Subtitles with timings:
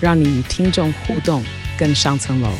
[0.00, 1.44] 让你与听众互动
[1.78, 2.50] 更上层楼。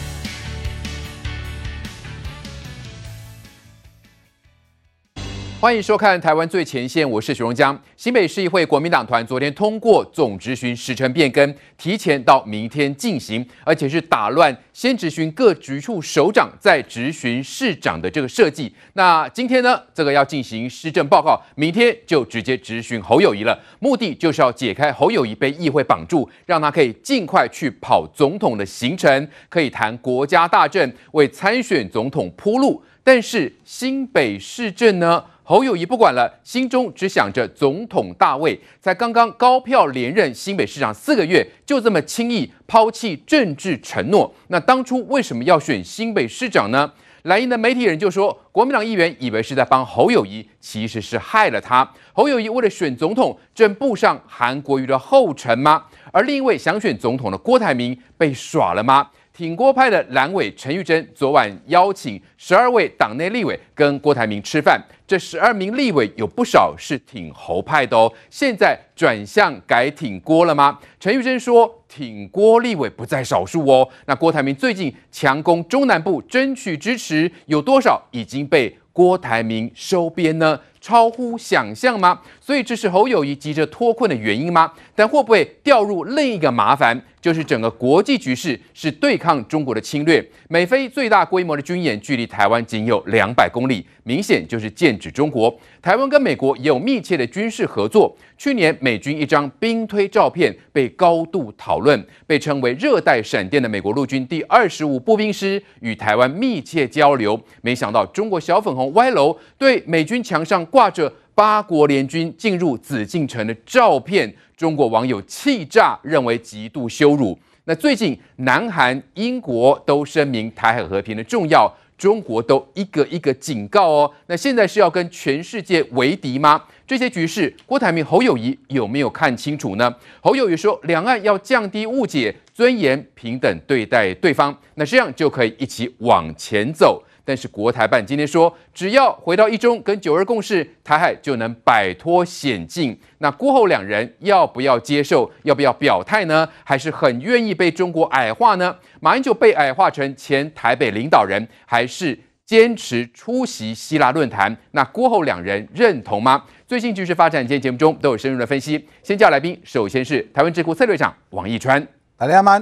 [5.61, 7.77] 欢迎收看《台湾最前线》，我是许荣江。
[7.97, 18.73] 新北市议会国民党团昨天通过总质询时程变更，提前到明天进行，而且是打乱先质询各局处首长再质询市长的这个设计。
[18.93, 23.61] 那今天呢，这个要进行施政报告，明天就直接质询侯友谊了。
[23.81, 32.81] 目的就是要解开侯友谊被议会绑住，让他可以尽快去跑总统的行程，可以谈国家大政，为参选总统铺路。
[33.03, 35.25] 但是新北市政呢？
[35.49, 38.61] 侯友谊不管了，心中只想着总统大位。
[38.83, 44.35] 才刚刚高票连任新北市长四个月，就这么轻易抛弃政治承诺。
[44.49, 46.93] 那当初为什么要选新北市长呢？
[47.23, 51.91] 莱茵的媒体人就说，国民党议员以为是在帮侯友谊，其实是害了他。
[52.13, 55.85] 侯友谊为了选总统，正步上韩国瑜的后尘吗？
[56.13, 59.09] 而另一位想选总统的郭台铭被耍了吗？
[59.39, 70.81] 挺郭派的蓝委陈玉珍昨晚邀请十二位党内立委跟郭台铭吃饭，这十二名立委有不少是挺侯派的哦，现在转向改挺郭了吗？
[70.99, 73.89] 陈玉珍说，挺郭立委不在少数哦。
[74.07, 80.59] 那郭台铭最近强攻中南部争取支持，有多少已经被郭台铭收编呢？
[80.81, 82.21] 超乎想象吗？
[82.49, 84.73] 所以这是侯友谊急着脱困的原因吗？
[84.95, 86.99] 但会不会掉入另一个麻烦？
[87.21, 90.27] 就是整个国际局势是对抗中国的侵略。
[90.49, 95.55] 美菲最大规模的军演距离台湾仅有两百公里，明显就是剑指中国。
[95.83, 98.17] 台湾跟美国也有密切的军事合作。
[98.39, 107.39] 去年美军一张兵推照片被高度讨论，被称为“热带闪电”的美国陆军第二十五步兵师与台湾密切交流。
[107.61, 114.35] 没想到中国小粉红歪楼，对美军墙上挂着八国联军进入紫禁城的照片。
[114.57, 117.39] 中国网友气炸，认为极度羞辱。
[117.67, 124.13] 那最近，南韩、英国都声明台海和平的重要，中国都一个一个警告哦。
[124.27, 126.61] 那现在是要跟全世界为敌吗？
[126.85, 129.95] 这些局势，郭台铭、侯友谊有没有看清楚呢？
[130.21, 137.01] 侯友谊说，两岸要降低误解，尊严平等对待对方，那这样就可以一起往前走。
[137.29, 142.99] 但是国台办今天说，只要回到一中跟九二共识，台海就能摆脱险境。
[143.19, 145.31] 那郭后两人要不要接受？
[145.43, 146.49] 要不要表态呢？
[146.65, 148.75] 还是很愿意被中国矮化呢？
[149.01, 154.57] 马英九被矮化成前台北领导人，还是坚持出席希腊论坛？
[154.71, 156.43] 那郭后两人认同吗？
[156.67, 158.89] 最新局势发展，今天节目中都有深入的分析。
[159.03, 161.87] 先叫来宾，首先是台湾智库策略长王义川，
[162.17, 162.59] 大家好。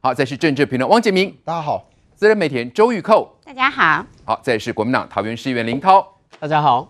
[0.00, 1.84] 好，再是政治评论汪杰明，大家好。
[2.14, 4.04] 资深媒体人周玉蔻，大家好。
[4.26, 6.06] 好，再是国民党桃园市议员林涛，
[6.38, 6.86] 大家好。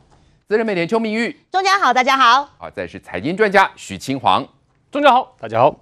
[0.48, 2.50] 资深媒体人邱明玉，中家好，大家好。
[2.58, 4.44] 好，再是财经专家许清煌，
[4.90, 5.70] 中家好，大家好。
[5.70, 5.76] 好，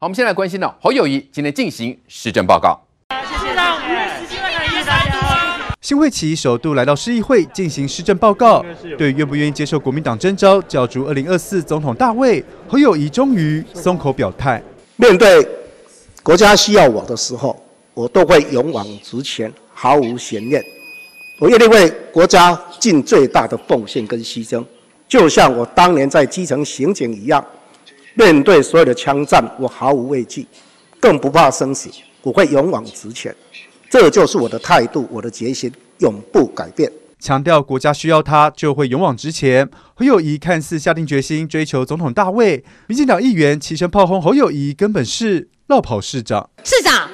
[0.00, 2.78] 我们先来关心的侯友谊今天进行施政报告。
[3.08, 5.74] 市长五月十七日可以三度啊。
[5.80, 8.62] 新会期首度来到市议会进行施政报告，
[8.98, 14.62] 对愿不愿意接受国民党征召角逐二零二四总统大位，侯友谊终于松口表态。
[14.96, 15.48] 面对
[16.22, 17.58] 国家需要我的时候。
[17.94, 20.60] 我都会勇往直前，毫无悬念。
[21.38, 24.64] 我愿意为国家尽最大的奉献跟牺牲，
[25.06, 27.44] 就像我当年在基层刑警一样，
[28.14, 30.44] 面对所有的枪战，我毫无畏惧，
[30.98, 31.88] 更不怕生死。
[32.22, 33.32] 我会勇往直前，
[33.88, 36.90] 这就是我的态度，我的决心永不改变。
[37.20, 39.70] 强调国家需要他，就会勇往直前。
[39.94, 46.50] 侯友宜看似下定决心追求总统大位，民进党议员齐声炮轰侯友宜根本是绕跑市长。
[46.64, 47.08] 市长。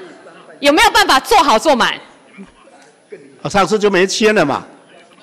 [0.61, 2.00] 有没有办法做好做满？
[3.44, 4.64] 我上次就没签了嘛。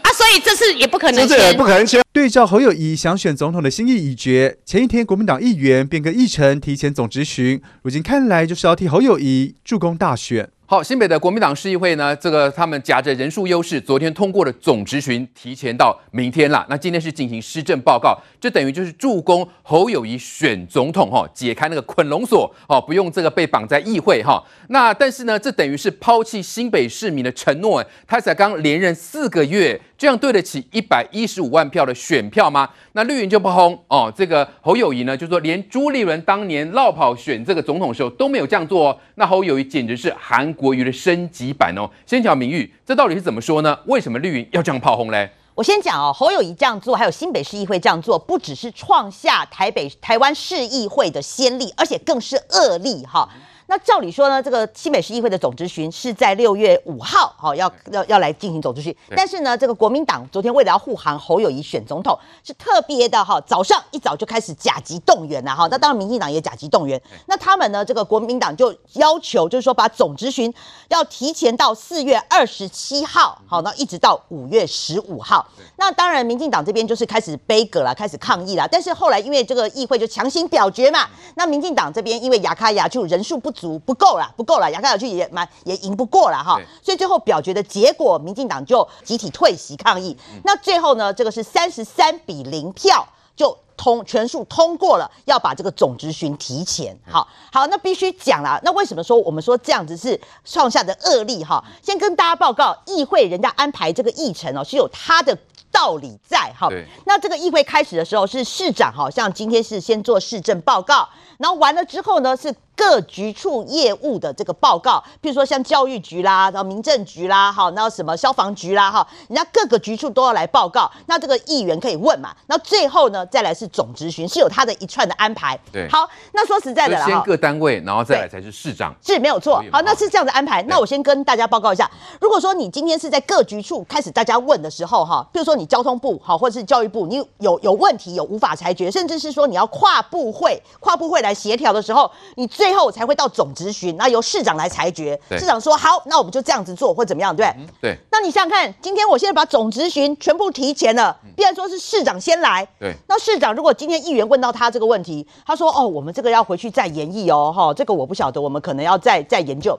[0.04, 1.28] 啊，所以这次也不可能签。
[1.28, 2.02] 这次也不可能签。
[2.14, 10.48] 对照侯友谊想选总统的心意已决，前一天国民党议员便跟议程，提前总质询，如今看来就是要替侯友谊助攻大选。
[10.72, 16.66] 好，新北的国民党市议会呢，这个他们夹着人数优势，昨天通过了总质询，提前到明天了。
[16.70, 24.42] 那今天是进行施政报告，这等于就是助攻侯友宜选总统哈，解开那个捆龙锁哦，不用这个被绑在议会哈。
[24.70, 32.70] 那但是呢，这等于是抛弃新北市民的承诺，他才刚连任四个月，这样对得起一百一十五万票的选票吗？
[32.94, 38.98] 那绿营就不轰哦，这个侯友宜呢，就说连朱立伦当年落跑选这个总统的时候都没有这样做哦。
[39.16, 41.90] 那侯友宜简直是韩国瑜的升级版哦。
[42.06, 43.78] 先讲明玉，这到底是怎么说呢？
[43.86, 45.30] 为什么绿营要这样炮轰嘞？
[45.56, 53.30] 我先讲哦，侯友宜这样做，还有新北市议会这样做，不只是创下台北台湾市议会的先例，而且更是恶例哈。
[53.72, 58.94] 那照理说呢，这个新北市议会的总质询是在六月五号，好要要要来进行总质询。
[59.16, 65.70] 但是呢，这个国民党昨天为了要护航侯友谊选总统，是特别的哈，早上一早就开始甲级动员了哈。
[65.72, 67.02] 那当然，民进党也甲级动员。
[67.28, 70.54] 那他们呢，这个国民党就要求，就是说把总质询
[70.90, 75.48] 要提前到四月二十七号，好，那一直到五月十五号。
[75.78, 78.68] 那当然，民进党这边就是开始杯葛了，开始抗议了。
[78.70, 83.61] 但是后来因为这个议会就强行表决嘛，那民进党这边因为亚卡亚就人数不足。
[83.80, 90.16] 不够了，不够了，杨开尔去也蛮也赢不过了哈，所以最后表决的结果，民进党就集体退席抗议。
[90.44, 96.98] 那最后呢，这个是三十三比零票就通全数通过了，要把这个总执询提前。
[97.10, 101.64] 好好，那必须讲了，那为什么说我们说这样子是创下的恶例哈？
[101.82, 105.38] 先跟大家报告，议会人家安排这个议程哦，是有他的。
[105.74, 106.68] 道理在哈，
[107.06, 111.08] 那这个议会开始的时候是市长哈，像今天是先做市政报告，
[111.38, 125.58] 然后完了之后呢是各局处业务的这个报告，譬如说像教育局啦，然后民政局啦，哈，然后什么消防局啦，哈，人家各个局处都要来报告，那这个议员可以问嘛，那最后呢再来是总质询，是有他的一串的安排。
[125.72, 129.64] 对，好，那说实在的啦，先各单位，然后再来才是市长，是没有错。
[129.72, 130.62] 好，那是这样的安排。
[130.64, 131.90] 那我先跟大家报告一下，
[132.20, 135.68] 如果说你今天是在各局处开始大家问的时候，哈，譬如说你。
[135.72, 145.20] 交通部好，或者是教育部，你有有问题，有无法裁决，甚至是说你要跨部会、跨部会来协调的时候，你最后才会到总执行，那由市长来裁决。
[145.32, 147.90] 市长说好，那我们就这样子做，或怎么样，对不对？
[147.90, 147.98] 对。
[148.12, 152.64] 那你想想看，今天我现在把总执行全部提前了，必然说是市长先来。
[152.80, 152.94] 对。
[153.08, 159.76] 那市长如果今天议员问到他这个问题，他说哦，我们这个要回去再研议哦，哈，这个我不晓得，我们可能要再再研究。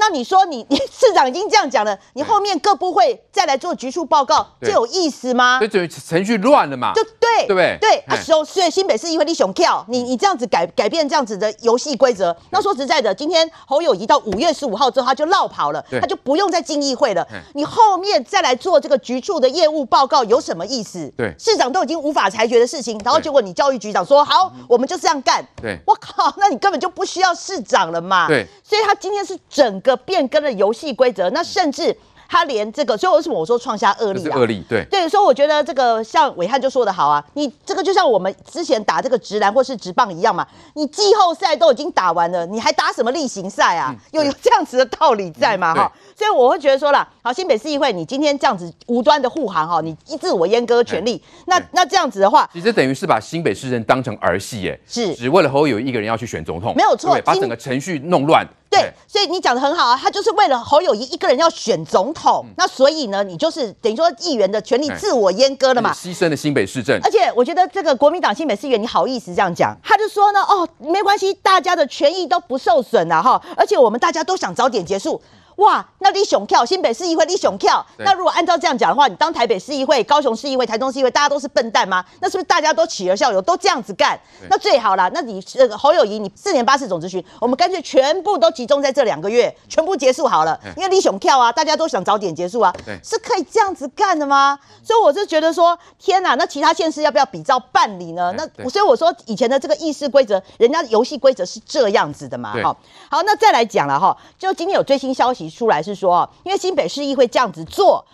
[0.00, 5.58] 那你说你 你市长已经这样讲了，你后面各部会再来做局处报告，这有意思吗？
[5.58, 6.92] 对，等于程序乱了嘛？
[6.94, 7.78] 就对，对不对？
[7.80, 17.26] 对啊，所所以新北市议会你熊跳，你你这样子改改变这样子的游戏规则，那说实在的，今天侯友谊到五月十五号之后他就落跑了，他就不用再进议会了。
[17.54, 21.12] 你后面再来做这个局处的业务报告有什么意思？
[21.16, 25.46] 对，市长都已经无法裁决的事情，然后结果你教育局长说好，我们就这样干。
[25.60, 28.26] 对，我靠，那你根本就不需要市长了嘛？
[28.26, 30.70] 对，所以他今天是整个变更了游。
[30.70, 31.92] 游戏规则，那甚至
[32.28, 34.38] 他连这个，所以为什么我说创下恶例啊？
[34.38, 43.92] 恶例，对对，所以我觉得这个像伟汉就说的好啊，你这个就像我们之前打这个直男或是直棒一样嘛，你季后赛都已经打完了，你还打什么例行赛啊？
[44.12, 45.74] 有有这样子的道理在吗？
[45.74, 58.46] 哈，所以我会觉得说啦，好，新北市议会，你今天这样子无端的护航哈，你自我阉割权利，那那这样子的话，其实等于是把新北市政当成儿戏耶，是只为了侯友一个人要去选总统，没有错，把整个程序弄乱。
[58.70, 67.00] 对，所以你讲的很好啊，他就是为了侯友谊一个人要选总统，嗯、那所以呢，你就是等于说议员的权利自我阉割了嘛，牺牲了新北市政。
[67.02, 69.76] 而且我觉得这个国民党新北市议员，你好意思这样讲？
[69.82, 75.20] 他就说呢，哦，没关系，大家的权益都不受损了哈，而且我们大家都想早点结束。
[75.60, 77.84] 哇，那你熊跳新北市议会，你熊跳。
[77.98, 82.02] 那如果按照这样讲的话，你当台北市议会、高雄市议会、台中市议会，大家都是笨蛋吗？
[82.20, 84.18] 那是不是大家都起而效尤，都这样子干？
[84.48, 85.10] 那最好了。
[85.12, 90.58] 那你这个侯友谊，你四年八次总咨询，我们干脆全部都集中在这两个月，全部结束好了。
[90.78, 92.74] 因为你熊跳啊，大家都想早点结束啊，
[93.04, 94.58] 是可以这样子干的吗？
[94.82, 98.34] 所以我就觉得说，天哪，那其他县市要不要比照办理呢？
[98.34, 102.54] 那所以我说以前的这个议事规则，人家游戏规则是这样子的嘛？
[102.62, 102.74] 哈，
[103.10, 106.28] 好，那再来讲了哈，就今天有最新消息出来是说。
[106.44, 108.04] 因为新北市议会这样子做，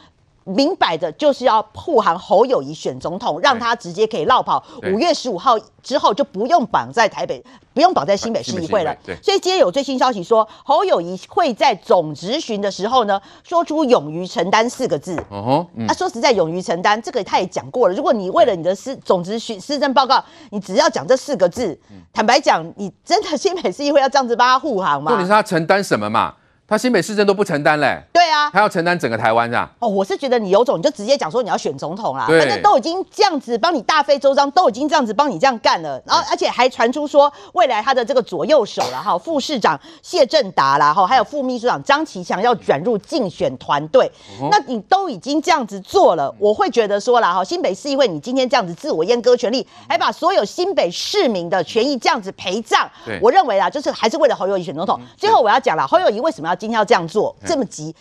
[0.45, 4.65] 明摆着就是要护航侯友谊选总统，让他直接可以落跑。
[4.93, 8.97] 五月十五号之后就不用绑在台北，不用绑在新北市议会了。
[9.21, 15.21] 所以今天有最新消息说，侯友谊会在总执询的时候呢，说出“勇于承担”四个字。
[15.31, 17.95] 哦，他说实在，勇于承担这个他也讲过了。
[17.95, 21.77] 如果你为了你的施总执询施政报告，你只要讲这四个字，
[22.13, 25.11] 坦白讲，你真的新北市议会要这样子帮他护航吗？
[25.11, 26.35] 重点是他承担什么嘛？
[26.69, 29.71] 他新北市政都不承担嘞，对啊，他要承担整个台湾啊。
[29.79, 32.27] 哦，我是觉得你有种，你就直接讲说你要选总统啦。
[32.27, 32.41] 对。
[32.41, 44.11] 反正都已经这样子帮你大费周章，都已经这样子帮你这样干了，然后而且还传出说未来他的这个左右手了哈，副市长谢振达啦哈，还有副秘书长张其强要转入竞选团队。
[44.41, 55.01] 嗯、那你都已经这样子做了，我会觉得说了哈，新北市议会你今天这样子自我阉割权利，还把所有新北市民的权益这样子陪葬，我认为啊，就是还是为了侯友宜选总统。
[55.17, 57.37] 最后我要讲了，侯友宜为什么要今天要这样做？
[57.47, 57.95] 这么急，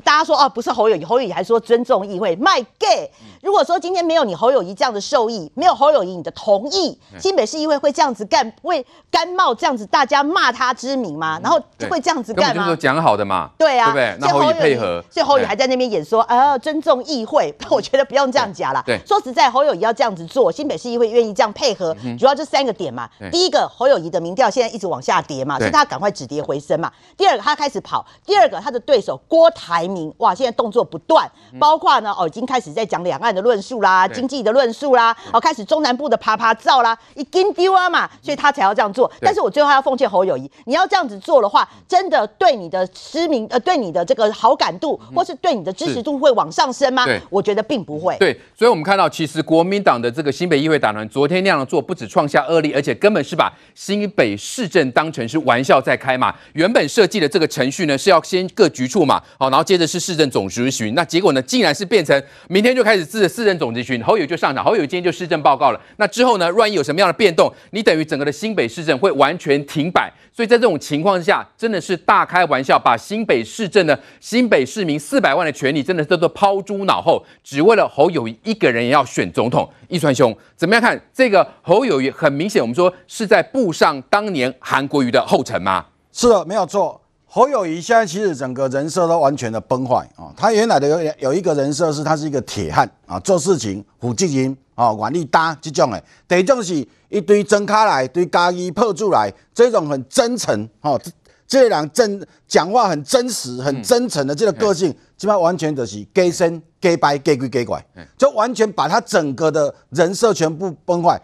[0.00, 3.10] 大家说哦，不是侯友谊，侯友谊还说尊重议会，My gay。
[3.42, 11.38] 如果说今天没有你侯友谊这样的授意，没有侯友谊你的同意，新北市议会会这样子干，会甘冒这样子大家骂他之名吗？
[11.42, 12.64] 然后会这样子干吗？
[12.64, 14.16] 就是讲好的嘛，对啊，对不对？
[14.20, 17.54] 那侯友宜配合，所以侯友宜还在那边演说啊，尊重议会。
[17.70, 18.82] 我觉得不用这样讲了。
[18.86, 23.08] 对，说实在，侯友谊要这样子做，新北市议会愿意这样配合，主要就三个点嘛。
[23.30, 26.90] 第一个，侯友谊的民调现在一直往下跌嘛，所以他赶快止跌回升嘛。
[27.16, 28.04] 第二个，他开始跑。
[28.24, 39.10] 第二个，他的对手郭台铭，哇，现在动作不断，包括呢，哦，已经开始在讲两岸的论述啦，经济的论述啦，哦，开始中南部的啪啪造啦，一经丢啊嘛，所以他才要这样做。
[39.20, 47.04] 但是我最后要奉劝侯友谊，你要这样子做的话，真的对你的知名呃，对你的这个好感度，或是对你的支持度会往上升吗？
[47.30, 48.16] 我觉得并不会。
[48.18, 56.34] 对，所以我们看到，其实国民党的这个新北议会党团昨天那样做，不止创下恶例，而且根本是把新北市政当成是玩笑在开嘛。
[56.54, 65.80] 原本设计的这个程序呢，是要先各局处嘛，好，然后接着是市政总质询，那结果呢，竟然是变成明天就开始自市政总质询，侯友就上场，侯友今天就市政报告了。
[65.96, 70.12] 那之后呢，万一有什么样的变动，你等于整个的新北市政会完全停摆。
[70.34, 79.68] 所以在这种情况下，真的是大开玩笑，把新北市政的新北市民四百万的权利，真的都都抛诸脑后，只为了侯友一个人也要选总统。
[79.88, 82.10] 一川兄怎么样看这个侯友宜？
[82.10, 85.84] 很明显，我们说是在步上当年韩国瑜的后尘吗？
[86.12, 87.01] 是的，没有错。
[87.34, 90.30] 侯友谊现在其实整个人设都完全的崩坏啊！
[90.36, 96.04] 他原来的有有一个人设是他是一个铁汉啊，做事情负责任啊，愿意担这种的。
[96.28, 101.00] 第二种是一堆真卡来，对家己破出来，这种很真诚哦，
[101.46, 107.82] 这两真讲话很真实、很真诚的这个个性，基本上完全就是假神假掰给鬼给拐，
[108.18, 111.18] 就完全把他整个的人设全部崩坏。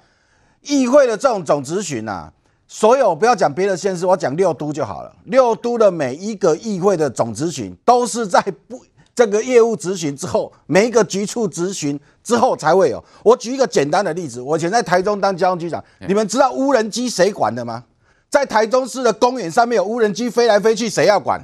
[0.62, 2.32] 议会的这种总咨询呐。
[2.70, 5.10] 所有不要讲别的县市，我讲六都就好了。
[5.24, 8.84] 六都的每一个议会的总咨询，都是在不
[9.14, 13.02] 这个业务咨询之后，每一个局处咨询之后才会有。
[13.24, 17.84] 我举一个简单的例子，我以前在台中当交通局长，你们知道无人机谁管的吗？
[18.28, 21.42] 在台中市的公园上面有无人机飞来飞去，谁要管？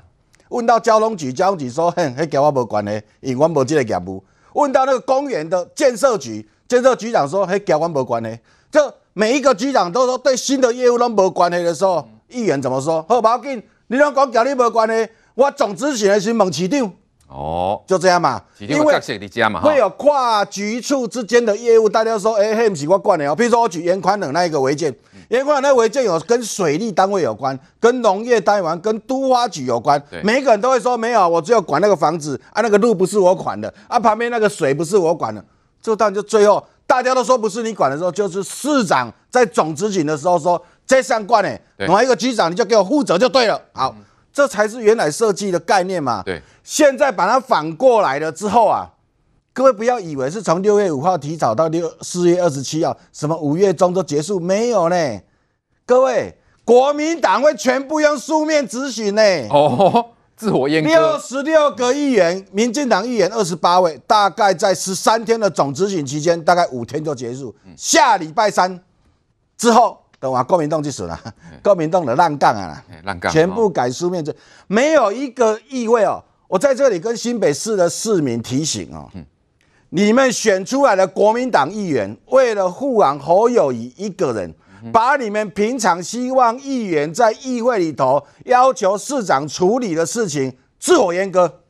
[0.50, 8.38] 问到交通局，交通局说：“哼，那跟我无关的，因为我没这个业务。”问到那个公园的建设局，建设局长说：“嘿，跟我无关的。”
[8.70, 13.04] 就每一个局长都说对新的业务都没关系的时候，议员怎么说？
[13.08, 16.92] 好，不要紧，你拢讲跟你没关系，我总之选的是问市长。
[17.28, 19.00] 哦，就这样嘛，因为
[19.62, 23.34] 会有跨局处之间的业务，大家说，哎，嘿，不是我管的哦。
[23.34, 24.94] 比如说我举严宽的那一个违建，
[25.28, 30.00] 严宽恒那违建有跟水利单位有关，跟农业单位、跟都花局有关。
[30.22, 35.44] 每一个人都会说没有，我只有管那个房子啊，那个路不是我管的啊，旁边那个水不是我管的，
[35.80, 36.64] 就当然就最后。
[36.86, 43.60] 大家都说不是你管的时候，就是市长在总执行的时候说这相关的，另外一个局长你就给我负责就对了。
[43.72, 43.94] 好，
[44.32, 46.22] 这才是原来设计的概念嘛。
[46.24, 48.90] 对，现在把它反过来了之后啊，
[49.52, 55.20] 各位不要以为是从六月五号提早到六四月二十七号，什么五月中都结束没有呢？
[55.86, 59.22] 各位，国民党会全部用书面执行呢。
[59.50, 60.10] 哦。
[60.36, 67.54] 自我阉割，六十六个议员，民进党议员二十八位，大概在十三天的总执行期间，大概五天就结束。
[67.76, 68.80] 下礼拜三
[69.56, 71.18] 之后，等我国民党就死了，
[71.62, 74.34] 国民党的烂杠啊，烂杠，全部改书面，制
[74.66, 76.22] 没有一个议会哦。
[76.48, 79.08] 我在这里跟新北市的市民提醒哦，
[79.90, 84.54] 你们选出来的国民党议员，为了护航侯友谊一个人。
[84.92, 91.60] 把你们平常希望议员在议会里头要求市长处理的事情自我阉割、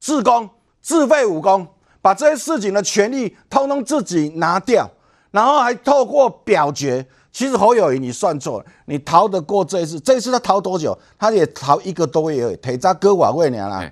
[0.00, 0.48] 自公、
[0.80, 1.66] 自废武功，
[2.02, 4.90] 把这些事情的权利通通自己拿掉，
[5.30, 7.06] 然后还透过表决。
[7.32, 9.98] 其实侯友宜，你算错了，你逃得过这一次？
[9.98, 10.96] 这一次他逃多久？
[11.18, 13.90] 他也逃一个多月而已，腿扎割瓦位娘了。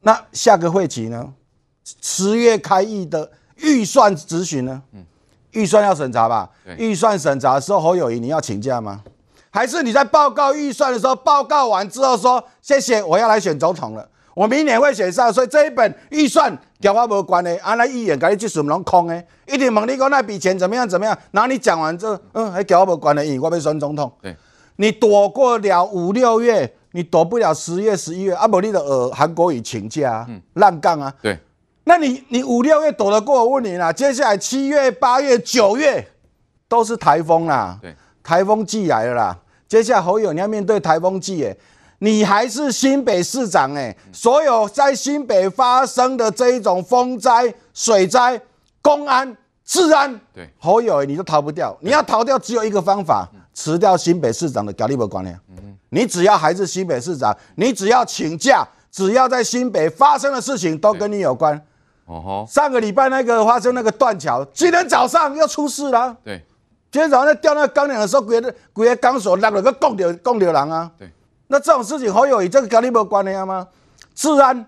[0.00, 1.32] 那下个会期呢？
[2.02, 4.82] 十月开议的预算咨询呢？
[5.56, 6.48] 预算要审查吧？
[6.76, 9.00] 预算审查的时候，侯友谊你要请假吗？
[9.50, 24.12] 还是你在报告预算的时候，报告完之后说谢谢，我要来选总统了，我明年会选上，所以这一本预算跟我无关的，啊，那议员跟你技术拢空的，一定问你讲那笔钱怎么样怎么样，然后你讲完之后，嗯，还跟我无关的，因为我要选总统。
[24.20, 24.36] 对，
[24.76, 26.74] 你躲过了五六月。
[26.92, 31.12] 你躲不了十月、十一月，啊，不，你的呃韩国瑜请假啊，烂杠啊。
[31.20, 31.38] 对，
[31.88, 33.44] 那你你五六月躲得过？
[33.44, 36.04] 我问你啦，接下来七月、八月、九月
[36.68, 39.38] 都是台风啦，对，台风季来了啦。
[39.68, 41.56] 接下来侯友你要面对台风季，哎，
[42.00, 48.40] 你还是新北市长，哎，所有在新北发生的这一种风灾、水灾、
[48.82, 49.36] 公安。
[49.68, 55.34] 治安对侯友宜你都逃不掉，你要逃掉只有一个方法，辞掉新北市长的角力不管理。
[55.88, 61.60] 你只要还是新北市长，你只要请假，只要在新北发生的事情都跟你有关。
[62.06, 66.16] 哦吼，上个礼拜那个发生那个断桥，今天早上又出事了。
[66.24, 66.42] 对，
[66.90, 70.90] 今天早上在吊那个钢梁的时候，鬼的鬼的钢索拉了个供流供流人啊。
[70.98, 71.10] 对，
[71.48, 73.68] 那这种事情侯友与这个跟你没关联吗？
[74.14, 74.66] 治安，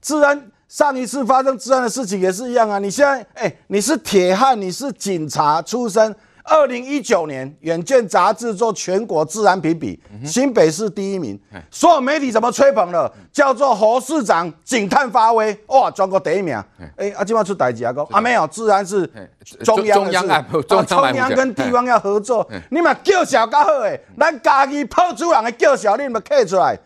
[0.00, 0.50] 治安。
[0.68, 2.80] 上一次发生治安的事情也是一样啊！
[2.80, 6.12] 你现在，哎、欸，你是铁汉，你是警察出身。
[6.48, 11.38] 二零一九年，《远见》杂志做全国自然评比，新北市第一名。
[11.70, 13.12] 所有媒体怎么吹捧了？
[13.32, 16.54] 叫做侯市长警探发威，哇，全国第一名。
[16.96, 19.04] 哎，啊，今晚出代志啊，讲啊，没有，自然是
[19.64, 22.48] 中央的事，中央跟地方要合作。
[22.70, 26.78] 你们叫嚣较好诶，咱家己破主人的叫嚣，你们客出来。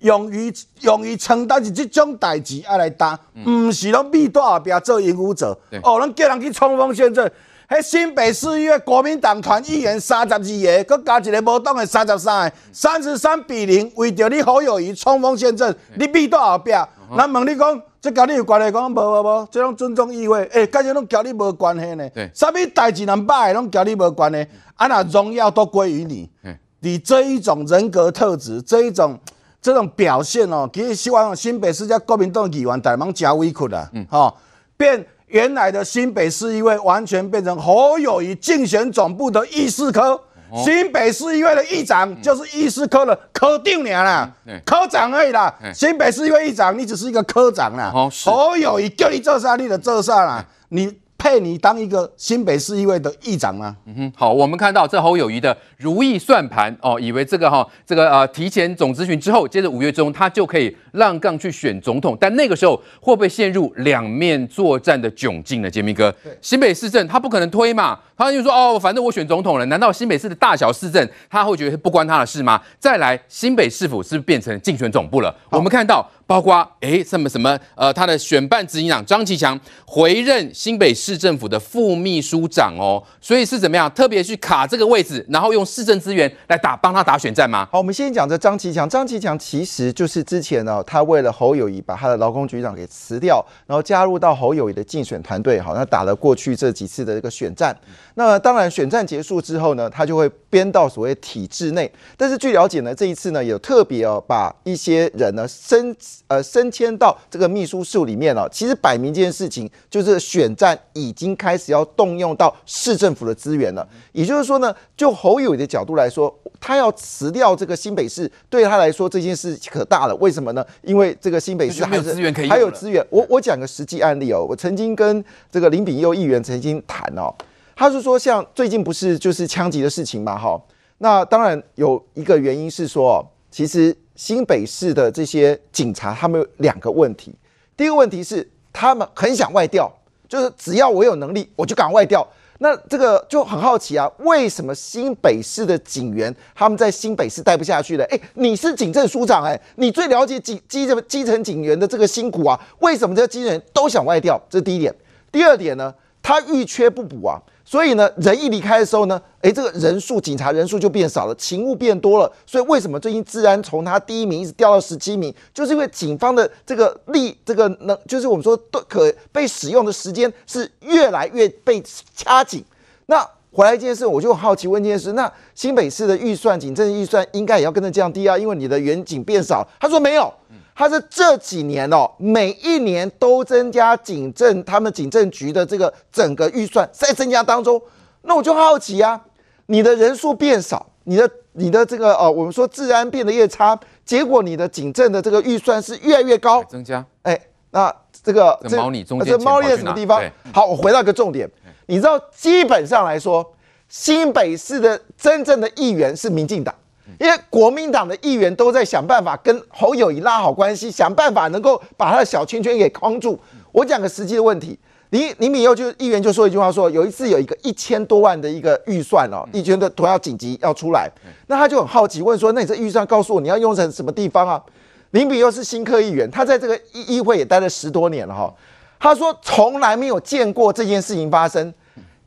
[0.00, 3.18] 勇于勇于承担起这种代志爱来担，
[3.48, 5.58] 唔是拢闭在后边做引武者。
[5.82, 7.30] 哦，咱叫人去冲锋陷阵。
[7.74, 16.86] 迄新北市议会国民党团议员三十二个，佮加一个无党的三十三个，三十三比零，为着你侯友谊冲锋陷阵，你闭到后边。
[17.16, 18.70] 咱问你讲，这甲你有关系？
[18.70, 20.44] 讲无无无，这种尊重议会。
[20.52, 22.08] 诶，感觉拢甲你无关系呢？
[22.10, 24.46] 对，啥物代志难办，拢甲你无关系。
[24.76, 26.30] 啊，那荣耀都归于你。
[26.78, 29.18] 你这一种人格特质，这一种。
[29.60, 34.34] 这种表现哦，其实希望新北市这国民党议员大忙加委屈了，嗯，哈，
[34.76, 35.02] 变
[35.34, 40.20] 原来的新北市议会完全变成侯友谊竞选总部的议事科，
[40.64, 44.30] 新北市议会的议长就是议事科的科长啦，
[44.64, 47.92] 科长而已啦，新北市议会议长你只是一个科长啦，
[48.24, 50.96] 侯友谊叫你做啥你就做啥啦，你。
[51.24, 53.74] 配你当一个新北市议会的议长吗？
[53.86, 65.70] 嗯哼，好，我们看到这侯友谊的如意算盘哦，以为这个哈、哦，这个呃提前总咨询之后，接着五月中他就可以让杠去选总统，但那个时候会不会陷入两面作战的窘境呢？
[65.70, 72.60] 杰明哥，新北市政他不可能推嘛，他就说哦，反正我选总统了，难道新北市的大小市政他会觉得不关他的事吗？
[72.78, 75.34] 再来，新北市府是不是变成竞选总部了？
[75.48, 76.06] 我们看到。
[76.26, 87.68] 包括诶，什么什么呃，他的选办执行长张其强回任新北市政府的副秘书长哦，所以是怎么样特别去卡这个位置，然后用市政资源来打帮他打选战吗？
[87.70, 97.76] 好，我们先讲这张其强，张其强其实就是之前呢，他为了侯友宜把他的劳工局长给辞掉，然后加入到侯友宜的竞选团队，好，那打了过去这几次的这个选战。
[98.14, 105.94] 那当然选战结束之后呢，他就会编到所谓体制内，但是据了解呢，这一次呢有特别哦把一些人呢升。
[106.28, 113.86] 呃，升迁到这个秘书室里面了，哦，其实摆明这件事情就是选战已经开始要动用到市政府的资源了。
[114.12, 120.14] 也就是说呢，就侯友宜的角度来说，他要辞掉这个新北市，对他来说这件事可大了。
[120.16, 120.64] 为什么呢？
[120.82, 122.14] 因为这个新北市还是
[122.48, 123.04] 还有资源。
[123.10, 125.22] 我我讲个实际案例哦，我曾经跟
[125.52, 127.32] 这个林炳佑议员曾经谈哦，
[127.76, 130.60] 他是说像最近不是就是枪击的事情嘛，哈，
[130.98, 133.96] 那当然有一个原因是说，其实。
[134.16, 137.34] 新北市的这些警察，他们有两个问题。
[137.76, 139.92] 第一个问题是，他们很想外调，
[140.28, 142.24] 就是只要我有能力，我就敢外调。
[142.58, 148.04] 那这个就很好奇啊，为什么新北市的警员他们在新北市待不下去了？
[148.04, 154.40] 诶，你是警政署长，诶，你最了解警基层基层警员的这个辛苦啊，为什么这些基层人都想外调？
[154.48, 154.94] 这是第一点。
[155.32, 155.92] 第二点呢，
[156.24, 157.38] 他遇缺不补啊。
[157.66, 162.30] 所以呢，人一离开的时候呢，诶，这个人数警察人数就变少了，勤务变多了。
[162.44, 171.82] 所以为什么最近治安从他第一名一直掉到十七名，就是因为警方的这个力，这个能，就是我们说都可被使用的时间是越来越被
[172.14, 172.62] 掐紧。
[173.06, 178.36] 那回来一件事，我就好奇问一件事：那新北市的预算，警政预算应该也要跟着降低啊？
[178.36, 179.66] 因为你的员警变少。
[179.80, 180.32] 他说没有。
[180.74, 187.80] 他是这几年哦，每一年都增加警政，他们警政局的这个整个预算在增加当中。
[188.22, 189.20] 那我就好奇啊，
[189.66, 197.04] 你的人数变少，你的你的这个哦，我们说治安变得越差，结果你的警政的这个预算是越来越高，增加。
[197.22, 197.38] 哎，
[197.70, 200.20] 那这个这猫腻中间，这猫腻在什么地方？
[200.52, 201.48] 好，我回到一个重点，
[201.86, 203.54] 你知道，基本上来说，
[203.88, 206.74] 新北市的真正的议员是民进党。
[207.18, 213.38] 因为国民党的议员都在想办法跟侯友谊拉好关系，想办法能够把他的小圈圈给框住。
[213.72, 214.78] 我讲个实际的问题，
[215.10, 221.10] 林林秉祐就议员就说一句话说，有一次有一个一千多万的一个预算哦，一千的图要紧急要出来，
[221.46, 224.62] 那他就很好奇问说，那你这预算告诉我你要用成什么地方啊？
[225.10, 228.52] 林秉祐是新科议员，他在这个议议会也待了十多年了哈，
[228.98, 231.72] 他说从来没有见过这件事情发生，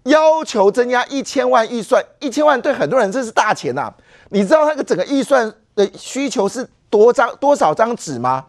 [0.04, 3.94] 要求增加一千万预算，一千万对很多人这是大钱呐，
[4.30, 8.46] 你知道那个整个预算的需求是多张多少张纸吗？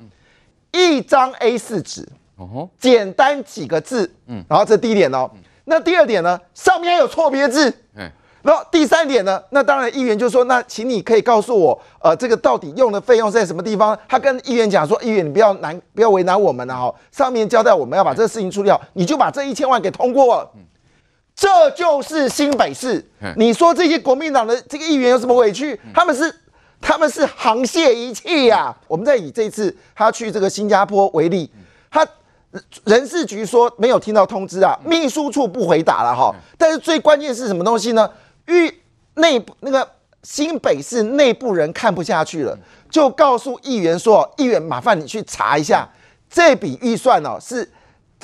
[0.73, 2.09] 一张 A4 纸。
[2.41, 5.29] 哦，简单几个字，嗯，然后这第一点哦，
[5.65, 8.09] 那第二点呢，上面还有错别字，嗯，
[8.43, 13.99] 然后第三点呢，那当然议员就说，那请你可以告诉我，呃，这个到底用的费用是在什么地方？
[14.07, 20.37] 他跟议员讲说，议员你不要难，不要为难我们了哈，上面交代我们要把这个事情处理好，你就把这一千万给通过。
[20.37, 20.51] 了，
[21.39, 23.03] 这就是新北市。
[23.37, 25.81] 你说这些国民党的这个议员有什么委屈？
[25.95, 26.35] 他们是
[26.81, 28.77] 他们是沆瀣一气呀。
[28.89, 31.49] 我们再以这一次他去这个新加坡为例，
[31.89, 32.05] 他。
[32.85, 36.35] 人事局说没有听到通知啊，秘书处不回答了哈。
[36.57, 38.11] 但是最关键是什么东西呢？
[38.47, 38.73] 与
[39.17, 39.87] 内部那个
[40.23, 42.59] 新北市内部人看不下去了，
[42.91, 45.87] 就告诉议员说：“议员，麻烦你去查一下
[46.31, 47.71] 这笔预算哦，是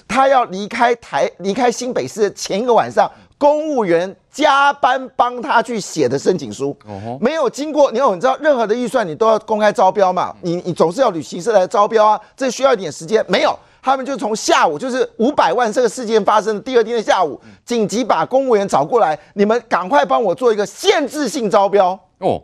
[0.06, 6.76] 他要离开台离开新北市的前一个晚上，公务员加班帮他去写的申请书，
[7.20, 7.90] 没有经过。
[7.92, 10.34] 你要你知道任何的预算你都要公开招标嘛？
[10.42, 21.88] 你你总是要旅行社来招标啊，这需要一点时间，没有。”他们就从下午，就是五百万这个事件发生的第二天的下午，紧急把公务员找过来，你们赶快帮我做一个限制性招标
[22.20, 22.42] 哦。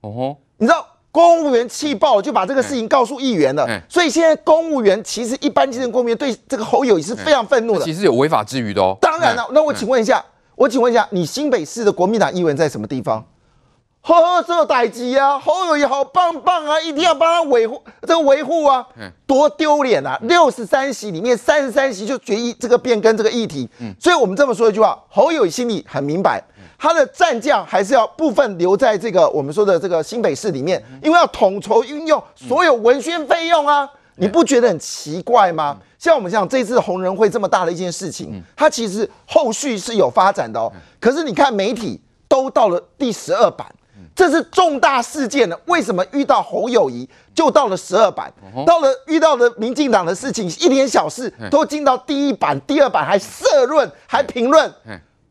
[0.00, 3.64] 哦吼，你知道公务员气爆了，就把这个事情告诉议员了。
[3.88, 7.84] 所以现在公务员其实一般基层公务员对这个侯友谊是非常愤怒的。
[7.84, 8.98] 其实有违法之余的哦。
[9.00, 10.24] 当然了，那我请问一下，
[10.56, 13.24] 我请问一下，你新北市的国民党议员在什么地方？
[14.06, 18.84] 呵呵，这个代志啊，侯友谊好棒棒啊，一定要帮他维护这个维护啊，
[19.24, 20.18] 多丢脸啊！
[20.24, 23.66] 六十三席里面三十三席就决议这个变更这个议题，
[23.98, 26.42] 所以我们这么说一句话，侯友谊心里很明白，
[26.78, 35.76] 他的战将还是要部分留在这个我们说的这个新北市里面，因为要统筹运用所有文宣费用啊，你不觉得很奇怪吗？
[35.98, 43.66] 像我们讲这次红人会这么大的一件事情，它其实后续是有发展的哦，可是你看媒体都到了第十二版。
[44.16, 48.32] 这是重大事件了，为什么遇到侯友谊就到了十二版？
[48.64, 54.72] 到了遇到了民进党的事情，一点小事都进到第一版、第二版，还社论，还评论。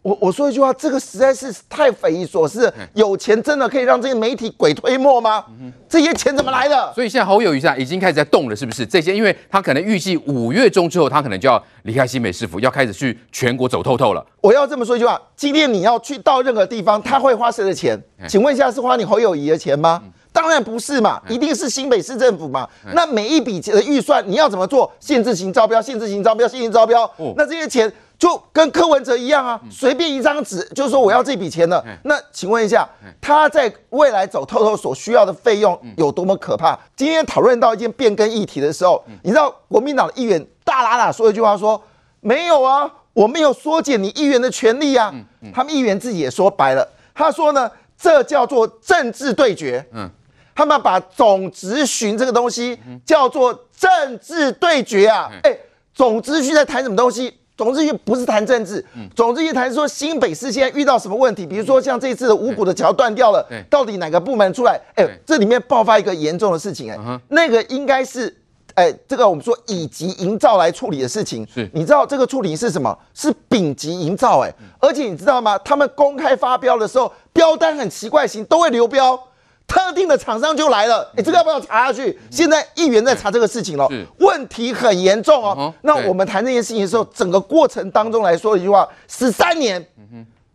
[0.03, 2.71] 我我说一句话，这个实在是太匪夷所思。
[2.93, 5.45] 有钱真的可以让这些媒体鬼推磨吗？
[5.87, 6.91] 这些钱怎么来的？
[6.93, 8.85] 所以现在侯友谊现在已经开始在动了，是不是？
[8.85, 14.25] 这些，因为他可能预计五月中之后，他可能就要离开新北市府，要开始去全国走透透了。
[14.41, 17.97] 我要这么说一句话：今天你要去到任何地方，他会花谁的钱？
[18.27, 20.03] 请问一下，是花你侯友谊的钱吗？
[20.33, 22.67] 当然不是嘛，一定是新北市政府嘛。
[22.93, 24.91] 那每一笔的预算你要怎么做？
[24.99, 27.09] 限制型招标，限制型招标，限制型招标。
[27.37, 27.89] 那这些钱。
[28.19, 31.83] 就跟柯文哲一样啊，随便一张纸就说我要这笔钱了。
[32.03, 32.87] 那请问一下，
[33.19, 36.77] 他在未来走透透所需要的费用有多么可怕？
[36.95, 41.81] 今天讨论到一件变更议题的时候，你知道国民党的议员大喇喇说一句话说，
[42.21, 45.13] 没有啊，我没有缩减你议员的权利啊。
[45.53, 49.85] 他们议员自己也说白了，他说呢，这叫做政治对决。
[49.91, 50.09] 嗯，
[50.55, 55.29] 他们把总执询这个东西叫做政治对决啊。
[55.43, 55.53] 哎，
[55.93, 57.39] 总执询在谈什么东西？
[57.55, 58.83] 总之，不是谈政治，
[59.15, 64.79] 总之，一谈说新北市现在遇到什么问题，比如说像这次的五股的桥断掉了，到底哪个部门出来？
[64.95, 68.35] 哎，这里面爆发一个严重的事情，哎，那个应该是，
[68.73, 72.97] 哎，这个我们说乙级营造来处理的事情，是，你知道这个处理是什么？
[73.13, 75.55] 是丙级营造，哎，而且你知道吗？
[75.59, 79.19] 他们公开发标的时候，标单很奇怪型，都会流标。
[79.67, 82.17] 特定的厂商就来了，哎，这个要不要查下去？
[82.29, 85.73] 现在议员在查这个事情了，问题很严重哦。
[85.81, 89.83] 那我们谈这件事情的时候，整个过程当中来说一句话，十三年。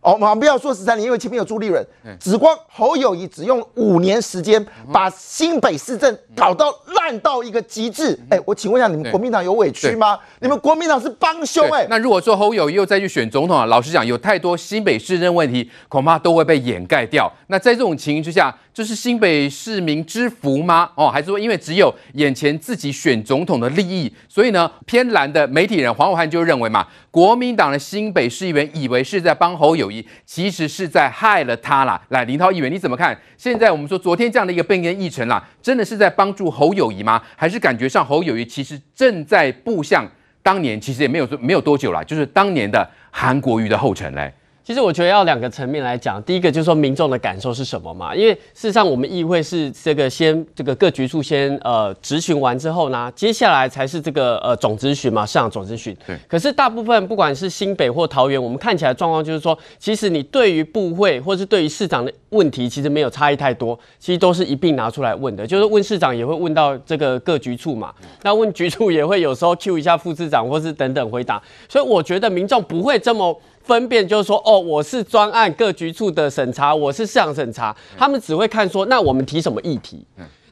[0.01, 1.85] 哦，我们不要说十三年，因为前面有朱立伦，
[2.21, 8.17] 只光侯友谊只用五年时间，把新北市政搞到烂到一个极致。
[8.29, 10.17] 哎，我请问一下，你们国民党有委屈吗？
[10.39, 11.85] 你们国民党是帮凶哎。
[11.89, 17.29] 那如果说侯友谊又再去选总统啊，老实讲，有太多新北市政问题，恐怕都会被掩盖掉。
[17.47, 20.89] 那在这种情形之下，就是新北市民之福吗？
[20.95, 32.01] 哦，还是说因为只有眼前自己选总统的利益，所以呢，偏蓝的媒体人黄暐瀚就认为嘛，国民党的新北市议员以为是在帮侯友宜，其实是在害了他啦。
[32.07, 33.19] 来，林涛议员你怎么看？
[33.35, 37.21] 现在我们说昨天这样的一个变更议程啦，真的是在帮助侯友宜吗？
[37.35, 40.09] 还是感觉上侯友宜其实正在步向
[40.41, 44.33] 当年，其实也没有没有多久啦，就是当年的韩国瑜的后尘嘞？
[44.69, 48.15] 其实我觉得要两个层面来讲，第一个就是说民众的感受是什么嘛？
[48.15, 55.97] 因为事实上我们议会是这个先这个各局处先呃质询完之后呢，接下来才是这个呃总咨询嘛，市长总咨询。
[56.05, 56.15] 对。
[56.27, 73.35] 可是大部分不管是新北或桃园，我们看起来状况就是说，其实你对于部会或是对于市长的问题，其实没有差异太多，其实都是一并拿出来问的，就是问市长也会问到这个各局处嘛，那问局处也会有时候 Q 一下副市长或是等等回答，所以我觉得民众不会这么。
[73.69, 80.03] 分辨就是说，哦，我是专案各局处的审查，我是市场审查，他们只会看说，那我们提什么议题？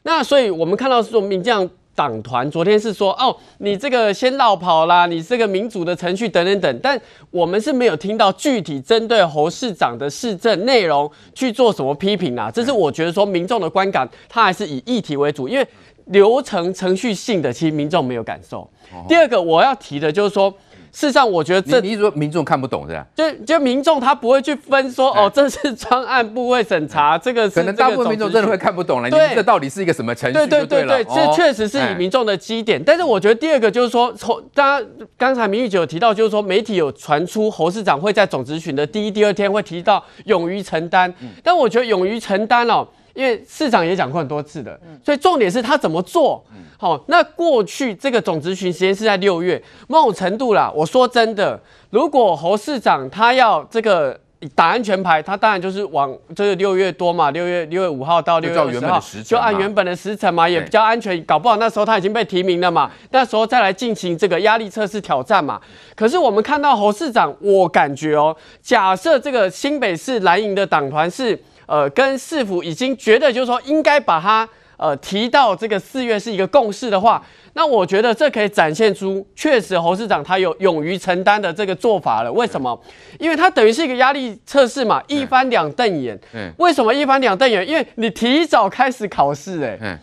[0.04, 7.00] 那所以我们看到说，民进党党团昨天是说，哦，你这个先绕跑啦，你这个民主的程序等等等，但
[7.32, 12.48] 我们是没有听到具体针对侯市长的市政内容去做什么批评啦。
[12.48, 15.66] 这是我觉得说民众的观感，他还是以议题为主，因为
[16.06, 18.70] 流程程序性的，其实民众没有感受。
[19.08, 20.54] 第二个我要提的就是说。
[20.92, 23.06] 事实上，我觉得这你，你是说民众看不懂是吧？
[23.14, 29.10] 就就民众他不会去分说哦，这是专案部会审查，这个是可能大部分民众真的会看不懂了。
[29.10, 30.34] 对，这到底是一个什么程序？
[30.34, 32.82] 对对对对，这确实是以民众的基点。
[32.82, 41.12] 但是我觉得第二个就是说，从大家刚才明玉姐有提到，就是说媒体有传出侯市长会在总质询的第一、第二天会提到勇于承担。
[41.42, 42.86] 但我觉得勇于承担哦。
[43.18, 46.40] 因为市长也讲过很多次的，所以重点是他怎么做。
[46.76, 50.70] 好，那过去这个总质询时间是在六月，某种程度啦。
[50.72, 54.16] 我说真的，如果侯市长他要这个
[54.54, 61.20] 打安全牌，他当然就是往就是六月多嘛，六月六月五号到六月二十号，就按原本的时程嘛，也比较安全。
[61.24, 65.60] 搞不好那时候他已经被提名了嘛，那时候再来进行这个压力测试挑战嘛。
[65.96, 71.36] 可是我们看到侯市长，我感觉哦，假设这个新北市蓝营的党团是。
[71.68, 82.32] 呃，跟市府已经觉得就是说应该把它呃提到这个四月是一个共识的话，那我觉得这可以展现出确实侯市长他有勇于承担的这个做法了。
[82.32, 82.80] 为什么？
[83.18, 86.18] 因为他等于是一个压力测试嘛，一翻两瞪眼。
[86.32, 86.50] 嗯。
[86.58, 87.68] 为什么一翻两瞪眼？
[87.68, 89.78] 因为你提早开始考试，哎。
[89.82, 89.98] 嗯。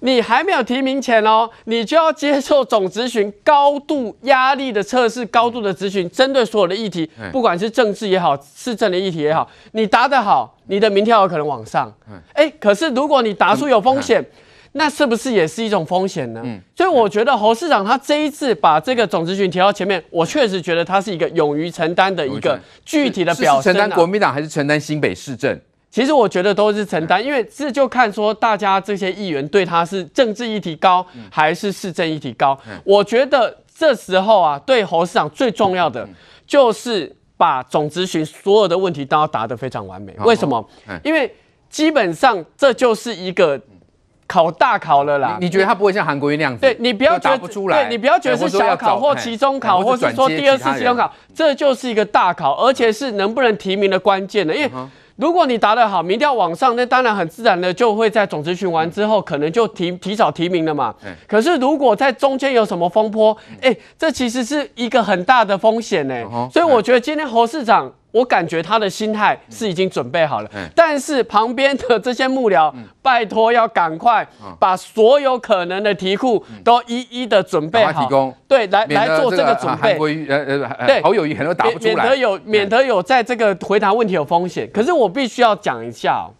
[0.00, 11.92] 你还没有提名前哦，你就要接受总咨询高度压力的测试，高度的咨询，针对所有的议题，不管是政治也好，市政的议题也好，你答得好，你的民调有可能往上。
[12.32, 14.24] 哎，可是如果你答出有风险，
[14.72, 16.42] 那是不是也是一种风险呢？
[16.76, 23.72] 所以我觉得侯市长他这一次把这个总咨询提到前面，我确实觉得他是一个勇于承担的一个具体的表现。
[23.72, 25.60] 承担国民党还是承担新北市政？
[25.90, 32.56] 其实我觉得都是承担，因为这就看说大家这些议员对他是政治议题高还是市政议题高。
[32.84, 36.08] 我觉得这时候啊，对侯市长最重要的
[36.46, 40.14] 就是把总咨询所有的问题都要答得非常完美。
[40.20, 40.64] 为什么？
[41.02, 41.34] 因为
[41.68, 43.60] 基本上这就是一个
[44.28, 45.38] 考大考了啦。
[45.40, 46.60] 你觉得他不会像韩国瑜那样子？
[46.60, 54.70] 对，你不要觉得，对，你不要觉得是小考或期中考，或是说第二次期中考，这就是一个大考，而且是能不能提名的关键的，因为。
[55.20, 60.94] 如果你答得好，民调往上，那当然很自然的就会在总咨询完之后，可能就提提早提名了嘛。
[61.28, 66.14] 可是如果在中间有什么风波，哎，这其实是一个很大的风险呢。
[66.52, 67.92] 所以我觉得今天侯市长。
[68.12, 74.26] 我感觉他的心态是已经准备好了，嗯、但是旁边的这些幕僚，嗯、拜托要赶快
[74.58, 79.96] 把所有可能的题库都一一的准备好，提供对，来来做这个准备。
[80.28, 84.68] 呃呃，对，侯友宜很多答不出来，免得有免得有在这个回答问题有风险。
[84.72, 86.34] 可是我必须要讲一下哦，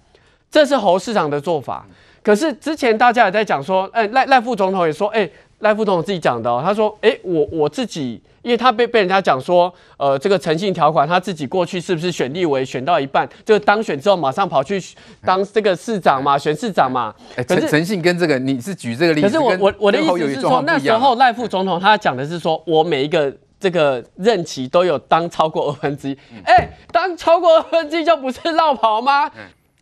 [0.50, 1.86] 这是侯市长的做法。
[2.22, 5.28] 可是之前大家也在讲说，哎，赖赖副总统也说，哎。
[5.60, 14.82] 赖副总统自己讲的哦，他说：“哎，我我自己，因为他被被人家讲说，呃，这个诚信条款，他自己过去是不是选立委选到一半，就当选之后马上跑去
[15.24, 17.14] 当这个市长嘛，选市长嘛？
[17.36, 29.30] 哎，诚诚信跟这个你是举这个例子，可是我我我的意思是说，那时候赖副总统他讲的是说我每一个这个任期都有当超过二分之一，哎，当超过二分之一就不是落跑吗？”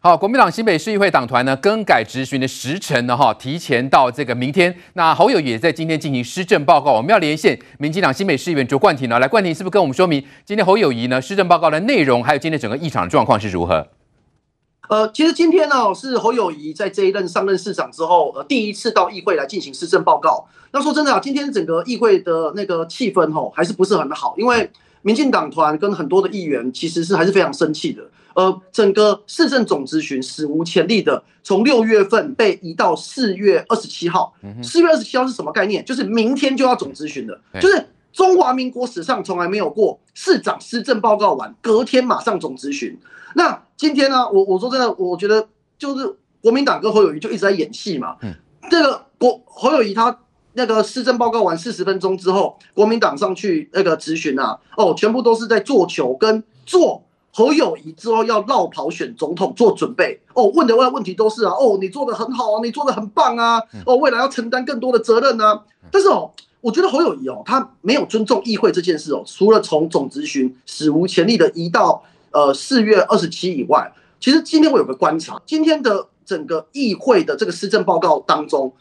[0.01, 4.73] 好，国民党新北市议会党团呢，更改质询的时程呢，哈，提前到这个明天。
[4.93, 13.89] 那侯友也在今天进行施政报告，我们要连线民进党新北市议员卓冠廷呢，来，冠廷是不是跟我们说明今天侯友谊呢施政报告的内容，还有今天整个议场的状况是如何？
[14.89, 20.47] 呃，其实今天呢是侯友谊在这一任上任市长之后，呃，第一次到议会来进行施政报告。
[20.71, 24.71] 那说真的啊，今天整个议会的那个气氛吼，还是不是很好，因为
[25.03, 28.05] 民进党团跟很多的议员其实是还是非常生气的。
[28.39, 34.33] 呃，整个市政总咨询史无前例的，从六月份被移到四月二十七号。
[34.63, 35.85] 四月二十七号是什么概念？
[35.85, 42.97] 就是明天就要总咨询的，就是中华民国史上从来没有过市长施政报告完，隔天马上总咨询。
[43.35, 44.31] 那今天呢？
[44.31, 48.19] 我我说真的，我觉得就是国民党跟侯友谊就一直在演戏嘛。
[48.71, 50.17] 这个国侯友谊他
[50.53, 57.03] 那个施政报告完四十分钟之后，国民党上去那个质询啊，哦，全部都是在做球跟做。
[57.39, 65.63] 侯友谊之后要绕跑选总统做准备哦，问的问问题都是啊，哦，你做的很好啊，你做的很棒啊，哦，未来要承担更多的责任啊。
[65.93, 78.73] 但是哦，我觉得侯友谊哦，他没有尊重议会这件事哦，除了从总咨询史无前例的移到呃四月二十七以外，其实今天我有个观察，今天的整个议会的这个施政报告当中，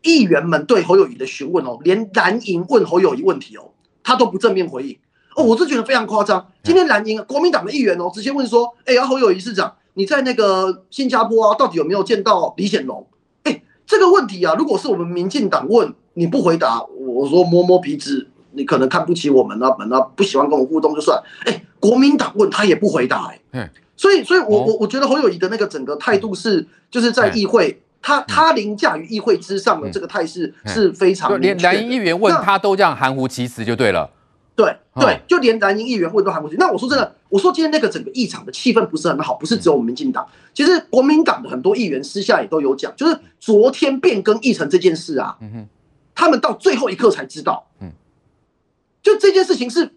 [0.00, 4.96] 议员们对侯友谊的询问哦，连蓝营问侯友谊问题哦，他都不正面回应。
[5.36, 6.46] 哦，我是觉得非常夸张。
[6.62, 13.06] 今天蓝营国民党的议员哦，直接问说：“哎、侯友宜市长，你在那个新加坡啊，到底有没有见到李显龙？”
[13.44, 21.20] 哎、欸，这个问题啊，如果是我们民进党问你不回答，我说摸摸鼻子，你可能看不起我们啊，本啊不喜欢跟我互动就算。
[21.44, 31.40] 哎、欸，国民党问他也不回答、欸，哎，所以，所以我我我觉得侯友宜的那个整个态度是，就是在议会，他他凌驾于议会之上的这个态势是非常。
[31.40, 34.10] 连蓝营议员问他都这样含糊其辞就对了。
[34.54, 36.56] 对对，就连蓝营议员问都喊过去。
[36.58, 45.38] 那我说真的，我说今天那个整个议场的气氛不是很好，不是只有我们民进党，其实国民党的很多议员私下也都有讲，就是昨天变更议程这件事啊，
[46.14, 47.92] 他们到最后一刻才知道，嗯
[49.02, 49.90] 就这件事情是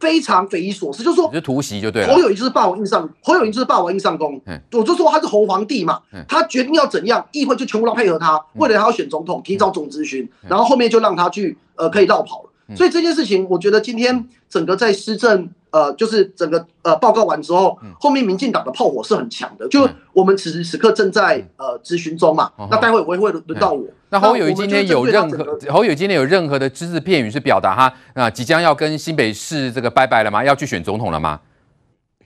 [0.00, 2.12] 非常匪夷所思，就是说，就突袭就对了。
[2.12, 12.51] 侯友谊就是霸王硬上，侯友谊就是霸王硬上弓，嗯我就说他是侯皇帝嘛，他决定要怎样，议会就全部都配合他，为了他要选总统，提早总咨询，然后后面就让他去呃可以绕跑了。
[12.76, 19.68] 所以这件事情，我觉得今天整个在施政，呃，就是整个呃报告完之后，后面民进党的炮火是很强的。
[19.68, 23.84] 就我们此时此刻正在呃咨询中嘛，那待会我也会轮到我。
[24.10, 30.44] 那侯友宜今天有任何侯友宜今天有任何的只字片语是表达他那即将要跟新北市这个拜拜了吗？
[30.44, 31.40] 要去选总统了吗？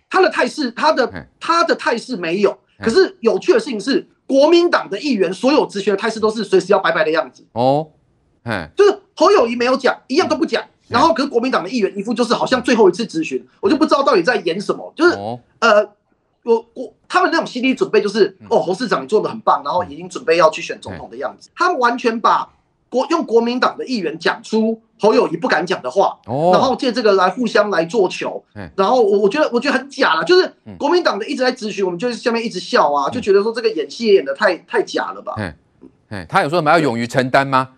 [0.08, 2.58] 他的态势，他的他的态势没有。
[2.78, 7.44] 可是有趣的事情是，国民党的议员所有咨询的态势都是随时要拜拜的样子。
[7.52, 7.88] 哦，
[8.46, 9.00] 嗯，就是。
[9.18, 15.16] 侯友谊没有讲，一样都不讲，然后可是国民党的议员一副就是好像最后一次质询，我就不知道到底在演什么，就是
[15.58, 15.82] 呃，
[16.42, 22.46] 我我他们那种心理准备就是哦，侯市长你做的很棒，然后已经准备要去选总统的样子，他们完全把
[22.90, 28.44] 国用国民党的议员讲出侯友谊不敢讲的话，然后借这个来互相来做球，
[28.76, 35.32] 然后我我觉得我觉得很假了，就是国民党的一直在质询，我们就是下面一直笑啊，就觉得说这个演戏演的太太假了吧？
[36.28, 37.70] 他有说什么要勇于承担吗？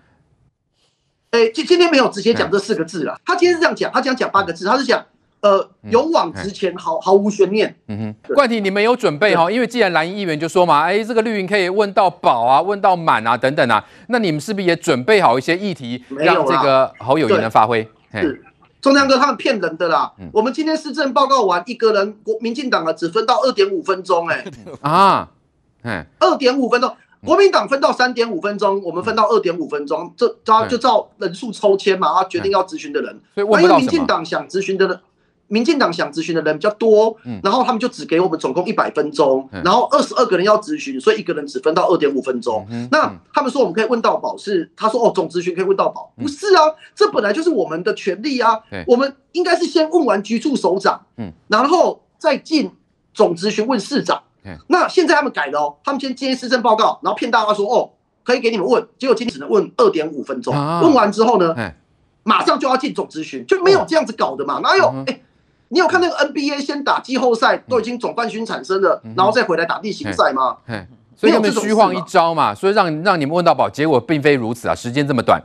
[1.31, 3.21] 哎，今今天没有直接讲这四个字了。
[3.25, 5.05] 他今天是这样讲，他讲讲八个字，他是讲，
[5.41, 7.77] 呃，勇往直前，毫毫无悬念。
[7.89, 9.51] 嗯哼，冠廷，你们有准备哈？
[9.51, 17.87] 因为既然蓝营议员就说嘛，哎，这个绿营可以问到饱啊，问到满啊，等等啊，那你们是不是也准备好一些议题，让这个侯友宜能发挥？
[18.13, 18.43] 是，
[18.81, 20.11] 中亮哥他们骗人的啦。
[20.33, 24.43] 我们今天市政报告完，一个人国民进党啊，只分到二点五分钟，哎，
[24.81, 25.29] 啊，
[25.83, 26.97] 嗯，二点五分钟。
[27.25, 33.21] 国民党分到三点五分钟，我们分到二点五分钟，这他就照人数抽签嘛，他决定要咨询的人。
[33.35, 35.01] 所以因为民进党想咨询的人，
[35.49, 42.65] 民进党想咨询的人比较多，然后他们就只给我们总共一百分钟，然后二十二个人要咨询，所以一个人只分到二点五分钟。
[42.93, 46.63] 那他们说我们可以问到饱，是他说哦，总咨询可以问到饱，不是啊，
[46.95, 51.01] 这本来就是我们的权利啊，我们应该是先问完局处首长，
[51.49, 52.71] 然后再进
[53.13, 54.23] 总咨询问市长。
[54.69, 57.91] 那现在他们改了哦，他们先接施政报告，然后骗大家说哦，
[58.25, 61.55] 可以给你们问，结果今天只能问二点五分钟，问完之后呢，
[62.23, 64.61] 马上就要进总咨询，就没有这样子搞的嘛？
[64.63, 64.93] 哪有？
[65.07, 65.21] 哎，
[65.69, 70.59] 你有看那个 NBA 先打季后赛，都已经总冠军产生了，然后再回来打例行赛吗？
[71.17, 75.43] 所以他们虚晃一招嘛，所以让让你们问到宝，结果并非如此啊，时间这么短。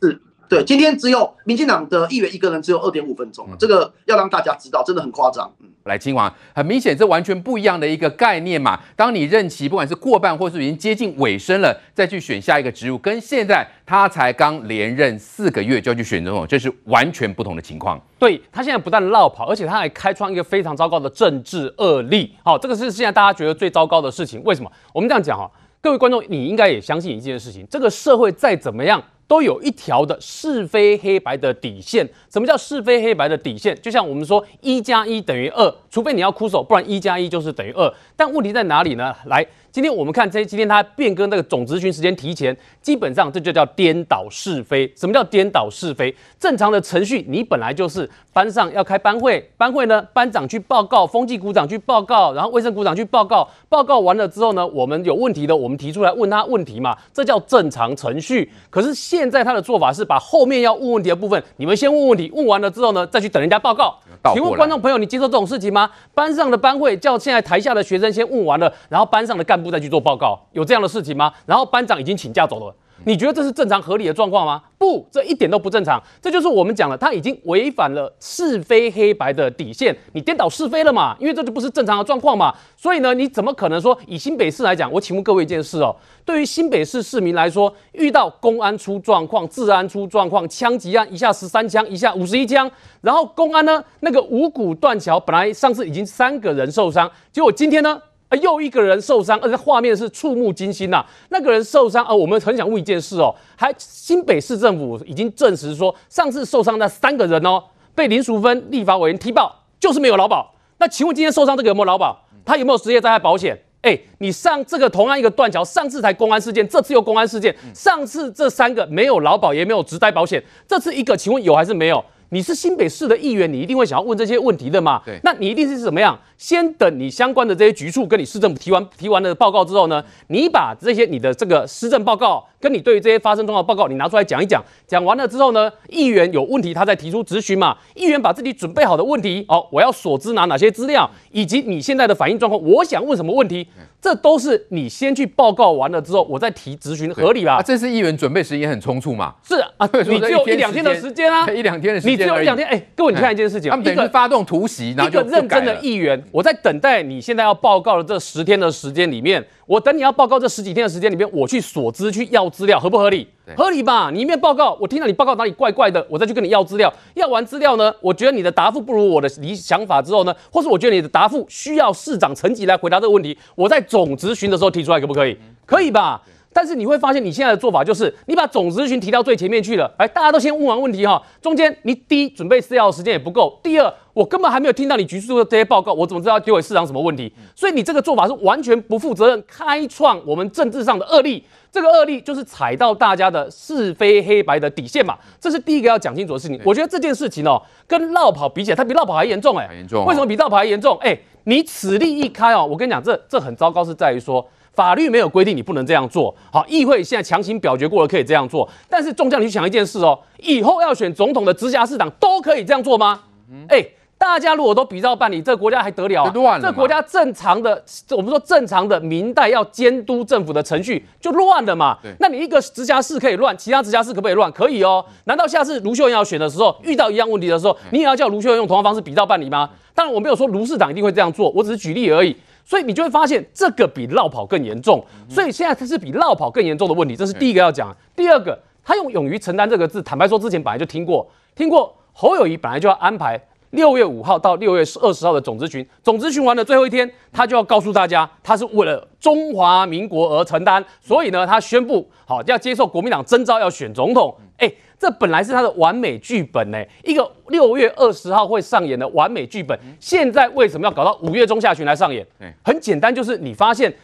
[0.00, 0.20] 是。
[0.48, 5.50] 对，今天只有民进党的议员一个人，只有二点五分钟，这个要让大家知道，真的很夸张。
[5.60, 8.78] 嗯，来，金王，很明显，这完全不一样的一个概念嘛。
[8.94, 18.00] 当你任期不管是过半，或是已经接近尾声了，再去选下一个职务，跟现在他才刚连任四个月就要去选总统，这是完全不同的情况。
[18.18, 22.34] 对，他现在不但落跑，而且他还开创一个非常糟糕的政治恶例。
[22.44, 24.40] 好，这个是现在大家觉得最糟糕的事情。
[24.44, 24.70] 为什么？
[24.92, 29.02] 我们这样讲哈，各位观众，你应该也相信一件事情：这个社会再怎么样。
[29.28, 32.08] 都有一条的是非黑白的底线。
[32.30, 33.74] 什么叫是非黑白的底线？
[33.80, 37.92] 就像我们说一加一等于二，除非你要哭手，不然一加一就是等于二。
[38.16, 39.14] 但问题在哪里呢？
[39.26, 39.46] 来。
[39.76, 44.90] 今天我们看这今天他变更那个总质询时间提前，基本上这就叫颠倒是非。
[44.96, 46.16] 什么叫颠倒是非？
[46.40, 58.50] 正常的程序，你本来就是班上要开班会，班会呢班长去报告，风纪股长去报告，然后卫生股长去报告，报告完了之后呢，我们有问题的，我们提出来问他问题嘛，这叫正常程序。
[58.70, 63.94] 可是现在他的做法是把后面要问问题的部分，你们先问问题，问完了之后呢，再去等人家报告。
[64.32, 65.90] 请问观众朋友，你接受这种事情吗？
[66.14, 69.65] 班上的班会叫现在台下的学生先问完了，然后班上的干部。
[69.70, 71.32] 再去做报告，有这样的事情吗？
[71.46, 72.74] 然后班长已经请假走了，
[73.04, 74.62] 你觉得这是正常合理的状况吗？
[74.78, 76.02] 不，这一点都不正常。
[76.20, 81.16] 这就是我们讲了，他已经违反了是非黑白的底线，你颠倒是非了嘛？
[81.18, 82.54] 因为这就不是正常的状况嘛。
[82.76, 84.90] 所以呢，你怎么可能说以新北市来讲？
[84.92, 98.00] 我请问各位一件事哦，对于新北市市民来说，遇到公安出状况、治安出状况、枪击案一下十三枪，一下五十一枪，然后公安呢那个五股断桥，本来上次已经三个人受伤，结果今天呢？
[98.28, 101.06] 啊，又一个人受伤，而且画面是触目惊心呐、啊。
[101.28, 107.62] 那个人受伤，啊，我们很想问一件事哦，还新北市政府已经证实说，上次受伤那三个人哦，
[107.94, 110.54] 被林淑芬立法委员踢爆，就是没有劳保。
[110.78, 112.24] 那请问今天受伤这个有没有劳保？
[112.44, 113.56] 他有没有职业灾害保险？
[113.82, 122.04] 哎，你上这个同样一个断桥，上次才公安事件，这次又公安事件，上次这三个没有劳保也没有职灾保险，这次一个，请问有还是没有？
[122.30, 125.00] 你是新北市的议员，你一定会想要问这些问题的嘛？
[125.04, 126.18] 对，那你一定是怎么样？
[126.38, 134.62] 先等你相关的这些局处跟你市政府提完提完了报告之后呢，你把这些你的这个施政报告跟你对于这些发生状况报告，你拿出来讲一讲。
[134.86, 137.76] 讲完了之后呢，议员有问题他再提出质询嘛。
[137.94, 143.66] 议员把自己准备好的问题，哦，我要所知拿哪些资料，以及你现在的反应状况，我想问什么问题，
[144.00, 147.54] 这都是你先去报告完了之后，我再提质询，合理吧？
[147.54, 149.34] 啊，这次议员准备时间也很匆促嘛。
[149.42, 152.12] 是啊，你只有一两天的时间啊，一两天的时间。
[152.12, 163.26] 你只有一两天，哎，各位，你看一件事情，他们等于发动突袭，一个认真的议员，我在等待你现在要报告的这十天的时间里面，我等你要报告这十几天的时间里面，我去索资去要资料，合不合理？
[163.56, 164.10] 合理吧？
[164.12, 166.92] 你一面报告，我听到你报告哪里怪怪的，我再去跟你要资料。
[167.14, 175.36] 要完资料呢，我觉得你的答复不如我的理想法之后呢，或是我觉得你的答复需要市长层级来回答这个问题，我在总咨询的时候提出来，可不可以？
[175.64, 176.20] 可以吧？
[176.52, 187.30] 但是你会发现，你现在的做法就是，你把总咨询提到最前面去了，哎，大家都先问完问题哈，中间你第一准备资料的时间也不够，第二我根本还没有听到你局处的这些报告，我怎么知道要丢给市长什么问题？
[187.54, 196.58] 所以你这个做法是完全不负责任，开创我们政治上的恶例，这个恶例就是踩到大家的是非黑白的底线嘛，这是第一个要讲清楚的事情。
[196.64, 200.96] 我觉得这件事情哦，跟落跑比起来，它比落跑还严重哎，严重，为什么比落跑还严重？
[201.02, 201.14] 哎，
[201.44, 204.48] 你此例一开哦，我跟你讲，这这很糟糕，是在于说。
[204.72, 213.22] 法律没有规定你不能这样做，好，议会现在强行表决过了可以这样做，但是众将你去想一件事哦，以后要选总统的直辖市长都可以这样做吗？
[213.68, 213.86] 哎、嗯，
[214.18, 216.30] 大家如果都比照办理，这个国家还得了啊？
[216.34, 216.66] 乱了。
[216.66, 221.98] 这国家正常的，我们说正常的明代要监督政府的程序就乱了嘛？
[222.02, 224.50] 对，那你一个直辖市可以乱，其他直辖市可不可以乱？
[224.52, 225.04] 可以哦。
[225.24, 229.70] 难道下次卢秀燕要选的时候遇到一样问题的时候，你也要叫卢秀燕用同样方式比照办理吗？
[229.94, 232.36] 当然我没有说卢市长一定会这样做，我只是举例而已。
[232.64, 235.04] 所以你就会发现，这个比落跑更严重。
[235.28, 237.96] 所以现在它是比落跑更严重的问题，这是第一个要讲。
[238.16, 243.40] 第二个，他用“勇于承担”这个字，坦白说，之前本来就听过，听过侯友谊本来就要安排
[243.70, 250.84] 六月五号到六月二十号的总咨询，总咨询完的最后一天，他就要告诉大家，他是为了中华民国而承担。
[251.00, 254.34] 所以呢，他宣布好要接受国民党征召，要选总统。
[254.58, 254.72] 哎。
[254.98, 262.26] 这本来是他的完美剧本呢，一个六月二十号会上演的完美剧本，现在为什么要搞到五月中下旬来上演？
[262.64, 263.94] 很简单，就是你发现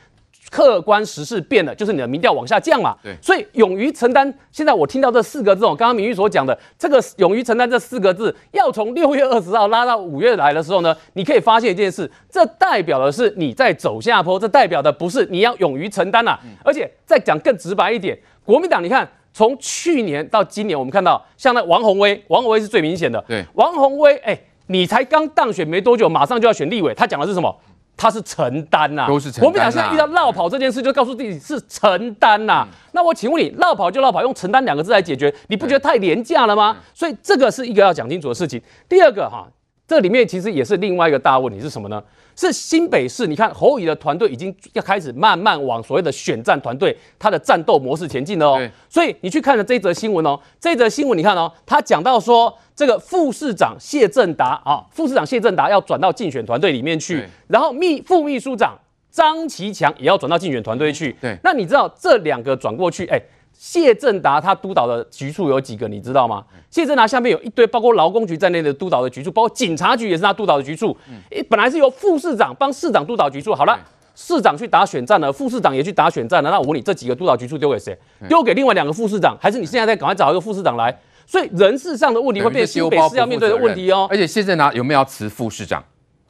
[0.51, 2.97] 客观时事变了，就是你的民调往下降嘛。
[3.03, 4.33] 对，所以勇于承担。
[4.51, 16.39] 现在我听到这四个字，刚刚明玉所讲的这个勇于承担这四个字，要从六月二十号拉到五月来的时候呢，你可以发现一件事，这代表的是你在走下坡，这代表的不是你要勇于承担呐。
[16.65, 19.09] 而且再讲更直白一点，国民党，你看。
[19.35, 23.19] 从去年到今年，我们看到像那王宏威，王宏威是最明显的。
[23.27, 27.59] 对，王宏威，哎，你才刚当选没多久，马上就要选立委，他讲的是什么？
[27.97, 29.45] 他是承担呐、啊，都是承担、啊。
[29.45, 32.69] 国民党现在遇到绕跑这件事，就告诉自己是承担呐、啊。
[32.71, 36.77] 嗯、那我请问你，绕跑就绕跑，用承担两个字来解决，你不觉得太廉价了吗？
[36.95, 38.61] 所以这个是一个要讲清楚的事情。
[38.89, 39.47] 第二个哈，
[39.87, 42.03] 这里面其实也是另外一个大问题是什么呢？
[42.37, 48.71] 是新北市，你看侯乙的团队已经要开始慢慢往所谓的选战团队他的战斗模式前进了哦。
[48.89, 58.79] 所以你去看了这则新闻哦，这则新闻你看哦，他讲到说这个副市长谢振达啊，副市长谢振达要转到竞选团队里面去，然后秘副秘书长
[59.11, 61.15] 张其强也要转到竞选团队去。
[61.21, 63.23] 对，那你知道这两个转过去，哎。
[63.63, 66.43] 谢政达他督导的局处有几个，你知道吗？
[66.69, 70.97] 谢政达下面有一堆，包括劳工局在内的督导的局处，包括警察局也是他督导的局处。
[71.09, 71.15] 嗯，
[71.49, 73.79] 本来是由副市长帮市长督导局处，好了，
[74.17, 76.51] 市长去打选战了，副市长也去打选战了。
[76.51, 77.97] 那我问你，这几个督导局处丢给谁？
[78.29, 80.99] 丢给另外两个副市长，还是你现在再赶快找一个副市长来？
[81.25, 84.09] 所以人事上的问题会变成新北市要面对的问题哦。
[84.11, 85.81] 而且谢政达有没有要辞副市长？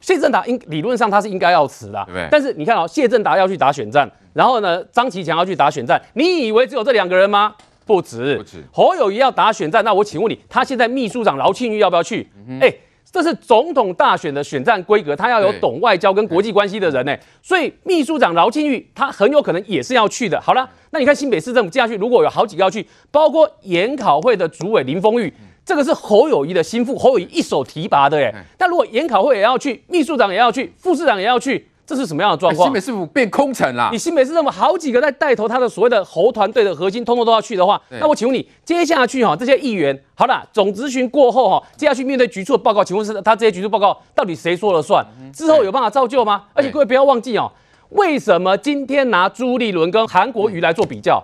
[0.03, 2.05] 谢政达应理论上他是应该要辞的。
[2.29, 7.55] 但是你看哦，谢政达要去打选战，然后呢，张其强要去打选战，你以为只有这两个人吗？
[7.85, 8.61] 不止，不止。
[8.71, 12.29] 侯友谊要打选战，那我请问你，他现在秘书长劳庆玉要不要去？
[12.59, 12.73] 哎、
[13.09, 17.15] 这是总统大选的选战规格，他要有懂外交跟国际关系的人呢。
[17.41, 20.39] 所以秘书长饶庆玉他很有可能也是要去的。
[20.41, 25.33] 好了，那你看新北市政府接下去如果有好几个要去，包括研考会的主委林丰裕，
[25.65, 28.33] 这个是侯友谊的心腹，侯友谊一手提拔的哎。
[28.57, 31.67] 但如果研考会也要去，秘书长也要去，副市长也要去。
[31.85, 32.65] 这是什么样的状况？
[32.65, 33.89] 新北市府变空城了。
[33.91, 45.05] 你新北市政府好几个在带头，他的所谓的侯团队的核心，通通都要去的话，那我请问你，接下去哈这些议员，好了，总咨询过后哈，接下去面对局处的报告，请问是他这些局处报告到底谁说了算？
[45.33, 46.45] 之后有办法照旧吗？
[46.53, 47.51] 而且各位不要忘记哦，
[47.89, 51.21] 为什么今天拿朱立伦跟韩国瑜来做比较？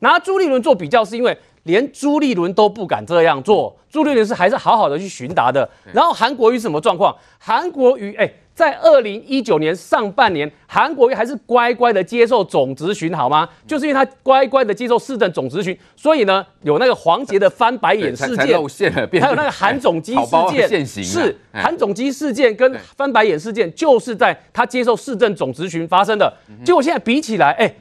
[0.00, 5.68] 拿朱立伦做比较，是因为连朱立伦都不敢这样做，朱立伦是还是好好的去询答的。
[5.92, 7.16] 然后韩国瑜什么状况？
[7.38, 8.32] 韩国瑜哎。
[8.54, 13.48] 在二零一九年上半年，韩国瑜还是乖乖的接受总质询，好吗？
[13.66, 26.30] 就是因为他乖乖的接受市政总质询，所以呢，有那个黄杰的翻白眼事件，露馅了，还有那个韩总机事件，是韩总机事件跟翻白眼事件，就是在他接受市政总咨询发生的。
[26.62, 27.74] 结果现在比起来，哎，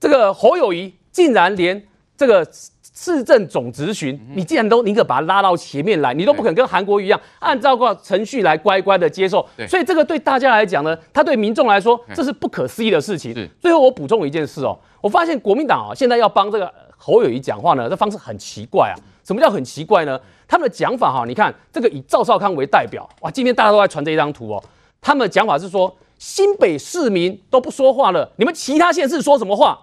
[0.00, 1.80] 这个侯友谊竟然连
[2.20, 2.46] 这个。
[2.92, 13.48] 市政总执询，你既然都宁可把它拉到前面来，你都不肯跟韩国一样按照个程序来乖乖的接受，所以这个对大家来讲呢，他对民众来说这是不可思议的事情。
[13.58, 18.94] 最后我补充一件事哦，我发现国民党啊现在要帮这个侯友谊讲话呢，这方式很奇怪啊。
[19.24, 20.20] 什么叫很奇怪呢？
[20.46, 24.62] 他们的讲法哈，你看这个以赵少康为代表，哇，今天大家都在传这一张图哦。
[25.00, 29.78] 他们的讲法是说，新北市民都不说话了，你们其他县市说什么话？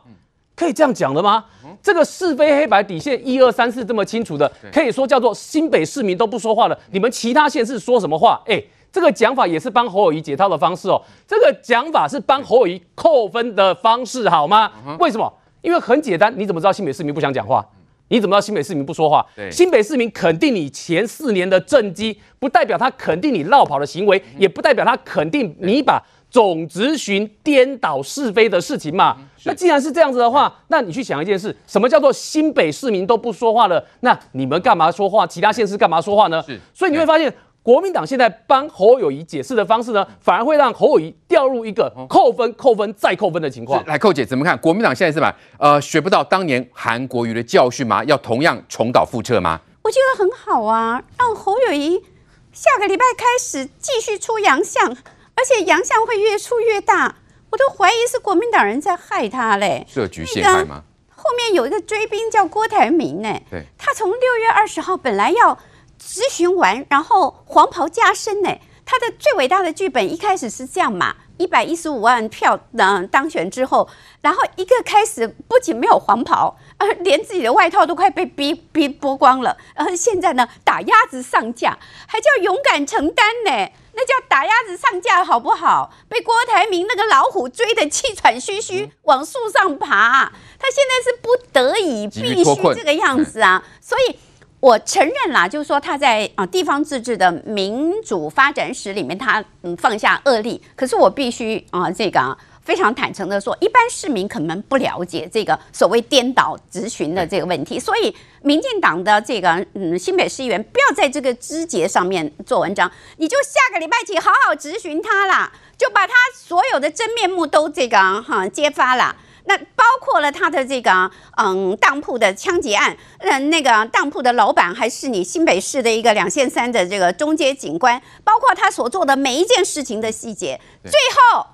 [0.58, 1.46] 可以这样讲的吗？
[1.84, 8.42] 这个是非黑白底线一二三四这么清楚的，可以说叫做新北市民都不说话了，你们其他县市说什么话？
[8.48, 11.00] 哎，这个讲法也是帮侯友谊解套的方式哦。
[11.28, 14.72] 这个讲法是帮侯友谊扣分的方式，好吗？
[15.00, 15.32] 为什么？
[15.62, 17.64] 因为很简单，你怎么知道新北市民不想讲话？
[18.10, 19.24] 你怎么知道新北市民不说话？
[19.52, 26.02] 新北市民肯定你前四年的政绩，不代表他肯定你绕跑的行为，也不代表他肯定你把。
[26.30, 29.18] 总执询颠倒是非的事情嘛？
[29.46, 33.84] 那既然是这样子的话，那你去想一件事，什么叫做新北市民都不说话了？
[34.02, 35.26] 那你们干嘛说话？
[35.26, 36.44] 其他县市干嘛说话呢？
[36.46, 43.82] 是，所以你会发现，国民党现在帮侯友谊解释的方式呢，反而会让侯友宜掉入一个扣分、扣分再扣分的情况。
[43.86, 44.58] 来，寇姐怎么看？
[44.58, 45.34] 国民党现在是吧？
[45.58, 48.04] 呃，学不到当年韩国瑜的教训吗？
[48.04, 49.62] 要同样重蹈覆辙吗？
[49.84, 52.04] 我觉得很好啊，让侯友宜
[52.52, 54.96] 下个礼拜开始继续出洋相。
[55.38, 57.16] 而且洋相会越出越大，
[57.52, 59.86] 我都怀疑是国民党人在害他嘞。
[59.88, 60.84] 设局陷害吗？
[61.16, 65.58] 后面有一个追兵叫郭台铭呢，对，他从六月二十号本来要
[66.02, 68.50] 咨询完，然后黄袍加身呢。
[68.90, 73.90] 他的最伟大的剧本一开始是这样嘛，一百一十五万票嗯当选之后，
[74.22, 81.78] 然后一个开始不仅没有黄袍，而连自己的外套都快被逼逼剥光了，然后现在呢打鸭子上架，
[82.08, 83.70] 还叫勇敢承担呢。
[84.00, 85.92] 那叫打鸭子上架好不好？
[86.08, 90.32] 被郭台铭那个老虎追得气喘吁吁，往树上爬。
[90.60, 93.64] 他现在是不得已，必须这个样子啊。
[93.82, 94.16] 所以，
[94.60, 100.62] 我承认啦，就是说他在啊地方自治的民主发展史里面，他嗯放下恶例。
[100.76, 102.38] 可是我必须啊这个。
[102.68, 119.16] 非常坦诚的说，一般市民可能不了解这个所谓颠倒质询的这个问题，所以民进党的这个嗯新北市议员不要在这个枝节上面做文章，你就下个礼拜起好好质询他啦，就把他所有的真面目都这个哈揭发了。
[119.46, 131.48] 那包括了他的这个嗯当铺的枪击案，嗯那个当铺的老板还是你新北市的一个两线三的这个中阶警官，包括他所做的每一件事情的细节，最后。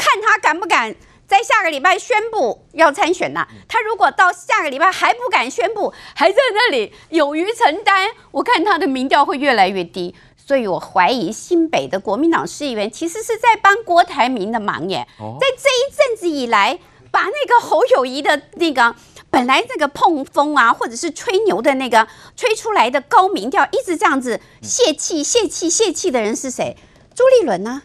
[0.00, 0.96] 看他敢不敢
[1.28, 3.46] 在下个礼拜宣布要参选呐？
[3.68, 10.14] 他如果到下个礼拜还不敢宣布，还在那里勇于承担，我看他的民调会越来越低。
[10.36, 15.06] 所以我怀疑新北的国民党市议员其实是在帮郭台铭的忙耶。
[15.18, 16.80] 在这一阵子以来，
[17.12, 18.96] 把那个侯友谊的那个
[19.30, 26.76] 本来那个碰风啊，或者是吹牛的那个吹出来的高民调，一直这样子泄气、泄气、泄气的人是谁？
[27.14, 27.82] 朱立伦呢？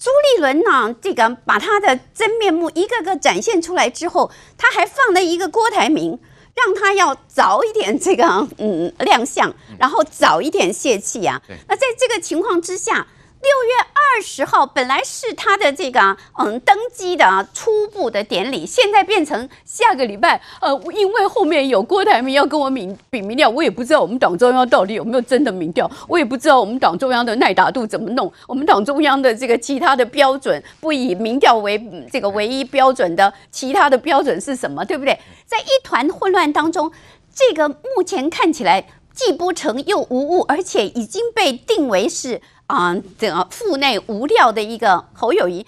[0.00, 0.96] 朱立伦呢？
[1.02, 6.18] 这个把他的真面目一个个展现出来之后，他还放了一个郭台铭，
[6.54, 8.24] 让他要早一点这个
[8.56, 11.42] 嗯亮相，然后早一点泄气啊。
[11.68, 13.06] 那在这个情况之下。
[13.42, 20.40] 六月二十号本来是他的这个嗯登基的初步的典礼，现在变成下个礼拜。
[20.60, 31.82] 呃，因为后面有郭台铭要跟我比比民调，我也不知道我们党中央到底有没有真的民调，我也不知道我们党中央的耐打度怎么弄，我们党中央的这个其他的标准不以民调为
[32.12, 34.84] 这个唯一标准的，其他的标准是什么？
[34.84, 35.18] 对不对？
[35.46, 36.92] 在一团混乱当中，
[37.34, 38.86] 这个目前看起来。
[39.12, 45.66] 既不成又无物，而且已经被定为是啊这个腹内无料的一个侯友谊，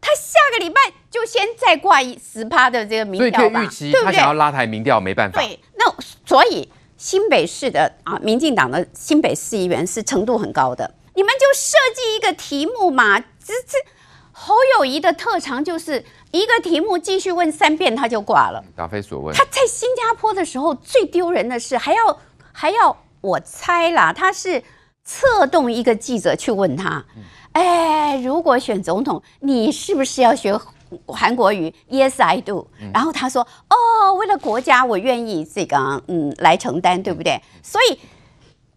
[0.00, 0.80] 他下个礼拜
[1.10, 5.40] 就先再挂一十趴的这个民调吧，所以可以预期他想要拉抬民调没办法。
[5.40, 5.94] 对，那
[6.26, 13.78] 所以新北市的啊，民进党的新北市议员是程度很高的，你们就设计一个题目嘛，这这
[14.32, 16.04] 侯友谊的特长就是。
[16.32, 19.34] 一个题目继续问三遍他就挂了，答非所问。
[19.34, 22.20] 他在新加坡的时候最丢人的是还要
[22.52, 24.62] 还要我猜啦，他是
[25.04, 27.04] 策动一个记者去问他，
[27.52, 30.58] 哎，如果选总统，你是不是要学
[31.06, 32.66] 韩国语？Yes, I do。
[32.92, 37.40] 然后他说，哦，为了国家，我愿意这个嗯来承担，对不对？
[37.62, 37.98] 所以。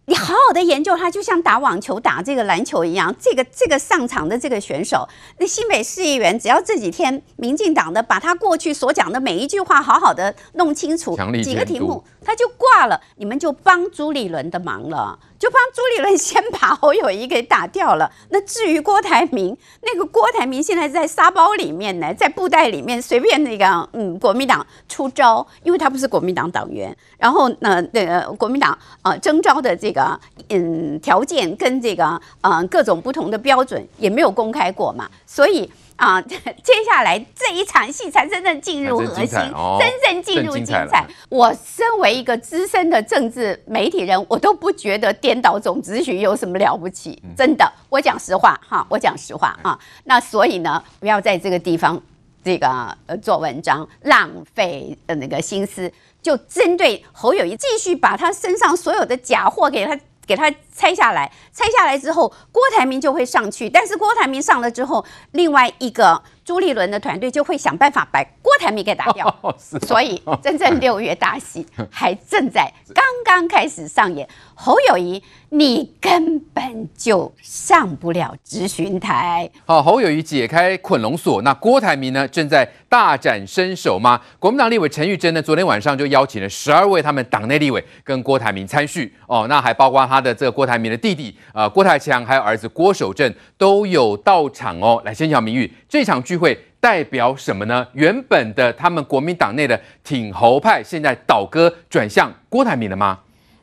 [0.06, 3.16] 你好好的研究他，就像打网球、打这个篮球一样。
[3.18, 5.08] 这个这个上场的这个选手，
[5.38, 15.18] 那新北市议员只要这几天民进党的把他过去所讲的每一句话好好的弄清楚，几个题目他就挂了，你们就帮朱立伦的忙了。
[15.38, 18.10] 就帮朱立伦先把侯友谊给打掉了。
[18.30, 26.96] 那至于郭台铭，那个郭台铭现在在沙包里面呢，在布袋里面随便那个嗯，国民党出招，因为他不是国民党党员。
[27.18, 30.18] 然后呢，那个国民党啊征召的这个
[30.48, 35.70] 嗯条件跟这个嗯各种不同的标准也没有公开过嘛，所以。
[35.96, 41.06] 啊， 接下来这一场戏才真正进入核心，哦、真正进入精彩。
[41.28, 47.72] 我身为一个资深的政治媒体人，我都不觉得颠倒总咨询有什么了不起，嗯、真的。
[47.88, 49.78] 我讲实话哈，我讲实话啊。
[50.04, 52.00] 那所以呢，不要在这个地方
[52.44, 59.98] 这个呃做文章，浪费呃那个心思，就针对侯友谊继续把他身上所有的假货给他。
[60.26, 63.70] 给他拆下来，拆下来之后，郭台铭就会上去。
[63.70, 69.26] 但是郭台铭上了之后，另外一个朱立伦的团队就会想办法把郭台铭给打掉。
[69.42, 74.28] 哦、所以，真正六月大戏 还正在刚刚开始上演。
[74.56, 79.50] 侯友谊，你根本就上不了质询台。
[79.66, 82.26] 好，侯友谊解开捆龙锁，那郭台铭呢？
[82.28, 84.20] 正在大展身手吗？
[84.38, 85.42] 国民党立委陈玉珍呢？
[85.42, 95.00] 昨天晚上就邀请了十二位他们党内立委跟郭台铭参叙哦，那还包括他的这个郭台铭的弟弟啊、呃、郭台强，还有儿子郭守正都有到场哦。
[95.04, 97.86] 来，先讲明玉，这场聚会代表什么呢？
[97.92, 103.18] 原本的他们国民党内的挺侯派，现在倒戈转向郭台铭了吗？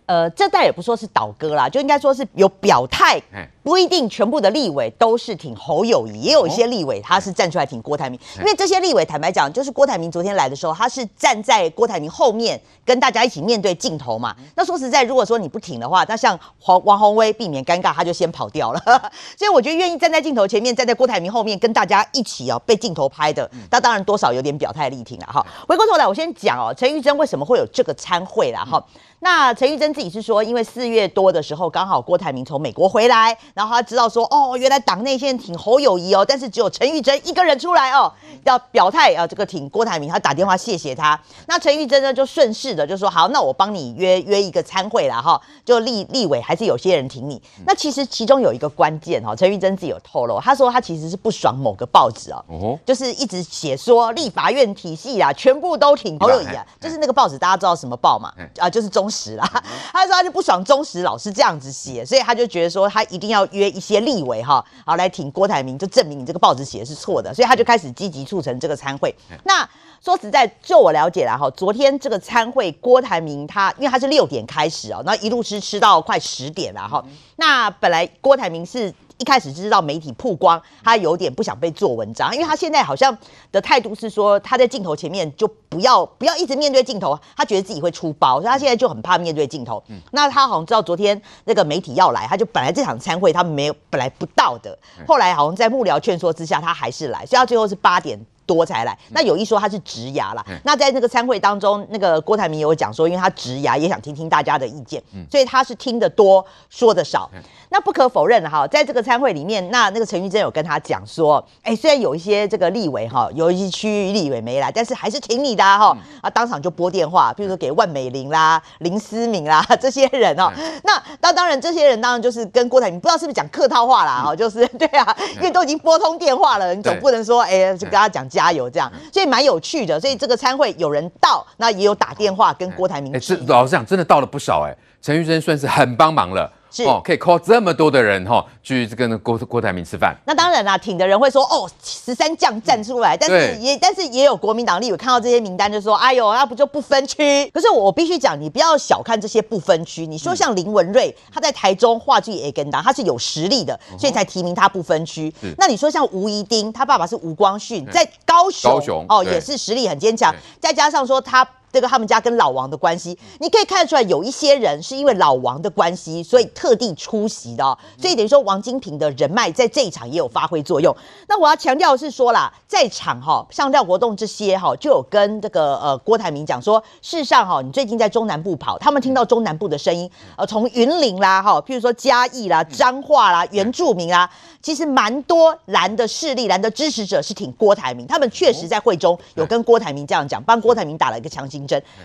[0.08, 3.22] 呃，这倒也不说是倒戈啦，就应该说是有表态，
[3.64, 8.20] 不一定全部的立委都是挺侯友谊，也有一些立委他是站出来挺郭台铭。
[8.40, 14.36] 因为这些立委坦白讲，就是郭台铭昨天来的时候，他是站在郭台铭后面跟大家一起面对镜头嘛。
[14.56, 18.82] 那说实在，如果说你不挺的话，那像黄王宏威避免尴尬，他就先跑掉了。
[19.38, 25.46] 所以我觉得愿意站在镜头前面，站在郭台铭后面跟大家一起哦被镜头拍的，那当然多少有点表态力挺了哈。
[25.68, 28.84] 回过头来，我先讲哦，陈玉珍为什么会有这个参会啦哈。
[29.24, 38.12] 那陈玉珍自己是说，因为四月多的时候，刚好郭台铭从美国回来，然后他知道说，哦，原来党内现在挺侯友谊哦，但是只有陈玉珍一个人出来哦，
[38.44, 41.20] 要表态啊，这个挺郭台铭，他打电话谢谢他。
[41.46, 47.42] 那陈玉珍呢，就顺势的就说，好，那我帮你约约一个参会啦哈，就立立委还是有些人挺你。
[47.66, 58.34] 那其实其中有一个关键哈，陈玉珍自己有透露，他说他其实是不爽某个报纸哦，就是一直写说立法院体系啊，全部都挺侯友谊啊，就是那个报纸大家知道什么报嘛？
[58.58, 59.12] 啊，就是中。
[59.12, 59.46] 实啦，
[59.92, 69.14] 他说他就不爽中时老是这样子写，所以他就觉得说他一定要约一些立委哈，好来挺郭台铭，就证明你这个报纸写的是错的，所以他就开始积极促成这个参会。
[69.44, 69.68] 那
[70.04, 77.04] 说实在，就我了解啦哈，昨天这个参会，郭台铭他因为他是六点开始哦，那一路吃吃到快十点了哈。
[77.36, 78.94] 那本来郭台铭是。
[79.22, 83.16] 一开始就知道媒体曝光，他有点不想被做文章，因为他现在好像
[83.52, 89.82] 的态度是说，他在镜头前面就不要不要一直面对镜头，他觉得自己会出包，所以他现在就很怕面对镜头。
[89.90, 94.76] 嗯，那他好像知道昨天那个媒体要来，他就本来这场参会他没有本来不到的，
[95.08, 98.20] 后来好像在幕僚劝说之下，他还是来，所以他最后是八点
[98.54, 98.98] 多才来。
[99.12, 107.30] 那有一说他是直牙啦，那在那个参会当中，那个郭台铭有讲说，因为他直牙也想听听大家的意见，所以他是听得多说的少。
[107.70, 115.96] 那不可否认哈，在这个参会里面，那那个陈玉珍有跟他讲说，哎，虽然有一些这个立委哈，有一些区域立委没来，但是还是挺你的哈。
[116.22, 120.52] 啊，当场就拨电话，比如说给万美玲啦、林思敏啦这些人哦。
[120.84, 130.00] 那那当然，这些人当然就是跟郭台铭不知道是不是讲客套话啦哈，就是对啊，因为都已经拨通电话了，你总不能说哎，就跟他讲加油这样，所以蛮有趣的。
[130.00, 133.16] 所以这个参会有人到，那也有打电话跟郭台铭。
[133.16, 134.76] 哎，是老实讲，真的到了不少哎。
[135.02, 136.52] 陈玉珍算是很帮忙了。
[136.72, 140.16] 是哦，可以 call 这么多的人哈、哦、去跟郭郭台铭吃饭。
[140.26, 147.46] 那当然啦，挺的人会说哦，十三将站出来，但是也但是也有国民党立委看到这些名单就说，哎呦，那不就不分区？
[147.54, 150.08] 可是我必须讲，你不要小看这些不分区。
[150.08, 155.34] 你说像林文瑞，他在台中话剧也跟当，他是有实力的，所以才提名他不分区。
[155.58, 161.46] 那你说像吴怡丁，他爸爸是吴光训，在高雄，高雄哦也是实力很坚强，再加上说他。
[161.72, 167.78] 这个他们家跟老王的关系，你可以看得出来，有一些人是因为老王的关系，所以特地出席的哦。
[167.98, 170.94] 所以等于说，王金平的人脉在这一场也有发挥作用。
[171.30, 184.30] 那我要强调的是说啦，在场哈，像廖国栋这些哈，就有跟这个呃郭台铭讲说，事实上哈，你最近在中南部跑，他们听到中南部的声音，呃，从云林啦哈，譬如说嘉义啦、彰化啦、原住民啦，
[184.62, 191.61] 其实蛮多蓝的势力、蓝的支持者是挺郭台铭，他们确实在会中有跟郭台铭这样讲，帮郭台铭打了一个强心。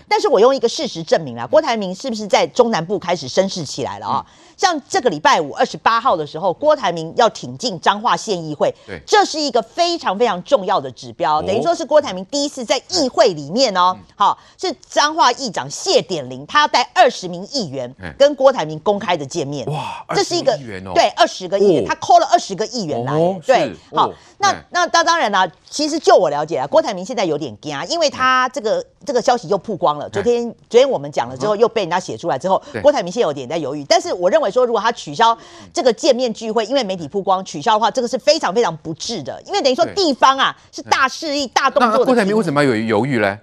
[0.07, 4.25] 但是我用一个事实证明了，郭台铭是不是在中南部开始声势起来了啊？
[4.57, 20.57] 像这个礼拜五二十八号的时候，郭台铭要挺进彰化县议会，对，这是一个非常非常重要的指标，等于说是郭台铭第一次在议会里面哦，好，是彰化议长谢点玲，他要带二十名议员跟郭台铭公开的见面，哇，这是一个
[20.95, 23.13] 对二十个议员，他 call 了二十个议员来，
[23.45, 34.46] 对，好，那那当当然了，其实就我了解啊，郭台铭现在有点惊，因为他这个这个消息又曝光了，昨天昨天我们讲了之后又被人家写出来之后，郭台铭现在有点在犹豫，但是我认为。
[34.51, 35.37] 说如果他取消
[35.73, 42.05] 这个见面聚会，因为媒体曝光取消的话，这个是非常非常不智的，因为等于说地方啊是大势力、大动作的。
[42.05, 43.37] 郭台铭为什么要有犹豫呢？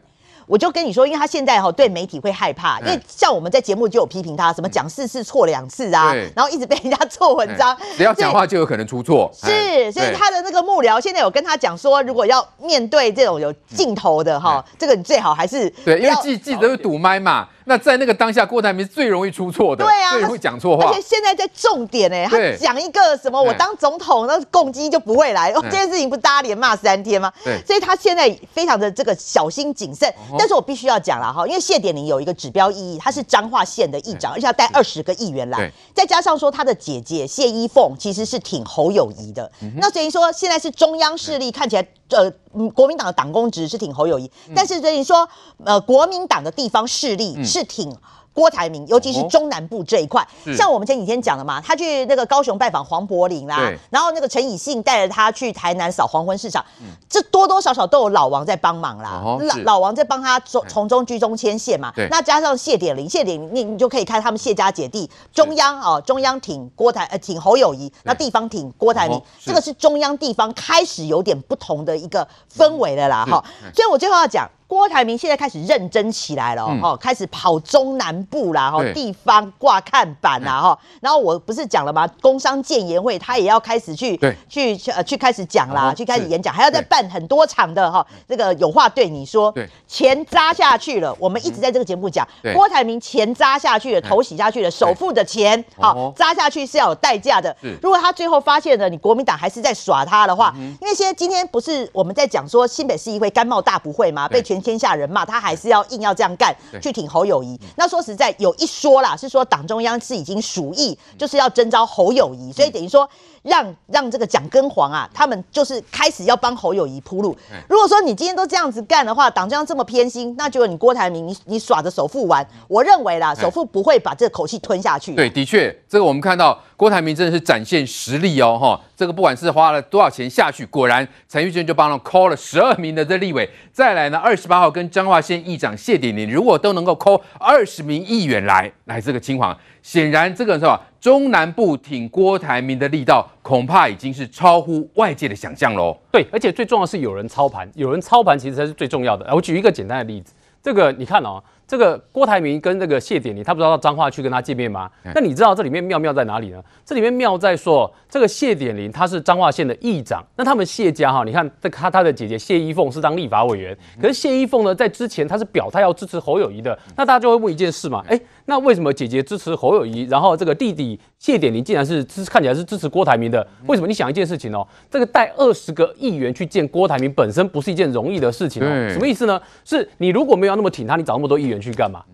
[0.47, 9.31] 我就跟你说，因为他现在哈对媒体会害怕，因为像我们在节目就有批评他，什么讲四次错两次啊，然后一直被人家做文章，只要讲话就有可能出错。
[9.35, 17.49] 是，所以他的那个幕僚现在有跟他讲说，如果要面对这种有镜头的哈，这个你最好还是对，因为记记者会堵麦嘛。
[17.67, 20.85] 那在那个当下，郭台铭是最容易出错的，对啊，最容易讲错话。
[20.85, 25.51] 而且现在在重点哎，他讲一个什么，我当总统，那共机就不会来。
[25.53, 27.33] 哦，这件事情不大家连骂三天吗？
[27.43, 30.13] 对，所以他现在非常的这个小心谨慎。
[30.39, 39.51] 但是我必须要讲了哈，因为谢典玲有一个指标意义，他是彰化县的议长，而且要带二十个议员来，再加上说他的姐姐谢依凤其实是挺侯友谊的。
[39.77, 42.31] 那等于说现在是中央势力看起来，呃，
[42.71, 45.29] 国民党的党公职是挺侯友谊，但是等于说，
[45.65, 47.43] 呃，国民党的地方势力。
[47.45, 47.97] 是挺
[48.35, 50.27] 郭台铭，尤其是中南部这一块，
[50.57, 56.63] 像我们前几天讲的嘛，他去那个高雄拜访黄柏林啦，然后那个陈以信带着他去台南扫黄昏市场，
[57.09, 74.51] 这多多少少都有老王在帮忙啦，老老王在帮他从从中居中牵线嘛，那加上谢典林，谢典林你你就可以看他们谢家姐弟，中央哦，中央挺郭台呃挺侯友谊，那地方挺郭台铭，这个是中央地方开始有点不同的一个氛围的啦哈，所以我最后要讲。
[74.67, 82.09] 郭台铭现在开始认真起来了，哦，开始跑中南部啦，哈，地方挂看板啦，哈，然后我不是讲了吗？
[82.21, 84.17] 工商建言会他也要开始去，
[84.49, 89.55] 去去呃去开始讲啦，去开始演讲，还要再办很多场的哈，这个有话对你说，
[89.87, 104.27] 钱砸下去了，我们一直在这个节目讲，郭台铭钱砸下去了，头洗下去了，首富的钱，好砸下去是要有代价的，如果他最后发现了你国民党还是在耍他的话，因为现在今天不是我们在讲说新北市议会甘茂大不会吗？
[104.27, 107.59] 被全天下人骂，他还是要硬要这样干，去挺侯友谊。
[107.77, 113.09] 那说实在，有一说啦，是说党中央是已经鼠疫，就是要征召侯友谊，所以等于说。
[113.45, 117.37] 让让这个蒋根黄啊，他们就是开始要帮侯友谊铺路。
[117.69, 125.15] 如果说你今天都这样子干的话，党中央这么偏心，那就你郭台铭，你你耍着首富玩，我认为啦，首富不会把这个口气吞下去。
[125.15, 139.57] 对，的确，这个我们看到郭台铭真的是展现实力哦，哈，这个不管是花了多少钱下去，果然陈玉珍就帮他 call 了十二名的这立委，再来呢，二十八号跟彰化县议长谢典林，如果都能够 call 二十名议员来来这个清黄。
[139.83, 140.81] 显然，这个是吧？
[140.99, 145.95] 中南部挺郭台铭的力道，恐怕已经是超乎外界的想象喽。
[146.11, 149.35] 对，而且最重要是有人操盘，有人操盘其实才是最重要的。
[149.35, 150.33] 我举一个简单的例子，
[150.63, 151.43] 这个你看哦。
[151.75, 154.89] 这个郭台铭跟这个谢典林，他不知道到彰化去跟他见面吗？
[155.13, 156.63] 那你知道这里面妙妙在哪里呢？
[156.87, 173.45] 这里面妙在说，这个谢典林他是彰化县的议长，那他们谢家哈，你看这他他的姐姐谢依凤是当立法委员，可是谢依凤呢，在之前他是表态要支持侯友宜的，那大家就会问一件事嘛，哎，那为什么姐姐支持侯友宜，然后这个弟弟谢典林竟然是支看起来是支持郭台铭的？
[173.67, 173.89] 为什么？
[173.89, 179.41] 你想一件事情哦，这个带二十个议员去见郭台铭本身不是一件容易的事情哦，什么意思呢？
[179.65, 182.05] 是你如果没有那么挺他，你找那么多议员去干嘛？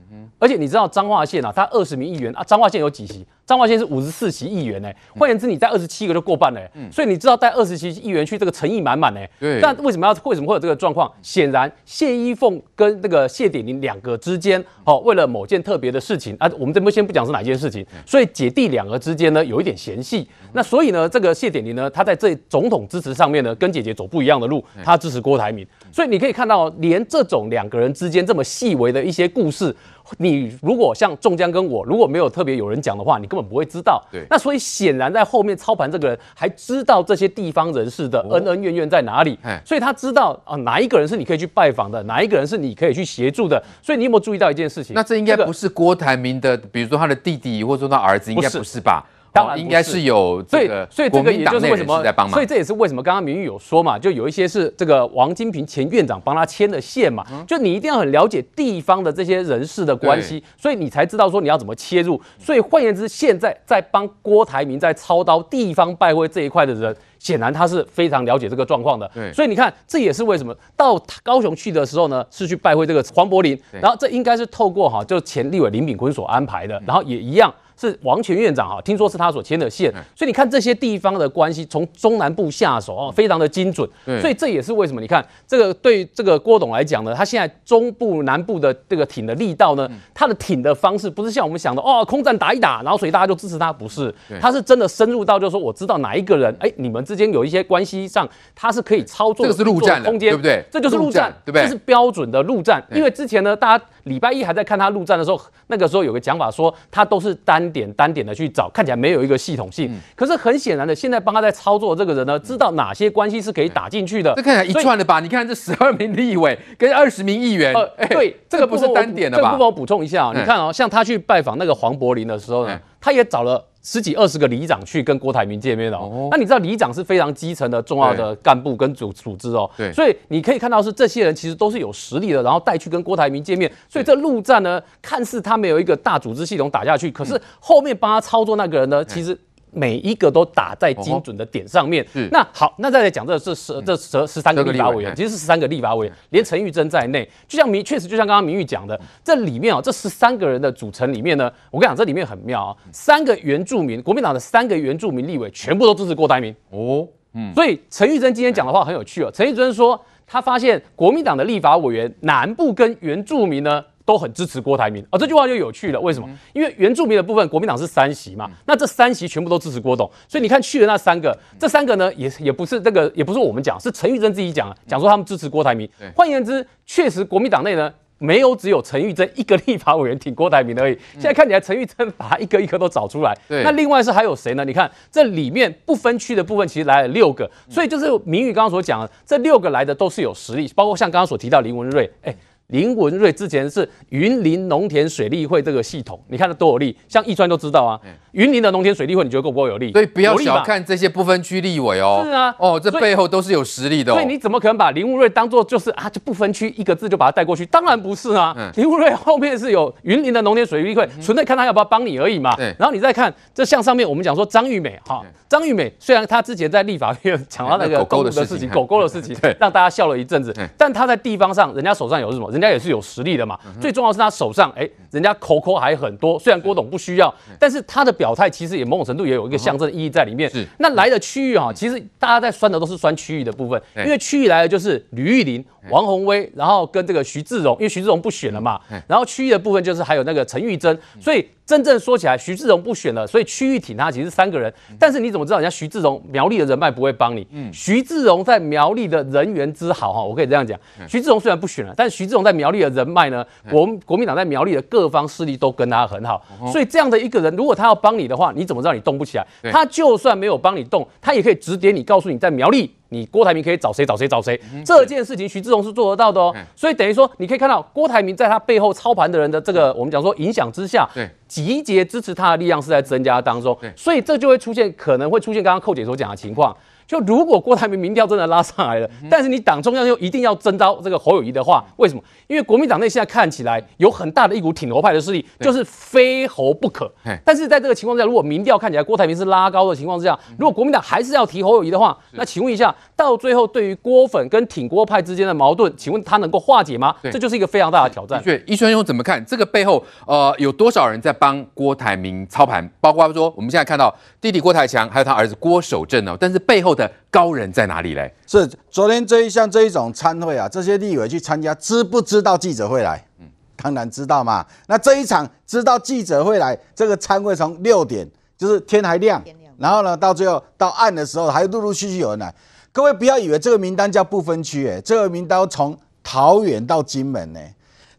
[0.41, 3.25] 而且你知道彰化县啊，他二十名议员啊，彰化县有几席？
[3.47, 4.89] 彰化县是五十四席议员呢，
[5.19, 6.61] 换言之，你带二十七个就过半了。
[6.75, 9.21] 嗯，所以你知道带二十席议员去，这个诚意满满呢。
[9.41, 9.61] 对。
[9.61, 11.11] 但为什么要为什么会有这个状况？
[11.21, 20.27] 显然谢依凤跟那个谢点林两个之间，哦，为了某件特别的事情啊，我们这边先不讲是哪件事情，所以姐弟两个之间呢有一点嫌隙。
[20.53, 25.67] 那所以呢，这个谢点林呢，他在这总统支持上面呢，跟姐姐走不一样的路，他支持郭台铭。
[25.91, 29.75] 所以你可以看到，连这种两个人之间这么细微的一些故事。
[30.19, 34.03] 你如果像仲江跟我，如果没有特别有人讲的话，你根本不会知道。
[34.11, 43.63] 对，那所以显然在后面操盘这个人还知道这些地方人士的恩恩怨怨在哪里，所以他知道啊哪一个人是你可以去拜访的，哪一个人是你可以去协助的。
[43.83, 44.95] 所以你有没有注意到一件事情？
[44.95, 49.05] 那这应该不是郭台铭的，比如说他的弟弟或者说他儿子，应该不是吧？
[49.33, 62.21] 当然应该是有这个，所以这个也就是为什么，所以这也是为什么刚刚明玉有说嘛，就有一些是这个王金平前院长帮他牵的线嘛，就你一定要很了解地方的这些人事的关系，所以你才知道说你要怎么切入。
[62.39, 69.11] 所以换言之，现在在帮郭台铭在操刀地方拜会这一块的人，显然他是非常了解这个状况的。
[69.15, 77.53] 对，所以你看，这也是为什么到高雄去的时候呢，是去拜会这个黄柏林，然后这应该是透过哈，就前立委林炳坤所安排的，然后也一样。
[77.81, 83.89] 是王前院长哈，听说是他所牵的线，所以你看这些地方的关系，从中南部下手哦，非常的精准。
[84.21, 100.63] 所以这也是为什么你看这个对这个郭董来讲呢，他现在中部南部的这个挺的力道呢，他的挺的方式不是像我们想的哦，空战打一打，然后所以大家就支持他，不是，他是真的深入到就是说我知道哪一个人，哎，你们之间有一些关系上，他是可以操作，这个是陆战空间，对不对？
[100.71, 101.63] 这就是陆战，对不对？
[101.63, 108.51] 这是标准的陆战，因为之前呢，大家礼拜一还在看他陆战的时候，那个时候有个讲法说他都是单点单点的去。
[108.53, 114.35] 找看起来没有一个系统性，可是很显然的，现在帮他在操作这个人呢，知道哪些关系是可以打进去的。
[114.35, 115.21] 这看起来一串的吧？
[115.21, 119.45] 你看这十二名立委跟二十名议员，呃，对，这个不是单点的吧？
[119.45, 123.65] 这个不妨我补充一下啊，你看哦，像他去拜访那个黄柏林的时候呢，他也找了。
[123.83, 139.39] 十几二十个里长去跟郭台铭见面哦，那你知道里长是非常基层的重要的干部跟组组织哦，对，所以你可以看到是这些人其实都是有实力的，然后带去跟郭台铭见面，所以这陆战呢，看似他没有一个大组织系统打下去，可是后面帮他操作那个人呢，其实。
[139.73, 142.05] 每一个都打在精准的点上面。
[142.15, 156.55] 哦、那好，那再来讲这这十这十十三个立法委员，其实是十三个立法委员，连陈玉珍在内，就像明确实就像刚刚明玉讲的，这里面啊、哦，这十三个人的组成里面呢，我跟你讲，这里面很妙啊、哦，三个原住民，国民党的三个原住民立委全部都支持郭台铭。
[156.71, 163.85] 哦，嗯，所以陈玉珍今天讲的话很有趣哦，陈玉珍说他发现国民党的立法委员南部跟原住民呢。
[164.11, 166.01] 都很支持郭台铭啊，这句话就有趣了。
[166.01, 166.29] 为什么？
[166.53, 175.89] 因为原住民的部分，国民党是三席嘛，那这三席全部都支持郭董，所以你看去的那三个，这三个呢，也也不是这个，也不是我们讲，是陈玉珍自己讲，讲说他们支持郭台铭。
[176.17, 180.99] 换言之，确实国民党内呢，没有只有陈玉珍一个立法委员挺郭台铭而已。
[181.13, 183.33] 现在看起来，陈玉珍把他一个一个都找出来。
[183.49, 184.65] 那另外是还有谁呢？
[184.65, 192.35] 你看这里面不分区的部分，其实来了六个，所以就是明玉刚刚所讲的，这六个来的都是有实力，包括像刚刚所提到林文瑞，哎。
[192.71, 198.01] 林文瑞之前是云林农田水利会这个系统，你看它多有利，像易川都知道啊。
[198.33, 199.91] 云林的农田水利会，你觉得够不够有利？
[199.93, 202.23] 所以不要小看这些不分区立委哦。
[202.25, 204.15] 是啊，哦，这背后都是有实力的哦。
[204.15, 207.67] 所以你怎么可能把林文瑞当做就是啊，就不分区一个字就把他带过去？
[207.67, 208.55] 当然不是啊。
[208.77, 212.55] 林文瑞后面是有云林的农田水利会，纯粹看他要不要帮你而已嘛。
[212.79, 222.49] 然后你再看这像上面我们讲说张玉美哈，张玉美虽然她之前在立法院讲到那个狗狗的事情，狗狗的事情，让大家笑了一阵子，但她在地方上，人家手上有什么？
[222.61, 223.59] 人家也是有实力的嘛。
[223.81, 230.51] 最重要是他手上哎，人家口口还很多，虽然郭董不需要，但是他的表态其实也某种程度也有一个象征意义在里面。
[230.51, 241.47] 是，那来的区域哈，其实大家在酸的都是酸区域的部分，因为区域来的就是吕玉玲、王宏威，然后跟这个徐志荣，因为徐志荣不选了嘛，然后区域的部分就是还有那个陈玉珍，所以。
[241.67, 244.75] 真正说起来，徐志荣不选了，所以区域挺他其实三个人。
[244.99, 247.47] 但是你怎么知道人家徐志荣苗栗的人脉不会帮你？
[247.53, 250.77] 嗯，徐志荣在苗栗的人缘之好哈，我可以这样讲。
[251.07, 256.45] 徐志荣虽然不选了，但徐志荣在苗栗的人脉呢，国国民党在苗栗的各方势力都跟他很好。
[256.73, 259.47] 所以这样的一个人，如果他要帮你的话，你怎么知道你动不起来？
[259.71, 262.93] 他就算没有帮你动，他也可以指点你，告诉你在苗栗。
[263.11, 266.55] 你郭台铭可以找谁找谁找谁，这件事情徐志荣是做得到的哦。
[266.75, 271.29] 所以等于说，你可以看到郭台铭在他背后操盘的人的这个我们讲说影响之下，对。
[271.47, 273.77] 集结支持他的力量是在增加当中。
[273.97, 276.75] 所以这就会出现可能会出现刚刚寇姐所讲的情况，
[277.11, 282.23] 就如果郭台铭民调真的拉上来了，嗯、但是你党中央又一定要征召这个侯友谊的话，为什么？
[282.47, 287.11] 因为国民党内现在看起来有很大的一股挺侯派的势力，就是非侯不可。
[287.45, 297.13] 但是在这个情况下，如果民调看起来郭台铭是拉高的情况之下，如果国民党还是要提侯友谊的话，那请问一下，到最后对于郭粉跟挺郭派之间的矛盾，请问他能够化解吗？
[297.25, 298.41] 这就是一个非常大的挑战。
[298.45, 300.01] 对，易川兄怎么看这个背后？
[300.29, 302.89] 呃，有多少人在帮郭台铭操盘？
[303.01, 308.33] 包括说我们现在看到弟弟郭台强，还有他儿子郭守正呢，但是背后的高人在哪里嘞？
[308.47, 313.25] 是昨天这一项这一种参会啊，这些立委去参加，知不知道记者会来？
[313.39, 313.47] 嗯，
[313.77, 314.67] 当然知道嘛。
[314.87, 318.29] 那这一场知道记者会来，这个参会从六点
[318.59, 319.43] 就是天还亮，
[319.79, 322.55] 然后呢，到最后到暗的时候，还陆陆续续有人来。
[322.93, 327.61] 各位不要以为这个名单叫不分区，哎，这个名单从桃园到金门，呢。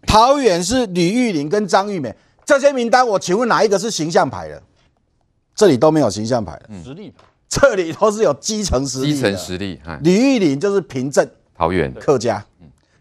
[0.08, 4.62] 桃园是吕玉玲跟张玉美，这些名单，我请问哪一个是形象牌的？
[5.54, 7.24] 这里都没有形象牌的，实力牌。
[7.52, 9.14] 这里都是有基层实力。
[9.14, 12.46] 基层实力，吕玉林就是平镇桃园客家，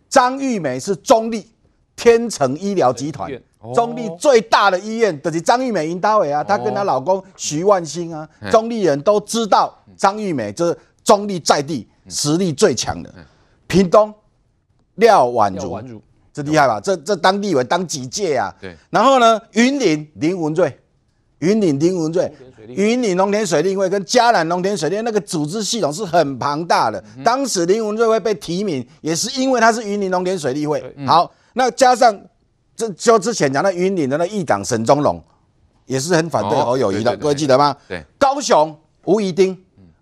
[0.08, 1.48] 张玉梅是中立
[1.94, 3.30] 天成医疗集团，
[3.72, 13.14] 中立最大的医院就是张玉梅引导的啊，她跟她老公徐万兴啊，中立人都知道张玉梅就是中立在地实力最强的。
[13.68, 14.12] 屏东
[14.96, 16.80] 廖婉如，这厉害吧？
[16.80, 18.52] 这这当地委当几届啊？
[18.60, 18.76] 对。
[18.90, 20.76] 然后呢，云林林文瑞，
[21.38, 22.32] 云林林文瑞。
[22.68, 27.02] 云林农田水利会跟嘉南农田水利那个组织系统是很庞大的。
[27.16, 30.82] 嗯、当时林文瑞会被提名，也是因为他是云林农田水利会。
[30.96, 32.18] 嗯、好，那加上
[32.76, 35.22] 这就之前讲的云林的那议长沈宗龙，
[35.86, 37.76] 也是很反对侯友谊的，各位记得吗？
[37.88, 38.04] 对。
[38.18, 39.56] 高雄吴怡丁，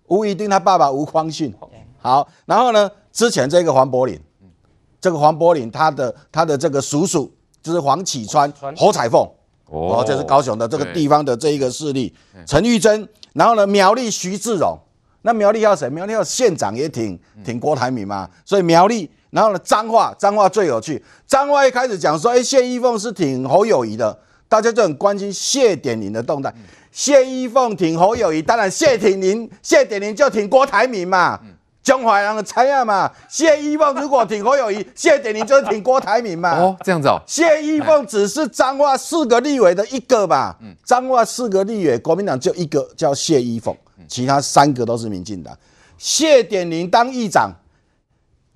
[0.07, 1.53] 吴怡丁他爸爸吴匡训。
[2.01, 4.19] 好，然后呢，之前这个黄柏林，
[5.01, 7.31] 这个黄柏林他的他的这个叔叔
[7.61, 9.27] 就是黄启川、侯彩凤。
[9.69, 12.13] 哦，这是高雄的这个地方的这一个势力，
[12.45, 14.77] 陈玉珍，然后呢，苗栗徐志荣，
[15.21, 15.89] 那苗栗要谁？
[15.89, 24.17] 苗栗要县长也挺挺郭台铭嘛，所以苗栗，然后呢，彰化，彰化最有趣，彰化一开始讲说，哎，谢依凤是挺侯友谊的，
[24.47, 26.53] 大家就很关心谢点林的动态，
[26.91, 31.39] 谢依凤挺侯友谊，当然谢挺林，谢点林就挺郭台铭嘛。
[31.81, 36.51] 江淮人的猜啊嘛，谢依凤如果挺侯友谊，谢点林就是挺郭台铭嘛。
[36.51, 37.19] 哦，这样子哦。
[37.25, 40.57] 谢依凤只是彰化四个立委的一个吧？
[40.61, 43.75] 嗯，彰化四个立委，国民党就一个叫谢依凤，
[44.07, 45.57] 其他三个都是民进党。
[45.97, 47.51] 谢点林当议长，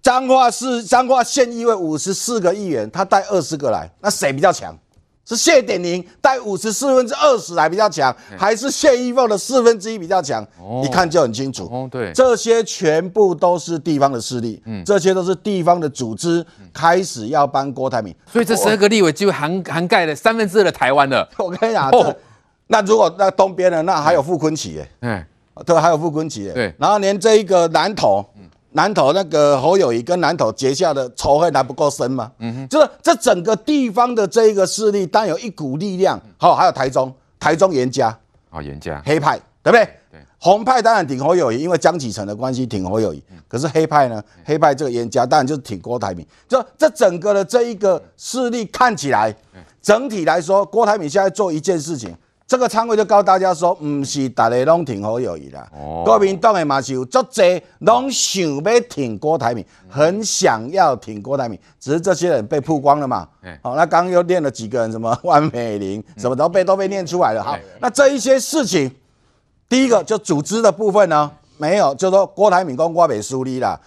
[0.02, 4.78] 彰化市彰化县议会五十四个议员，他带二十个来，那谁比较强？
[5.26, 10.46] 是谢点林带五十四分之二十来比较强，还是谢依凤的四分之一比较强？
[10.60, 11.64] 哦，一看就很清楚。
[11.72, 21.28] 哦，对，这些全部都是地方的势力，嗯，这些都是地方的组织开始要帮郭台铭，所以这十二个立委就涵涵盖了三分之二的台湾了。
[21.38, 22.14] 我跟你讲，哦，
[22.68, 25.24] 那如果那东边的那还有傅昆萁耶，嗯，
[25.66, 28.26] 对，还有傅昆萁耶，对，然后连这一个南投。
[28.74, 32.32] 南投那个侯友谊跟南投结下的仇恨还不够深吗？
[32.40, 36.20] 嗯哼，就是这整个地方的这一个势力，当然有一股力量。
[36.38, 38.18] 好，还有台中，台中严家，
[38.50, 39.86] 啊，颜家黑派，对不对？
[40.12, 43.24] 对，红派当然挺侯友谊，因为江启臣的关系挺侯友宜。
[43.48, 44.24] 可是黑派呢？
[44.44, 46.26] 黑派这个严家当然就是挺郭台铭。
[46.48, 49.36] 就这整个的这一个势力看起来，
[49.82, 52.16] 整体来说，郭台铭现在做一件事情。
[52.54, 55.68] 这个参会就告诉大家说，不是大家拢挺侯友谊啦。
[55.72, 63.28] 哦、国民党的嘛是有足侪拢想要挺郭台铭，很想要挺郭台铭，只是这些人被曝光了嘛。
[63.42, 67.44] 嗯、好，那刚刚又念了几个人，什么万美玲，什么都被都被念出来了。
[67.44, 68.92] 好，那这一些事情，
[69.68, 73.80] 第一个就组织的部分呢，没有，就说郭台铭跟我袂输你啦。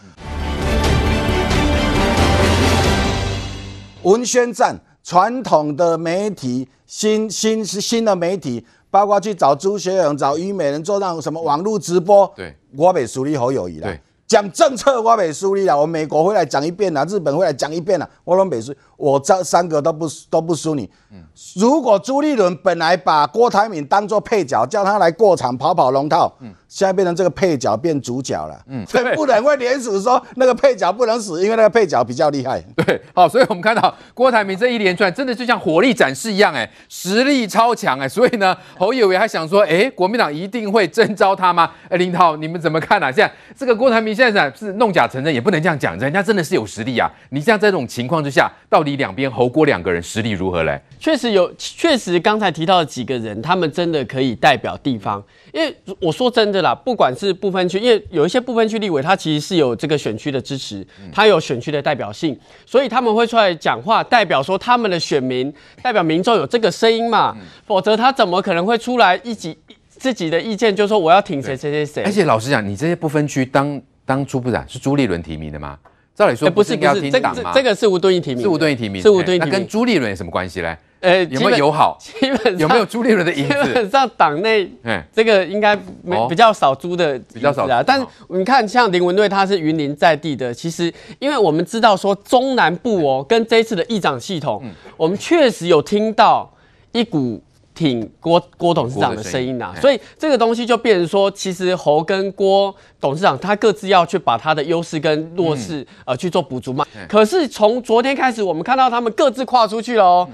[4.03, 4.75] 文宣战，
[5.07, 6.69] 传统的媒体。
[6.87, 13.93] 新新是新的媒体，包括去找朱学勇、找虞美人做那种什么网络直播，对，我被树立好友谊了。
[14.29, 20.91] 讲政策我被树立了，我美国会来讲一遍了，日本会来讲一遍了，我拢袂输，我这三个都不都不输你。
[21.13, 21.23] 嗯，
[21.55, 32.61] 如果朱立伦本来把郭台铭当做配角，叫他来过场跑跑龙套，嗯，现在变成这个配角变主角了，嗯，所以不能会联署说那个配角不能死，因为那个配角比较厉害。
[32.77, 41.71] 对，好，所以我们看到郭台铭这一连串真的就像火力展示一样，哎，实力超强，哎，所以呢，侯友伟还想说，哎，国民党一定会征召他吗？
[41.89, 43.13] 哎，林涛，你们怎么看啊？
[43.13, 44.17] 现在这个郭台铭。
[44.17, 47.07] 现在是弄假成真，也不能这样讲，人家真的是有实力啊！
[47.29, 50.81] 你像这种情况之下，到底两边侯郭两个人实力如何嘞？
[51.01, 55.21] 确实有，确实刚才提到的几个人，他们真的可以代表地方。
[55.53, 67.37] 因为我说真的啦，不管是不分区，因为有一些不分区立委，他其实是有这个选区的支持，他有选区的代表性，所以他们会出来讲话，代表说他们的选民，代表民众有这个声音嘛。
[67.65, 69.59] 否则他怎么可能会出来一己？
[69.99, 72.05] 自己的意见，就说我要挺谁谁谁谁。
[72.05, 75.79] 而且老实讲，你这些不分区当当初部长是朱立伦提名的吗？
[76.17, 79.53] 照理说不是，不是，这个这个是吴敦义提名，是吴敦义提名，是吴敦义提名。
[79.53, 80.75] 那跟朱立伦有什么关系嘞？
[81.01, 81.99] 呃，有没有友好？
[82.01, 83.65] 基本上有没有朱立伦的影子？
[83.65, 84.67] 基本上党内，
[85.13, 87.83] 这个应该没比较少朱的，比较少啊。
[87.87, 94.63] 但是你看，像林文瑞他是云林在地的，其实因为我们知道说中南部哦，跟这一次的议长系统，
[94.97, 96.51] 我们确实有听到
[96.93, 97.43] 一股。
[97.77, 106.85] 挺郭郭董事长的声音呐、啊，所以这个东西就变成说，其实侯跟郭董事长他各自要去把他的优势跟弱势呃去做补足嘛。
[107.07, 110.29] 可是从昨天开始，我们看到他们各自跨出去了哦。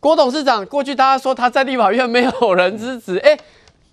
[0.00, 3.38] 郭董事长过去大家说他在立法院没有人支持，哎。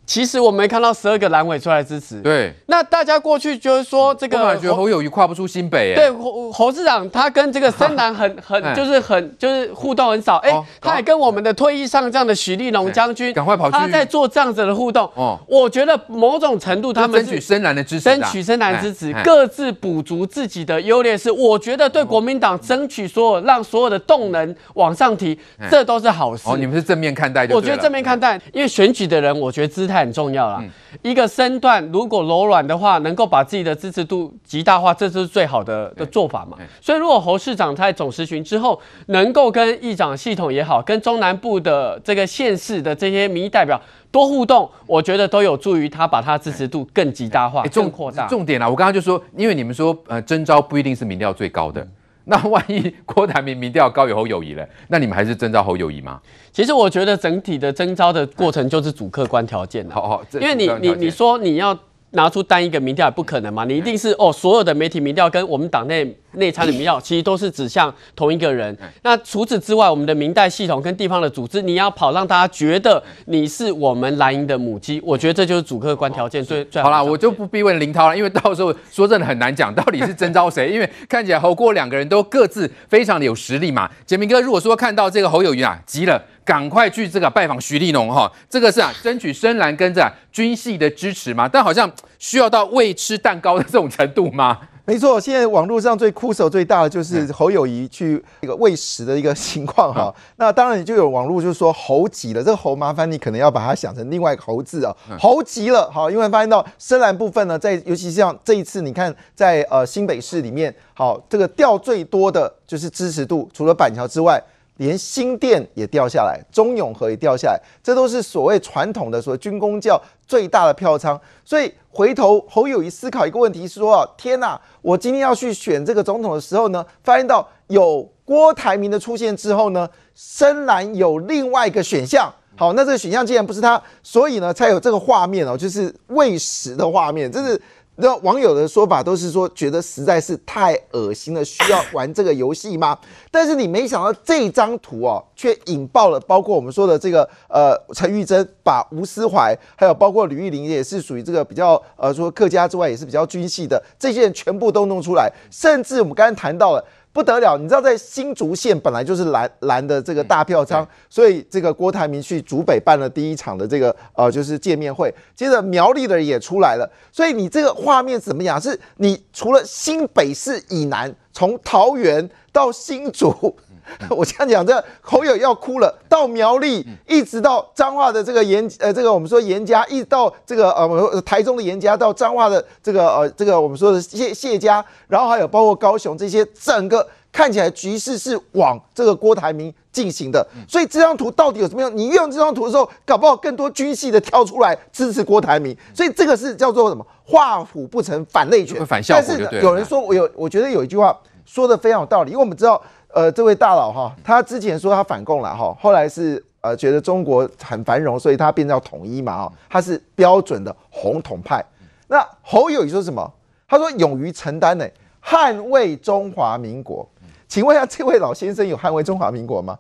[0.06, 2.22] 其实我没看到十二个蓝委出来支持。
[2.22, 5.96] 对，那大家过去就是说这个，我感觉侯友谊跨不出新北。
[5.96, 10.38] 对，侯侯市长他跟这个深蓝很 很就是很就是互动很少。
[10.38, 15.10] 哎，他也跟我们的退役上将的许立农将军，赶快跑去，他在做这样子的互动。
[15.16, 21.32] 哦，我觉得某种程度他们争取深蓝的支持，争取深蓝支持，各自补足自己的优劣势。
[21.32, 25.38] 我觉得对国民党争取所有让所有的动能往上提，
[25.70, 26.44] 这都是好事。
[26.46, 27.48] 哦，你们是正面看待？
[27.52, 30.64] 我觉得正面看待，因为选举的人，我觉得姿态很重要啦。
[31.02, 36.58] 一个身段如果柔软的话，能够把自己的支持度极大化，这是最好的的做法嘛。
[36.82, 43.80] 所以如果侯市长在总质询之后，能够跟议长系统也好，跟中南部的这个县市的这些民意代表
[44.12, 48.28] 多互动，我觉得都有助于他把他支持度更极大化、更扩大。
[48.28, 51.86] 重点啊，我刚刚就说，因为你们说呃征招不一定是民调最高的。
[52.28, 56.20] 那万一郭台铭民调高于侯友谊了，那你们还是征召侯友谊吗？
[56.52, 59.88] 其实我觉得整体的征召的过程就是主客观条件。
[59.90, 61.78] 好好，因为你你你说你要。
[62.16, 68.76] 拿出单一个民调也不可能嘛，你一定是哦，所有的媒体民调跟我们党内内参的民调，其实都是指向同一个人。
[69.04, 76.90] 那除此之外，我们的民代系统跟地方的组织，你要跑让大家觉得你是我们蓝营的母鸡，我觉得这就是主客观条件最最好。
[76.90, 83.90] 好啦，我就不逼问林涛了，因为到时候说真的很难讲到底是征召谁，因为看起来侯郭两个人都各自非常的有实力嘛。
[84.06, 86.22] 杰明哥，如果说看到这个侯友谊啊急了。
[86.46, 94.60] 赶快去这个拜访徐立农哈，这个是啊争取深蓝跟这军系的支持嘛，但好像需要到喂吃蛋糕的这种程度吗？
[94.88, 100.14] 没错，现在网络上最哭手最大的就是侯友谊去这个喂食的一个情况哈。
[100.36, 114.40] 那当然就有网络就是说猴急了，这个猴麻烦你可能要把它想成另外一个猴字啊，猴急了好，因为发现到深蓝部分呢，在尤其像这一次你看在呃新北市里面，好这个掉最多的就是支持度，除了板桥之外。
[114.78, 121.20] 连新店也掉下来，中永和也掉下来，这都是所谓传统的所谓军公教最大的票仓。
[121.44, 132.34] 所以回头侯友宜思考一个问题，是说：天哪，我今天要去选这个总统的时候呢，发现到有郭台铭的出现之后呢，深蓝有另外一个选项。
[132.58, 137.62] 好，那这个选项既然不是他，所以呢，才有这个画面哦，就是喂食的画面，这是。
[137.98, 142.98] 那网友的说法都是说，觉得实在是太恶心了，需要玩这个游戏吗？
[143.32, 156.84] 但是你没想到这张图哦，却引爆了，包括我们说的这个呃陈玉珍把吴思怀，还有包括吕玉玲也是属于这个比较呃说客家之外也是比较军系的这些人全部都弄出来，甚至我们刚才谈到了。
[157.16, 168.60] 不得了，你知道在新竹县本来就是蓝蓝的这个大票仓，所以这个郭台铭去竹北办了第一场的这个呃就是见面会，接着苗栗的人也出来了，所以你这个画面怎么样？
[168.60, 173.56] 是你除了新北市以南，从桃园到新竹。
[174.10, 175.94] 我这样讲，这侯友要哭了。
[176.08, 190.46] 到苗栗，一直到彰化的这个严，呃，这个我们说严家，一直到这个呃台中的严家，到彰化的这个呃这个我们说的谢谢家，然后还有包括高雄这些，整个看起来局势是往这个郭台铭进行的。
[190.68, 191.98] 所以这张图到底有什么用？
[191.98, 195.76] 你用这张图的时候，搞不好更多军系的跳出来支持郭台铭。
[195.94, 197.06] 所以这个是叫做什么？
[197.26, 198.86] 画虎不成反类犬。
[198.86, 199.24] 反效果。
[199.28, 202.82] 但是有人说，我有，我觉得有一句话说的非常有道理，因为我们知道。
[203.16, 211.64] 呃，这位大佬哈，他之前说他反共了哈，后来是呃觉得中国很繁荣，所以他变成要统一嘛哈，他是标准的红统派。
[212.08, 213.34] 那侯友宜说什么？
[213.70, 214.86] 他说勇于承担呢，
[215.24, 217.08] 捍卫中华民国。
[217.48, 219.80] 请问一下，这位老先生有捍卫中华民国吗？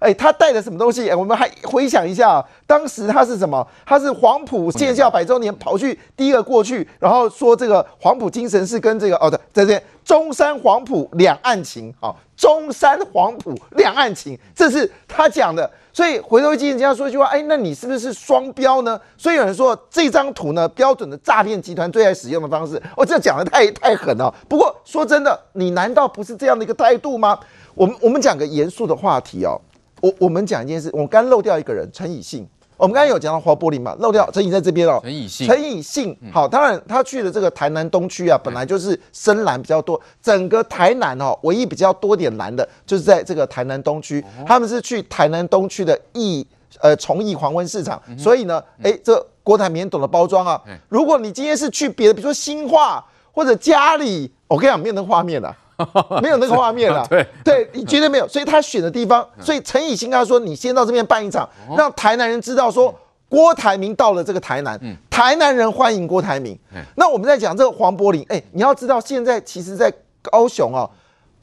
[0.00, 1.08] 哎，他带的什么东西？
[1.12, 3.66] 我们还回想一下，当时他是什么？
[3.86, 15.70] 他是黄埔建校百周年跑去第一个过去，然后说这个黄埔精神是跟这个哦对，在这中山黄埔两岸情啊，中山黄埔两岸情，这是他讲的。
[15.90, 19.00] 所以回头一人家说一句话，哎，那你是不是双标呢？
[19.16, 22.82] 所以有人说这张图呢，标准的诈骗集团最爱使用的方式。
[22.96, 24.34] 哦这讲的太太狠了。
[24.48, 27.38] 不过说真的，你难道不是这样的一个态度吗？
[27.74, 29.58] 我们我们讲个严肃的话题哦。
[30.04, 32.46] 我我们讲一件事，我刚漏掉一个人，陈以信。
[32.76, 35.00] 我们刚才有讲到花玻璃嘛，漏掉陈以在这边哦。
[35.02, 46.46] 陈以信，陈以信，好，当然他去的这个台南东区啊，本来就是深蓝比较多，整个台南哦，唯一比较多点蓝的，就是在这个台南东区，他们是去台南东区的义
[46.82, 50.60] 呃崇义黄昏市场，所以呢，哎，这郭台铭懂的包装啊。
[50.90, 53.02] 如果你今天是去别的，比如说新化
[53.32, 55.56] 或者家里，我跟你讲，没有那画面了。
[56.22, 57.26] 没有那个画面了，对。
[57.44, 62.94] 对，你绝对没有，所以他选的地方，所以陈以信跟他说，你先到这边办一场，让台南人知道说
[63.28, 64.78] 郭台铭到了这个台南，
[65.10, 66.58] 台南人欢迎郭台铭。
[66.96, 70.88] 那我们在讲这个黄柏林，哎，你要知道现在其实，在高雄啊，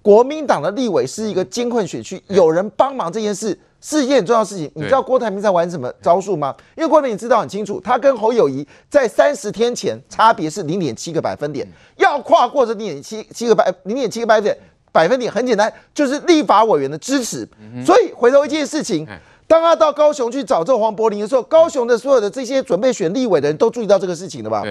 [0.01, 3.59] 国民党的立委是一个艰困选区，有人帮忙这件事。
[3.82, 6.55] 是一件很重要的事情，你知道郭台铭在玩什么招数吗？
[6.78, 11.67] 因为郭台铭知道很清楚，他跟侯友谊在三十天前差别是零点七个百分点，
[11.97, 14.58] 要跨过这零点七七个百零点七个百分点，
[14.91, 17.47] 百分点很简单，就是立法委员的支持。
[17.83, 19.08] 所以回头一件事情，
[19.47, 24.63] 当他到高雄去找这个黄柏林的时候，高雄的所有的这些准备选立委的人都注意到这个事情了吧？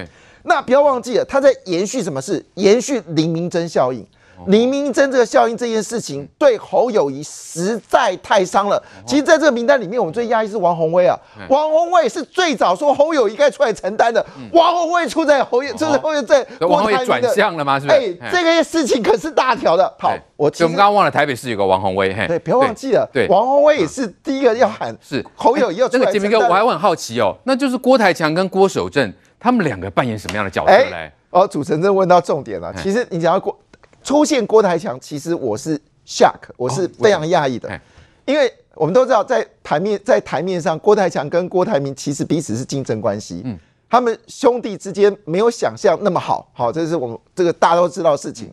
[0.44, 2.42] 那不要忘记了，他在延续什么事？
[2.54, 4.06] 延续林明珍效应。
[4.46, 8.82] 林明珍这个效应这件事情对侯友谊实在太伤了。
[9.06, 11.18] 其实，在这个名单里面，我们最压抑是王宏威啊。
[11.48, 14.24] 王宏威是最早说侯友谊该出来承担的。
[14.52, 17.78] 王宏威出在侯友，就是侯友在郭台铭转向了吗？
[17.78, 17.98] 是不是？
[17.98, 19.92] 哎，这个事情可是大条的。
[19.98, 22.14] 好，我我们刚刚忘了台北市有个王鸿薇。
[22.26, 23.08] 对，不要忘记了。
[23.12, 26.12] 对，王宏威也是第一个要喊是侯友谊要出来承担。
[26.12, 31.12] 这个杰明哥，我还很好奇哦，那就是郭台强跟郭守正他们两个扮演什么样的角色嘞？
[31.30, 32.72] 哦，主持人问到重点了。
[32.74, 33.56] 其实你讲到郭。
[34.02, 37.80] 出现郭台强，其实我是 shock，我是非常讶异的，
[38.24, 43.58] 因为我们都知道，在台面在台面上，郭台强跟郭台铭其实彼此是竞争关系，嗯，
[43.88, 48.52] 他们兄弟之间没有想象那么好，好，这是我们这个大家都知道的事情。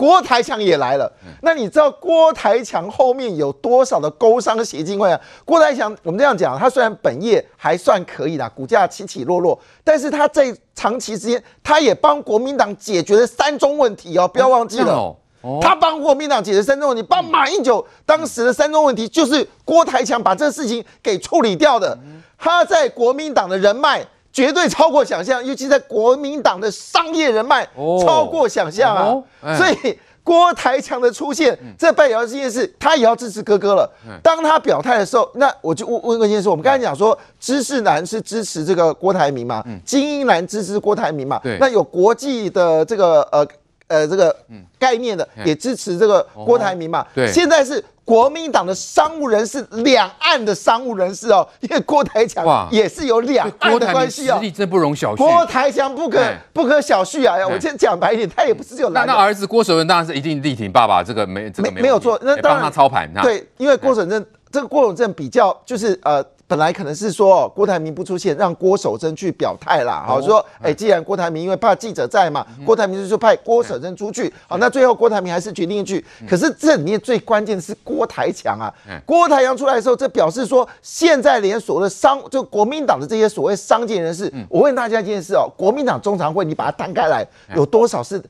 [0.00, 1.12] 郭台强也来了，
[1.42, 5.20] 那你知道郭台强后面有多少的工商协进会啊？
[5.44, 15.14] 郭台强，我们这样讲，他虽然本业还算可以啦，股价起起落落，但是他在长期之间，他也帮国民党解决了三中问题哦，不要忘记了，
[15.60, 21.98] 他帮国民党解决三中问题，帮马英九当时的三中问题就是郭台强把这个事情给处理掉的，
[22.38, 24.02] 他在国民党的人脉。
[24.32, 27.66] 绝对超过想象，尤其在国民党的商业人脉
[28.04, 28.94] 超过想象
[29.42, 29.56] 啊！
[29.56, 33.90] 所以郭台强的出现，嗯、这代表这件事，他也要支持哥哥了。
[34.06, 39.62] 嗯、当他表态的时候，那我就问问一件事：我们刚才讲说，知识男是支持这个郭台铭嘛？
[39.66, 41.40] 嗯、精英男支持郭台铭嘛？
[41.42, 43.44] 对那有国际的这个呃
[43.90, 44.34] 呃这个
[44.78, 47.06] 概念的，也支持这个郭台铭嘛？
[47.14, 47.84] 对，现在是。
[48.02, 55.18] 国民党的商务人士，两岸的商务人士哦， 因为郭台强也是有两岸的关系哦，实力真不容小觑。
[55.18, 56.20] 郭台强不可
[56.52, 57.46] 不可小觑啊！
[57.46, 63.08] 我先讲白一点，他也不是只有那那儿子郭守仁当然是一定力挺爸爸，这个没这个没没有错，那当然帮他操盘。
[63.22, 66.24] 对，因为郭守仁这个郭守正比较就是呃。
[66.50, 70.02] 本来可能是说郭台铭不出现，让郭守贞去表态啦。
[70.04, 74.34] 好说，哎，既然郭台铭因为怕记者在嘛，郭台铭就派郭守贞出去。
[74.48, 76.04] 好，那最后郭台铭还是决定去。
[76.28, 78.66] 可是这里面最关键的是郭台强啊。
[79.06, 87.24] 郭台强出来的时候，这表示说，现在连所谓的商，就国民党的这些所谓商界人士，我问大家一件事哦，国民党中常会，你把它摊开来，
[87.54, 88.20] 有多少是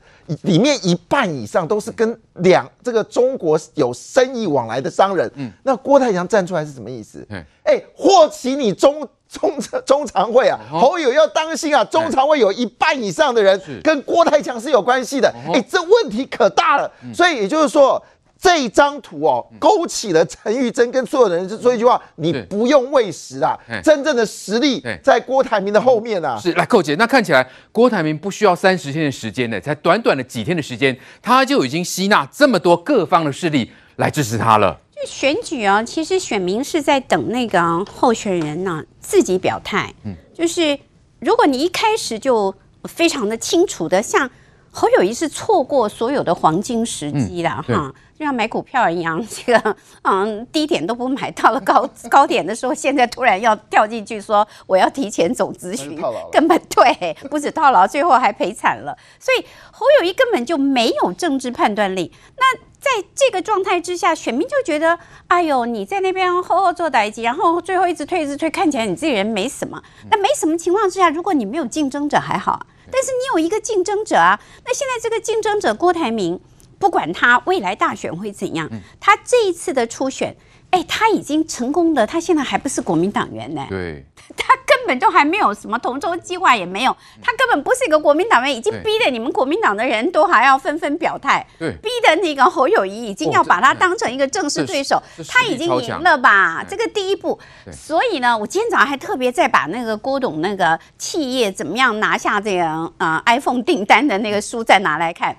[0.43, 5.27] 里面一半以上都是跟两这个中国有生意往来的商人？
[5.37, 7.25] 嗯那郭台强站出来是什么意思？
[7.71, 11.81] 哎，或许你中中中常会啊，侯友要当心啊！
[11.85, 16.91] 中常会有一半以上的人跟郭台强是有关系的，哎，这问题可大了。
[17.13, 18.03] 所以也就是说，
[18.37, 26.37] 这一张图哦，勾起了陈玉珍跟所有的人说一句话：你不用喂食啊，真正的实力在郭台铭的后面啊。
[26.37, 34.77] 是，来寇姐，那看起来郭台铭不需要三十天的时间呢，才短短的几天的时间，他就已经吸纳这么多各方的势力来支持他了。
[35.05, 39.93] 选举啊，其实选民是在等那个候选人呢、啊、自己表态。
[40.03, 40.77] 嗯，就是
[41.19, 42.53] 如果你一开始就
[42.85, 44.29] 非常的清楚的，像
[44.71, 55.99] 侯友谊是错过所有的黄金时机了哈、嗯，就像买股票一样， 这个嗯低点都不买，到了高高点的时候，现在突然要跳进去说我要提前总咨询，
[56.31, 58.95] 根本对，不止套牢，最后还赔惨了。
[59.19, 62.11] 所以侯友谊根本就没有政治判断力。
[62.37, 69.81] 那在这个状态之下，选民就觉得，哎呦，你在那边好好做代志，然后最后一直退一直退，看起来你这个人没什么。
[70.11, 74.39] 那没什么情况之下，如果你没有竞争者还好，但是你有一个竞争者啊。
[74.63, 76.39] 那现在这个竞争者郭台铭，
[76.81, 78.67] 不管他未来大选会怎样，
[78.99, 80.35] 他这一次的初选
[80.71, 83.65] 哎，他已经成功的，他现在还不是国民党员呢。
[83.69, 84.03] 对，
[84.37, 91.45] 他根本就还没有什么同舟计划，也没有，他根本不是一个国民党员，已经逼得你们国民党的人都还要纷纷表态。
[91.59, 96.65] 对，逼得那个侯友谊已经要把他当成一个正式对手，哦、他已经赢了吧？
[96.67, 97.37] 这个第一步。
[97.71, 105.35] 所以呢，我今天早上还特别在把那个郭董那个企业怎么样拿下这个呃 iPhone 订单的那个书再拿来看。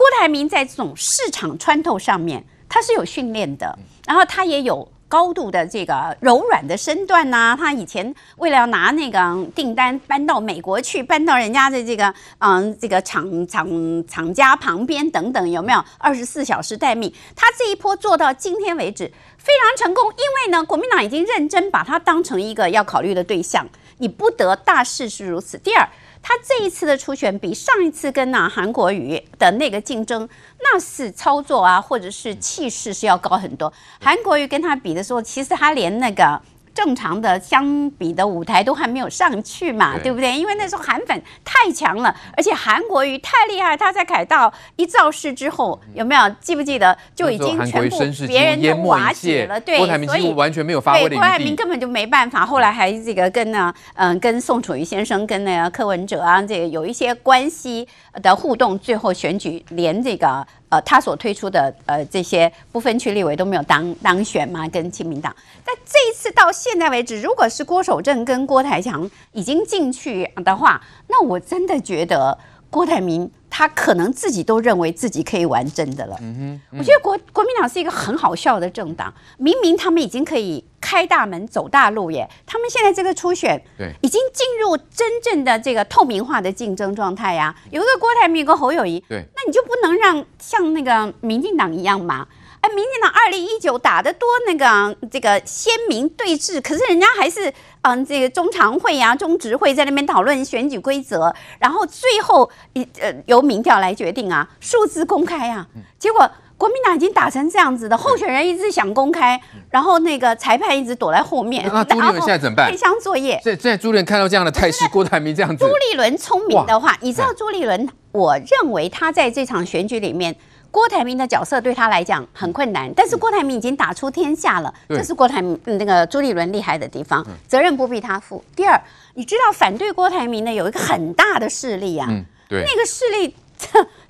[0.00, 13.68] 郭台铭在这种市场穿透上面，他是有训练的，然后他也有高度的这个柔软的身段呐、他以前为了要拿那个订单搬到美国去，搬到人家的这个嗯这个厂厂
[14.08, 17.12] 厂家旁边等等，有没有二十四小时待命？
[17.36, 19.04] 他这一波做到今天为止
[19.36, 23.68] 非常成功，因为呢，国民党已经认真把他当成一个要考虑的对象。
[23.98, 25.58] 你不得大势是如此。
[25.58, 25.86] 第二。
[26.22, 30.28] 他这一次的初选比上一次跟那韩国瑜的那个竞争，
[30.60, 33.72] 那是操作啊，或者是气势是要高很多。
[34.00, 36.40] 韩国瑜跟他比的时候，其实他连那个。
[36.82, 40.32] 正常的相比的舞台都还没有上去嘛，对，对不对？
[40.32, 49.60] 因为那时候韩粉太强了，而且韩国瑜太厉害，他在凯道一造势之后，有没有记不记得就已经全部别人都瓦解了？
[49.60, 49.76] 对，
[50.06, 51.16] 所以完全没有发挥的余地。
[51.16, 57.86] 郭台铭根本就没办法，后来还这个跟呢，嗯，跟宋楚瑜先生跟那个柯文哲啊，这个有一些关系
[58.22, 60.46] 的互动，最后选举连这个。
[60.70, 65.34] 呃，他所推出的呃这些不分区立委都没有当当选嘛，跟亲民党。
[65.62, 72.38] 但这一次到现在为止，如果是郭守正跟郭台强已经进去的话，那我真的觉得。
[72.72, 73.28] 郭台铭
[73.60, 76.16] 他可能自己都认为自己可以玩真的了。
[76.22, 87.54] 嗯哼、我觉得国国民党是一个很好笑的政党，明明他们已经可以开大门走大路耶，他们现在这个初选，对，已经进入真正的这个透明化的竞争状态呀。
[87.70, 92.26] 有一个郭台铭，有个侯友谊，对，那你就不能让像那个民进党一样吗？
[92.60, 97.50] 哎，民进党二零一九打得多那个这个鲜明对峙，可是人家还是
[97.80, 105.66] 嗯这个中常会呀、啊、中执会在那边讨论选举规则，然后最后一呃由民调来决定啊，数字公开啊，
[105.98, 111.66] 结果国民党已经打成这样子的，候选人一直想公开，然后那个裁判一直躲在后面。
[111.72, 112.70] 那朱立伦现在怎么办？
[112.70, 113.40] 黑箱作业。
[113.42, 115.64] 现现在朱立伦看到这样的态势，郭台铭这样子。
[115.64, 120.36] 朱立伦聪明的话，你知道朱立伦，我认为他在这场选举里面。
[120.70, 128.42] 郭台铭的角色对他来讲很困难，但是郭台铭已经打出天下了，这是郭台铭那个朱立伦厉害的地方，责任不必他负。
[128.54, 128.80] 第二，
[129.14, 132.06] 你知道反对郭台铭的有一个很大的势力啊，
[132.48, 133.34] 对，那个势力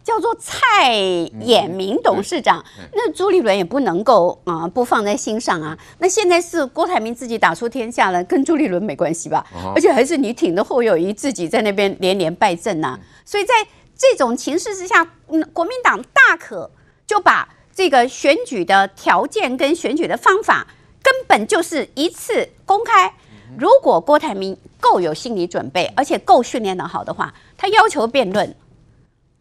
[0.05, 0.93] 叫做蔡
[1.41, 2.63] 衍明董事长，
[2.93, 5.77] 那朱立伦也不能够啊不放在心上啊。
[5.99, 9.45] 那现在是郭台铭自己打出天下了，跟朱立伦没关系吧？
[9.75, 13.55] 而且还是你挺的侯友谊自己在那边连连败阵呐，所以在。
[14.01, 16.71] 这种情势之下，嗯，国民党大可
[17.07, 20.67] 就把这个选举的条件跟选举的方法，
[21.03, 23.15] 根本就是一次公开。
[23.59, 28.57] 如果郭台铭够有心理准备，而且够训练的好的话，他要求辩论，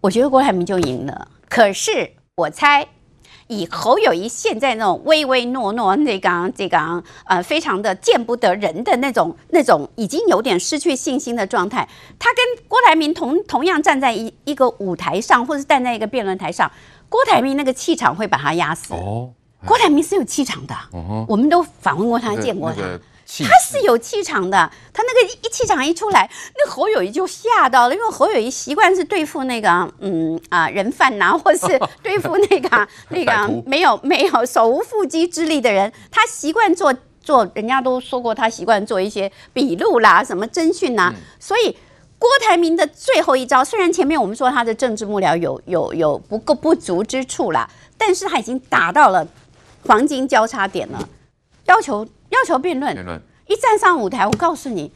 [0.01, 1.29] 我觉得郭台铭就赢了。
[1.47, 2.85] 可是我猜。
[3.49, 11.89] 以侯友谊现在那种唯唯诺诺、那个这个呃非常的见不得人的那种那种已经有点失去信心的状态，
[12.19, 16.71] 他跟郭台铭同同样站在一一个舞台上，或是站在一个辩论台上，
[17.09, 18.93] 郭台铭那个气场会把他压死。
[18.93, 19.31] 哦，
[19.65, 22.81] 郭台铭是有气场的，哦、我们都访问过他，见过他。
[22.81, 23.01] 那个
[23.37, 24.57] 他是有气场的，
[24.91, 26.27] 他那个一气场一出来，
[26.57, 29.69] 那侯友宜就吓到了，因为侯友宜习惯是对付那个
[29.99, 36.91] 嗯啊人贩呐、啊，或是 对付那个 那个没有没有手无缚鸡之力的人，他习惯做
[37.21, 41.77] 做，人家都说过他习惯做一些笔录啦，什么侦讯呐，所以
[42.17, 49.27] 郭台铭的最后一招，虽然前面我们说他的政治幕僚有有有不够不足之处啦，但是他已经打到了
[49.85, 51.07] 黄金交叉点了，
[51.67, 52.07] 要求。
[52.29, 52.95] 要求辩论，
[53.47, 54.91] 一站上舞台，我告诉你，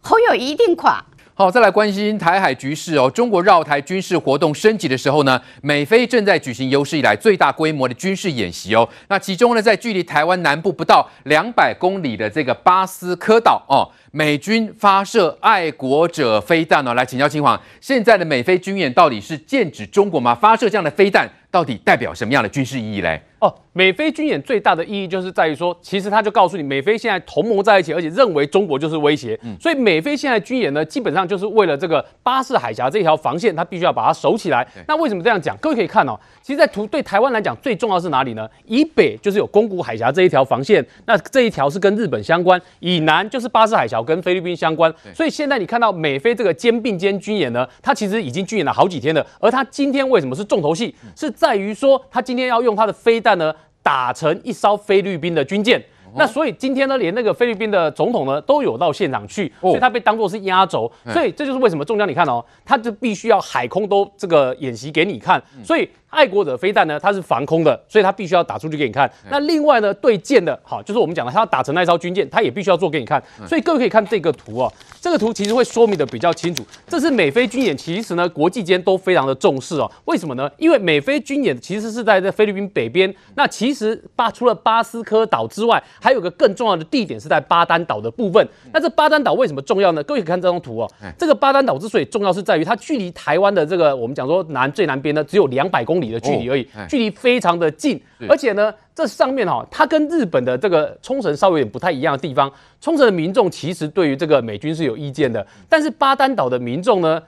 [0.00, 1.04] 侯友宜一定垮。
[1.34, 3.10] 好，再来关心台海局势哦。
[3.10, 8.86] 中国绕台军事活动升级的时候呢，美菲正在举行有史以来最大规模的军事演习哦。
[9.08, 16.92] 那其中呢，在距离台湾南部不到两百公里的这个巴斯科岛哦，美军发射爱国者飞弹哦。
[16.92, 20.34] 来请教嶔煌，现在的美菲军演到底是剑指中国吗？
[20.34, 23.20] 发射这样的飞弹，到底代表什么样的军事意义嘞？
[23.42, 29.36] 哦，美菲军演最大的意义就是在于说，其实他就告诉你，美菲现在同盟在一起，而且认为中国就是威胁。
[29.42, 34.64] 嗯，所以美菲现在军演呢，基本上就是为了这个巴士海峡这条防线，他必须要把它守起来。
[34.86, 35.56] 那为什么这样讲？
[35.56, 38.48] 各位可以看哦，其实，在图对台湾来讲，最重要是哪里呢？
[38.66, 44.94] 以北就是有宫古海峡这一条防线，那这一条是跟日本相关；以南就是巴士海峡跟菲律宾相关。
[45.12, 49.26] 所以现在你看到美菲这个肩并肩军演呢，它其实已经军演了好几天了。
[49.40, 50.94] 而它今天为什么是重头戏？
[51.16, 53.31] 是在于说，它今天要用它的飞弹。
[53.38, 55.82] 呢，打沉一艘菲律宾的军舰。
[56.14, 60.90] 那所以今天呢，连那个菲律宾的总统呢都有到现场去，所以他被当作是压轴。
[61.10, 65.42] 所以这就是为什么中将你看哦，他就必须要海空都这个演习给你看。
[65.64, 69.10] 所以爱国者飞弹呢，它是防空的，所以它必须要打出去给你看。
[69.30, 73.20] 那另外呢，对舰的，好，就是我们讲的，它要打成那艘军舰，它也必须要做给你看。
[73.48, 74.70] 所以各位可以看这个图哦，
[75.00, 76.62] 这个图其实会说明的比较清楚。
[76.86, 79.90] 这是美菲军演，其实呢，国际间都非常的重视哦。
[80.04, 80.50] 为什么呢？
[80.58, 83.12] 因为美菲军演其实是在这菲律宾北边。
[83.34, 88.46] 那其实巴除了巴斯科岛之外，还有个更重要的地点是在巴丹岛的部分。
[88.70, 90.02] 那这巴丹岛为什么重要呢？
[90.02, 90.90] 各位可以看这张图哦。
[91.16, 96.12] 这个巴丹岛之所以重要，是在于它距离台湾的这个我们讲说南最南边呢，只有两百公里。
[96.12, 97.98] 的距离而已，距离非常的近，
[98.28, 102.52] 而且呢，这上面哈，它跟日本的这个冲绳稍微有点不太一样的地方。
[102.82, 107.22] 冲绳的民众其实对于这个美军是有意见的，但是巴丹岛的民众呢，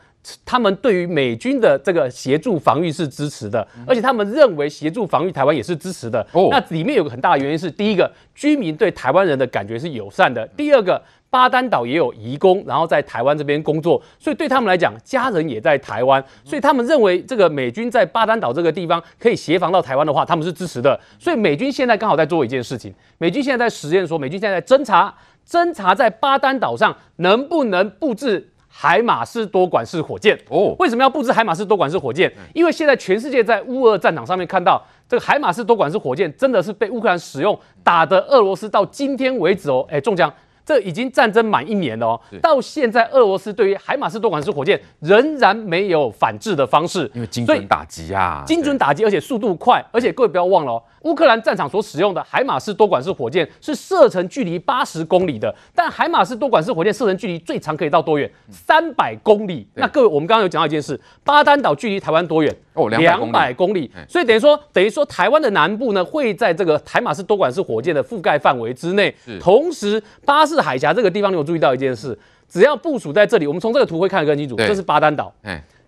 [0.45, 6.27] 他们对于美军的这个协助防御是支持的，而且他们认为协助防御台湾也是支持的。
[6.51, 11.01] 那里面有个很大的原因是，第一个，居民对台湾人的感觉是友善的；第二个。
[11.35, 20.97] 巴丹岛也有移工，然后在台湾这边工作，所以对他们来讲，家人也在台湾，所以他们认为这个美军在巴丹岛这个地方可以协防到台湾的话，他们是支持的。
[21.19, 25.13] 所以美军现在刚好在做一件事情，美军现在在实验说，美军现在在侦查，
[25.45, 30.39] 侦查在巴丹岛上能不能布置海马斯多管式火箭。
[30.49, 32.33] 哦，为什么要布置海马斯多管式火箭？
[32.53, 40.33] 因为现在全世界在乌俄战场上面看到这个海马斯多管式火箭真的是被乌克兰使用，打的俄罗斯到今天为止哦，哎，中将。
[40.65, 58.29] 这已经战争满一年了哦，到现在俄罗斯对于海马斯多管式火箭仍然没有反制的方式，因为精准打击啊，精准打击，而且速度快，而且各位不要忘了哦，乌克兰战场所使用的海马斯多管式火箭是射程距离八十公里的，但海马斯多管式火箭射程距离最长可以到多远？
[58.51, 59.65] 三百公里。
[59.75, 62.55] 那各位，我们刚刚有讲到一件事，巴丹岛距离台湾多远？
[62.73, 63.89] 哦，两百公里。
[64.09, 70.65] 所以等于说，等于说台湾的南部呢，会在这个海马斯多管式火箭的覆盖范围之内，同时巴士。
[70.65, 72.19] 海峡这个地方，你有注意到一件事？
[72.49, 74.57] 只要部署在这里，我们从这个图会看得更清楚。
[74.57, 75.31] 这是巴丹岛，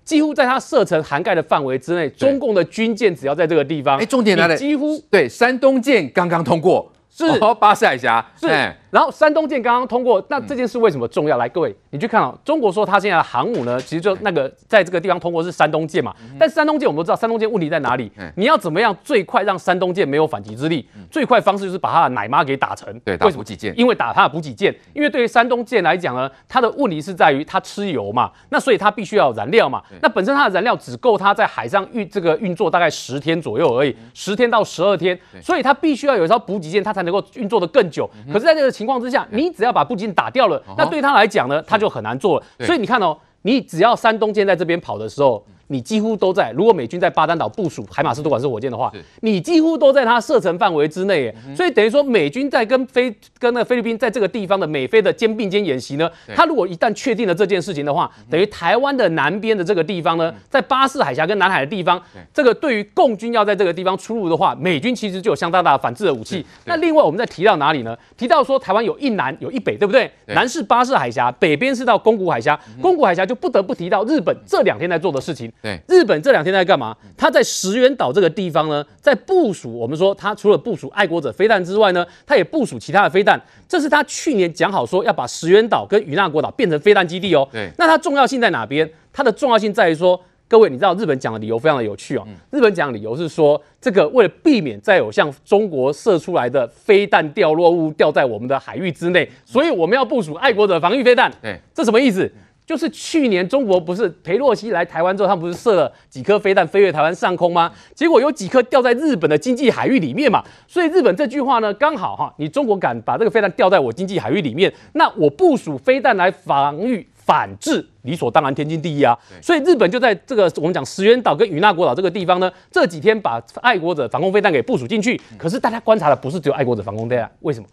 [0.07, 8.47] 几乎在它射程涵盖的范围之内，中共的军舰只要在这个地方，哎，重点来了，几乎对山东舰刚刚通过，是、哦、巴士海峡，是。
[8.91, 11.37] 然后山东舰刚刚通过，那这件事为什么重要？
[11.37, 12.37] 来，各位，你去看哦。
[12.45, 16.15] 中国说它现在的航母呢，其实就那个在这个地方通过是山东舰嘛。
[16.39, 18.11] 但山东舰我们都知道，山东舰问题在哪里？
[18.37, 20.89] 你要怎么样最快让山东舰没有反击之力？
[21.11, 22.99] 最快方式就是把它的奶妈给打沉。
[23.01, 23.75] 对，打补给舰。
[23.77, 29.83] 因为打它的补给舰，因为对于山东舰来讲呢，它的问题是在于它吃油嘛，那所以它必须要有燃料嘛。
[30.01, 38.09] 那本身它的燃料只够它在海上运这个运作大概十天左右而已，十天到十二天，所以它必须要有一艘补给舰，它才能够运作的更久。
[38.33, 42.47] 可是在这个情况之下，你只要把布景打掉了，那对他来讲呢，他就很难做了。
[42.61, 45.45] 所以你看哦，你只要山东舰在这边跑的时候。
[45.69, 46.53] 你几乎都在。
[46.53, 51.35] 如果美军在巴丹岛部署海马斯多管式火箭的话，你几乎都在它射程范围之内。
[51.55, 62.01] 所以等于说，美军在跟菲跟那菲律宾在这个地方的美菲的肩并肩演习呢，他如果一旦确定了这件事情的话，等于台湾的南边的这个地方呢，在巴士海峡跟南海的地方，
[62.33, 66.45] 这个对于共军要在这个地方出入的话，美军其实就有相当大的反制的武器。
[66.65, 67.97] 那另外我们再提到哪里呢？
[68.17, 70.11] 提到说台湾有一南有一北，对不对？
[70.27, 72.59] 南是巴士海峡，北边是到宫古海峡。
[72.81, 75.51] 宫古海峡就不得不提到日本这两天在做的事情。
[75.63, 76.97] 对，日本这两天在干嘛？
[77.17, 79.73] 他在石垣岛这个地方呢，在部署。
[79.77, 83.41] 我们说，他除了部署爱国者飞弹之外呢，他也部署其他的飞弹。
[83.69, 87.49] 这是他去年讲好说要把石垣岛跟与那国岛变成飞弹基地哦。
[87.51, 87.69] 对。
[87.79, 88.89] 那它重要性在哪边？
[89.13, 92.25] 它的重要性在于说，各位你知道日本讲的理由非常的有趣哦。
[92.53, 101.33] 日本讲的理由是说，这个为了避免再有像中国射出来的飞弹掉落物掉在我们的海域之内，所以我们要部署爱国者防御飞弹。
[101.43, 101.59] 对。
[101.75, 102.31] 这什么意思？
[102.67, 107.73] 就是去年中国不是裴洛西来台湾之后，他们不是射了几颗飞弹飞越台湾上空吗？
[107.95, 110.43] 结果有几颗掉在日本的经济海域里面嘛。
[110.67, 119.17] 所以日本这句话呢，刚好哈，你中国敢把这个飞弹掉在我经济海域里面，那我部署飞弹来防御反制，理所当然，天经地义啊。
[119.41, 125.21] 所以日本就在这个我们讲石垣岛跟与那国岛这个地方呢，这几天把爱国者防空飞弹给部署进去。
[125.39, 127.67] 可是大家观察的不是只有爱国者防空飞弹，为什么？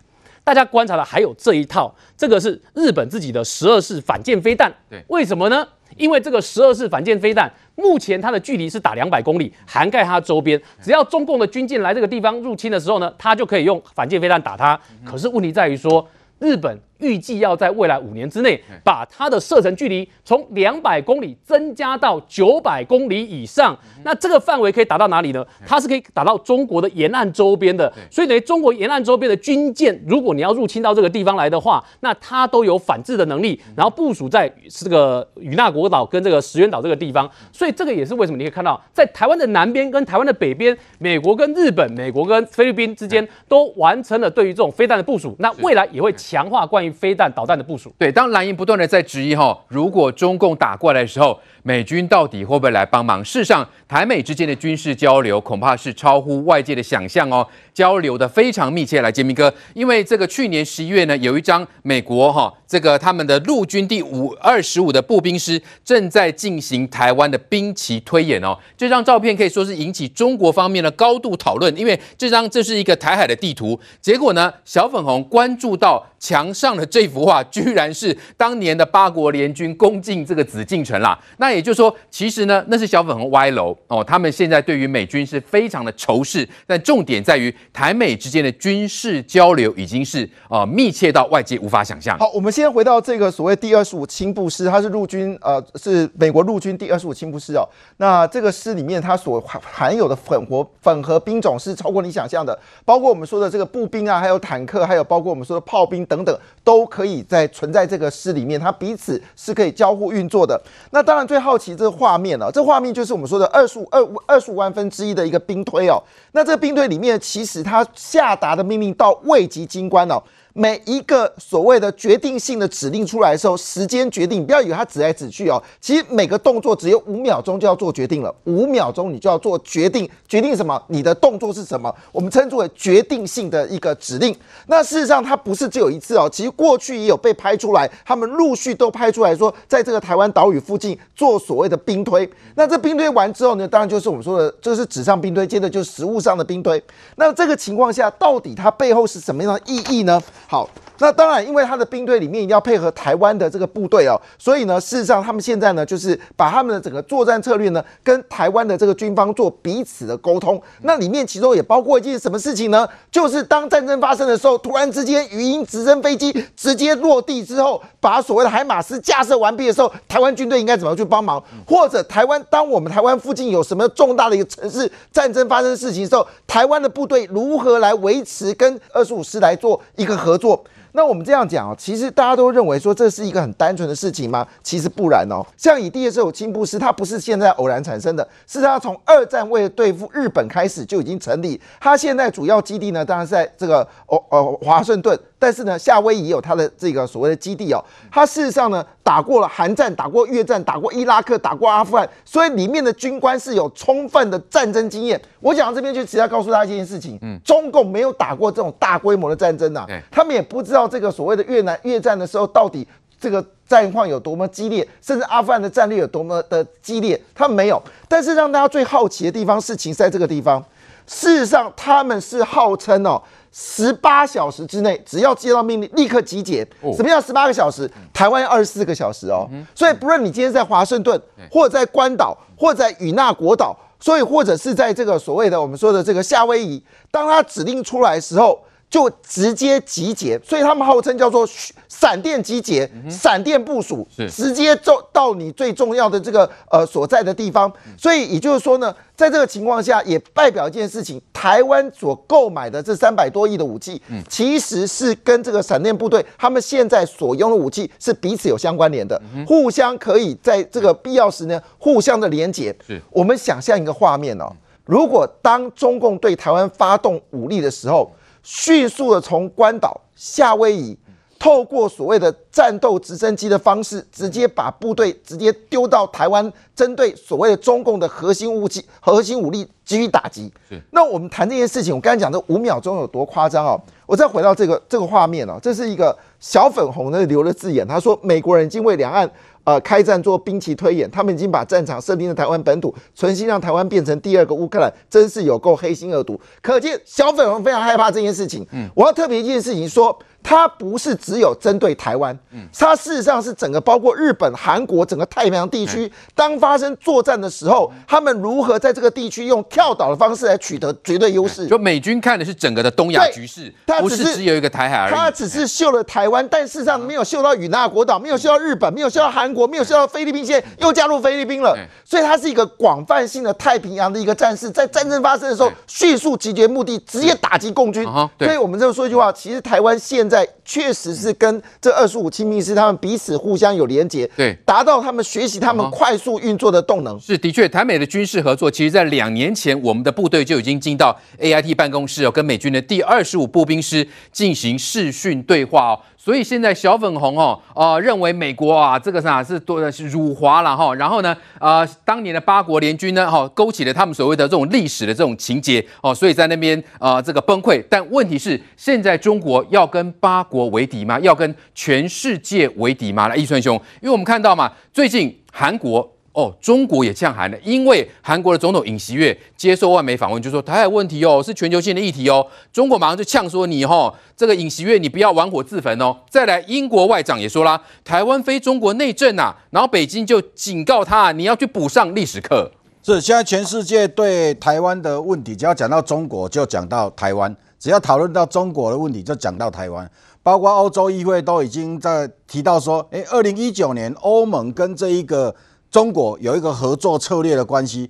[0.44, 4.72] 大家观察的还有这一套，这个是日本自己的十二式反舰飞弹。
[4.90, 5.68] 对，为什么呢？
[5.96, 10.60] 因为这个十二式反舰飞弹，目前它的距离是打两百公里，涵盖它周边。
[10.82, 14.80] 只要中共的军舰来这个地方入侵的时候呢，它就可以用反舰飞弹打它。
[15.06, 16.06] 可是问题在于说，
[16.40, 23.78] 日本预计要在未来五年之内，把它的射程距离从两百公里增加到九百公里以上。
[24.04, 25.46] 那这个范围可以打到哪里呢？
[25.68, 27.92] 它是可以打到中国的沿岸周边的。
[28.10, 37.30] 所以等于中国沿岸周边的军舰，如果你要入侵到这个地方来的话，那它都有反制的能力，然后部署在这个与那国岛跟这个石垣岛这个地方。
[37.52, 45.36] 所以这个也是为什么你可以看到，在台湾的南边跟台湾的北边，美国跟日本、美国跟菲律宾之间都完成了对于这种飞弹的部署。
[45.40, 47.94] 那未来也会强化关于飞弹、导弹的部署。
[47.98, 53.24] 对，当蓝营不断的在质疑哈，如果中共打过来的时候，美军到底会不会来帮忙？
[53.24, 59.02] 事实上，台美之间的军事交流恐怕是超乎外界的想象哦，交流的非常密切。
[59.02, 81.18] 来，杰明哥，因为这个去年十一月呢，有一张美国哈这个他们的陆军第五二十五的步兵师正在进行台湾的兵棋推演哦，这张照片可以说是引起中国方面的高度讨论，因为这张这是一个台海的地图，结果呢，小粉红关注到墙上的这幅画，居然是当年的八国联军攻进这个紫禁城啦。
[81.38, 84.04] 那也就是说，其实呢，那是小粉红歪楼哦。
[84.04, 92.18] 他们现在对于美军是非常的仇视，但重点在于台美之间的军事交流已经是呃密切到外界无法想象。
[92.18, 97.68] 好，我们先回到这个所谓第二十五轻步师，它是陆军呃是美国陆军第二十五轻步师哦。
[97.98, 110.60] 那这个师里面它所含有的混合混合兵种是超过你想象的，包括我们说的这个步兵啊，还有坦克，还有包括我们说的炮兵等等，都可以在存在这个师里面，它彼此是可以交互运作的。
[110.92, 116.02] 那当然最好奇这个画面啊，这画面就是我们说的二十五二二十五万分之一的一个兵推哦。
[116.32, 120.24] 那这个兵推里面，其实它下达的命令到位级军官哦。
[120.54, 125.62] 每一个所谓的决定性的指令出来的时候，时间决定，不要以为它指来指去哦。
[125.82, 130.80] 其实每个动作只有五秒钟就要做决定了，五秒钟你就要做决定，决定什么？
[130.90, 131.94] 你的动作是什么？
[132.12, 134.36] 我们称之为决定性的一个指令。
[134.68, 142.30] 那事实上它不是只有一次哦，其实过去也有被拍出来，他们陆续都拍出来说，在这个台湾岛屿附近做所谓的兵推。
[142.54, 146.80] 那这兵推完之后呢，当然就是我们说的，这是纸上兵推，接着就是实物上的兵推。
[147.16, 150.22] 那这个情况下，到底它背后是什么样的意义呢？
[150.54, 160.62] 好，那当然，因为他的兵队里面一定要配合台湾的这个部队哦，所以呢，事实上他们现在呢，就是把他们的整个作战策略呢，跟台湾的这个军方做彼此的沟通。
[160.84, 162.88] 那里面其中也包括一件什么事情呢？
[163.12, 171.44] 就是当战争发生的时候，突然之间语音直升飞机直接落地之后，把所谓的海马斯架设完毕的时候，台湾军队应该怎么去帮忙？
[171.68, 180.64] 或者台湾，当我们台湾附近有什么重大的一个城市战争发生事情的时候，台湾的部队如何来维持跟二十五师来做一个合作？
[180.96, 184.48] 那我们这样讲啊，其实大家都认为说这是一个很单纯的事情吗？
[184.62, 185.44] 其实不然哦。
[185.58, 191.60] 像以第二十五轻步师，它不是现在偶然产生的，是它从二战为了对付日本开始就已经成立。
[191.80, 195.20] 它现在主要基地呢，当然是在这个哦哦华盛顿。
[195.40, 205.22] 但是呢，夏威夷有它的这个所谓的基地哦，它事实上呢打过了韩战，打过越战，打过伊拉克，打过阿富汗，所以里面的军官是有充分的战争经验。
[205.42, 212.88] 我讲到这边就只要告诉大家一件事情，嗯，中共没有打过这种大规模的战争呐、啊，他们也不知道这个所谓的越南越战的时候到底
[213.20, 217.82] 这个战况有多么激烈，甚至阿富汗的战略有多么的激烈，他们没有。
[218.08, 220.64] 但是让大家最好奇的地方，事情是在这个地方，
[221.08, 223.22] 事实上他们是号称哦。
[223.56, 226.68] 十八小时之内，只要接到命令，立刻集结。
[226.96, 227.88] 什么叫十八个小时？
[228.12, 229.48] 台湾要二十四个小时哦。
[229.76, 238.60] 所以，不论你今天在华盛顿，或者在关岛，或者在与那国岛，所以或者是在这个所谓的我们说的这个夏威夷，当他指令出来的时候，
[238.94, 240.40] 就直接集结。
[240.44, 241.50] 所以他们号称叫做
[241.90, 247.72] 闪电集结、闪电部署，直接就到你最重要的这个呃所在的地方。
[247.98, 248.94] 所以也就是说呢。
[249.16, 262.76] 在这个情况下，也代表一件事情：台湾所购买的这三百多亿的武器，其实是跟这个闪电部队他们现在所用的武器是彼此有相关联的，互相可以在这个必要时呢，互相的连结。
[263.12, 264.52] 我们想象一个画面哦，
[264.86, 268.12] 如果当中共对台湾发动武力的时候，
[268.44, 270.96] 迅速的从关岛、夏威夷。
[271.40, 280.50] 透过所谓的战斗直升机的方式，直接把部队直接丢到台湾，针对所谓的中共的核心武器、核心武力给予打击。
[280.92, 283.78] 那我们谈这件事情，我刚才讲的五秒钟有多夸张哦？
[284.06, 289.30] 我再回到这个这个画面哦，这是一个小粉红的留的字眼，他说美国人已经为两岸
[289.64, 296.40] 呃开战做兵棋推演，他们已经把战场设定在台湾本土，存心让台湾变成第二个乌克兰，真是有够黑心恶毒。
[296.62, 298.66] 可见小粉红非常害怕这件事情。
[298.72, 300.18] 嗯，我要特别一件事情说。
[300.44, 306.12] 它不是只有针对台湾，嗯它事实上是整个包括日本、韩国整个太平洋地区。
[306.36, 311.66] 当发生作战的时候，他们如何在这个地区用跳岛的方式来取得绝对优势？
[311.68, 315.14] 就美军看的是整个的东亚局势，它不是只有一个台海而已。
[315.14, 321.74] 他只是秀了台湾，但事实上没有秀到与那国岛，没有秀到日本，没有秀到韩国，没有秀到菲律宾，现在又加入菲律宾了。
[322.04, 328.04] 所以它是一个广泛性的太平洋的一个战事，在战争发生的时候，迅速集结目的，直接打击共军。
[328.38, 330.33] 所以我们这么说一句话，其实台湾现在。
[330.34, 337.20] 在确实是跟这二十五亲密师他们彼此互相有连结，对，达到他们学习他们快速运作的动能。
[337.20, 346.00] 是的确，台美的军事合作，其实在两年前，我们的部队就已经进到 AIT 办公室哦，跟美军的第二十五步兵师进行视讯对话哦。
[346.24, 350.96] 所以现在小粉红哦，呃，认为美国啊，这个啥是多的是辱华了哈。
[350.96, 357.84] 然后呢，呃，当年的八国联军呢，哈，勾起了他们所谓的这种历史的这种情节哦，所以在那边啊，这个崩溃。
[357.90, 361.20] 但问题是，现在中国要跟八国为敌吗？
[361.20, 363.28] 要跟全世界为敌吗？
[363.28, 366.13] 来，易川兄，因为我们看到嘛，最近韩国。
[366.34, 376.18] 哦，中国也呛韩了，因为韩国的总统尹锡悦接受外媒访问，就说台海问题哦是全球性的议题哦，中国马上就呛说你哈、哦、这个尹锡悦你不要玩火自焚哦。
[376.28, 382.72] 再来，英国外长也说啦，台湾非中国内政呐，然后北京就警告他，你要去补上历史课。
[383.04, 390.10] 是，现在全世界对台湾的问题，只要讲到中国就讲到台湾，只要讨论到中国的问题就讲到台湾，
[390.42, 395.54] 包括欧洲议会都已经在提到说，诶，二零一九年欧盟跟这一个。
[395.94, 398.10] 中国有一个合作策略的关系，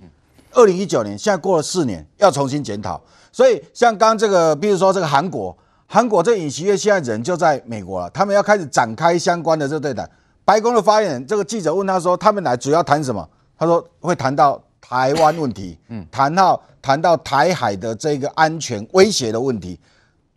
[0.52, 2.98] 二零一九年现在过了四年，要重新检讨。
[3.30, 5.54] 所以像刚刚这个，比如说这个韩国，
[5.86, 10.10] 韩国这尹锡悦现在人就在美国了，他们要开始展开相关的这对谈。
[10.46, 13.28] 白宫的发言人，这个记者问他说，他们来主要谈什么？
[13.58, 19.78] 他说会谈到台湾问题，嗯，谈到谈到台海的这个安全威胁的问题，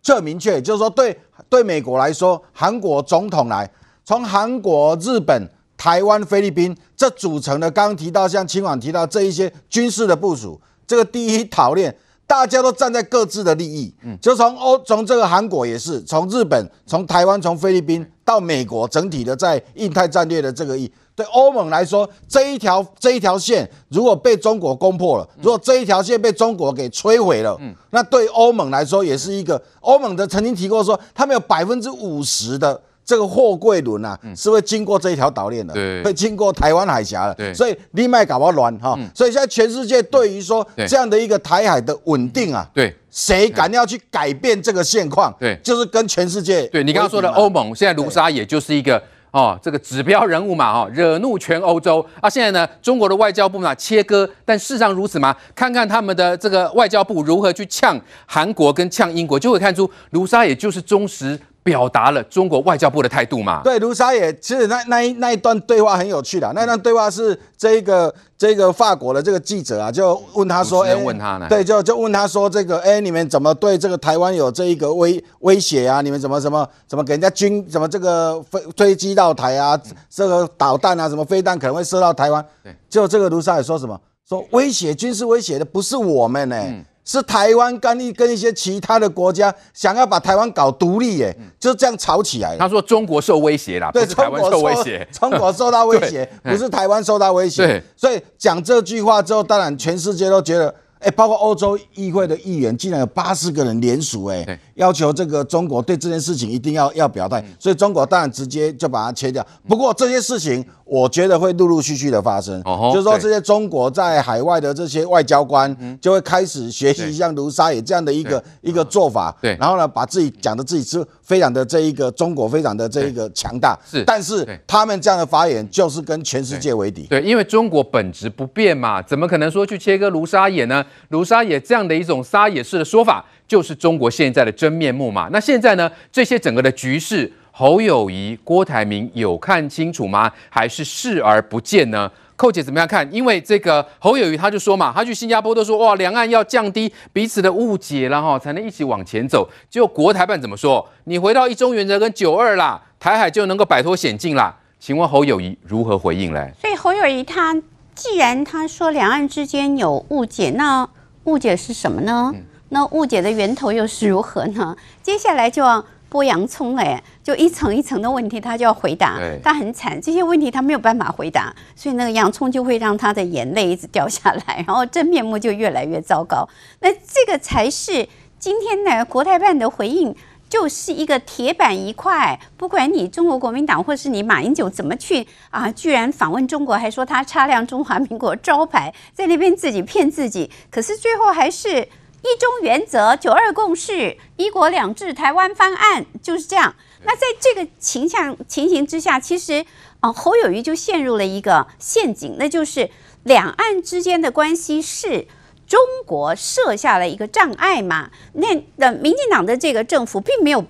[0.02, 1.18] 这很明确，就是说对
[1.48, 3.70] 对美国来说，韩国总统来
[4.04, 5.48] 从韩国、日本。
[5.80, 11.96] 台湾、菲律宾这组成的，刚刚提到像清网提到这一些军事的部署，这个第一岛链，
[12.26, 32.82] 大家都站在各自的利益，嗯，就从欧从这个韩国也是，从日本、从台湾、从菲律宾到美国，整体的在印太战略的这个意，对欧盟来说，这一条这一条线如果被中国攻破了，如果这一条线被中国给摧毁了，嗯，那对欧盟来说也是一个，欧盟的曾经提过说，他们有百分之五十的。
[33.08, 52.04] 这个货柜轮啊，是会经过这一条岛链的，对，会经过台湾海峡的，对，所以你卖搞不乱哈，所以现在全世界对于说这样的一个台海的稳定啊，对，谁敢要去改变这个现况，对，就是跟全世界，对你刚刚说的欧盟，现在卢沙也就是一个哦，这个指标人物嘛，哈，惹怒全欧洲。
[52.20, 52.28] 啊。
[52.28, 55.34] 现在呢，中国的外交部嘛切割，但事实上如此吗？
[55.54, 61.40] 看看他们的这个外交部如何去呛韩国跟呛英国，就会看出卢沙也就是忠实。
[61.68, 63.60] 表达了中国外交部的态度嘛？
[63.62, 71.46] 对，卢沙野其实那那一那一段对话很有趣的，那一段对话是这个这个法国的这个记者啊，就问他说，哎，问他呢？
[71.46, 76.00] 对，就就问他说，这个哎，你们怎么对这个台湾有这一个威威胁啊？
[76.00, 79.78] 你们怎么怎么怎么给人家军怎么这个飞飞机到台啊？
[80.08, 82.42] 这个导弹啊，什么飞弹可能会射到台湾？
[82.64, 84.00] 对，就这个卢沙野说什么？
[84.26, 86.68] 说威胁军事威胁的不是我们呢、欸。
[86.68, 92.54] 嗯是台湾跟一跟一些其他的国家想要把台湾搞独立，耶，就这样吵起来。
[92.58, 97.66] 他说中国受威胁了，对，台湾受威胁，中国受到威胁， 不是台湾受到威胁。
[97.66, 100.74] 对，所以讲这句话之后，当然全世界都觉得。
[101.00, 109.46] 哎，包括欧洲议会的议员，竟然有八十个人联署，哎，要求这个中国对这件事情一定要要表态，所以中国当然直接就把它切掉。
[109.68, 112.62] 不过这些事情，我觉得会陆陆续续的发生，
[112.92, 130.84] 就是说这些中国在海外的这些外交官就会开始学习像卢沙野这样的一个一个做法，对，然后呢，把自己讲的自己是非常的这一个中国非常的这一个强大，是，但是他们这样的发言就是跟全世界为敌，对，因为中国本质不变嘛，怎么可能说去切割卢沙野呢？
[131.08, 135.28] 卢沙野这样的一种撒野式的说法，就是中国现在的真面目嘛？
[135.32, 135.90] 那现在呢？
[136.12, 140.30] 这些整个的局势，侯友谊、郭台铭有看清楚吗？
[140.50, 142.10] 还是视而不见呢？
[142.36, 143.08] 寇姐怎么样看？
[143.12, 149.48] 因为这个侯友谊他就说嘛，他去新加坡都说哇，两岸要降低彼此的误解了哈，才能一起往前走。
[149.68, 150.88] 结果国台办怎么说？
[151.04, 154.54] 你回到一中原则跟九二啦，台海就能够摆脱险境啦？
[154.78, 156.52] 请问侯友谊如何回应嘞？
[156.60, 157.52] 所以侯友谊他
[157.98, 160.88] 既然他说两岸之间有误解，那
[161.24, 162.32] 误解是什么呢？
[162.68, 164.76] 那误解的源头又是如何呢？
[165.02, 176.48] 接下来就要剥洋葱哎，就一层一层的问题，他就要回答，他很惨，这些问题他没有办法回答，所以那个洋葱就会让他的眼泪一直掉下来， 然后真面目就越来越糟糕。
[176.80, 178.08] 那这个才是
[178.38, 180.14] 今天呢国台办的回应，
[180.48, 182.38] 就是一个铁板一块。
[182.56, 191.88] 不管你中国国民党或是你马英九怎么去啊，居然访问中国，还说他擦亮中华民国招牌，在那边自己骗自己，可是最后还是。
[192.20, 196.74] 一中原则、九二共识、一国两制、台湾方案就是这样。
[197.04, 199.64] 那在这个情象情形之下，其实
[200.00, 202.90] 啊，侯友谊就陷入了一个陷阱，那就是
[203.22, 205.28] 两岸之间的关系是。
[205.68, 208.10] 中国设下了一个障碍嘛？
[208.32, 210.64] 那的民进党的这个政府并没有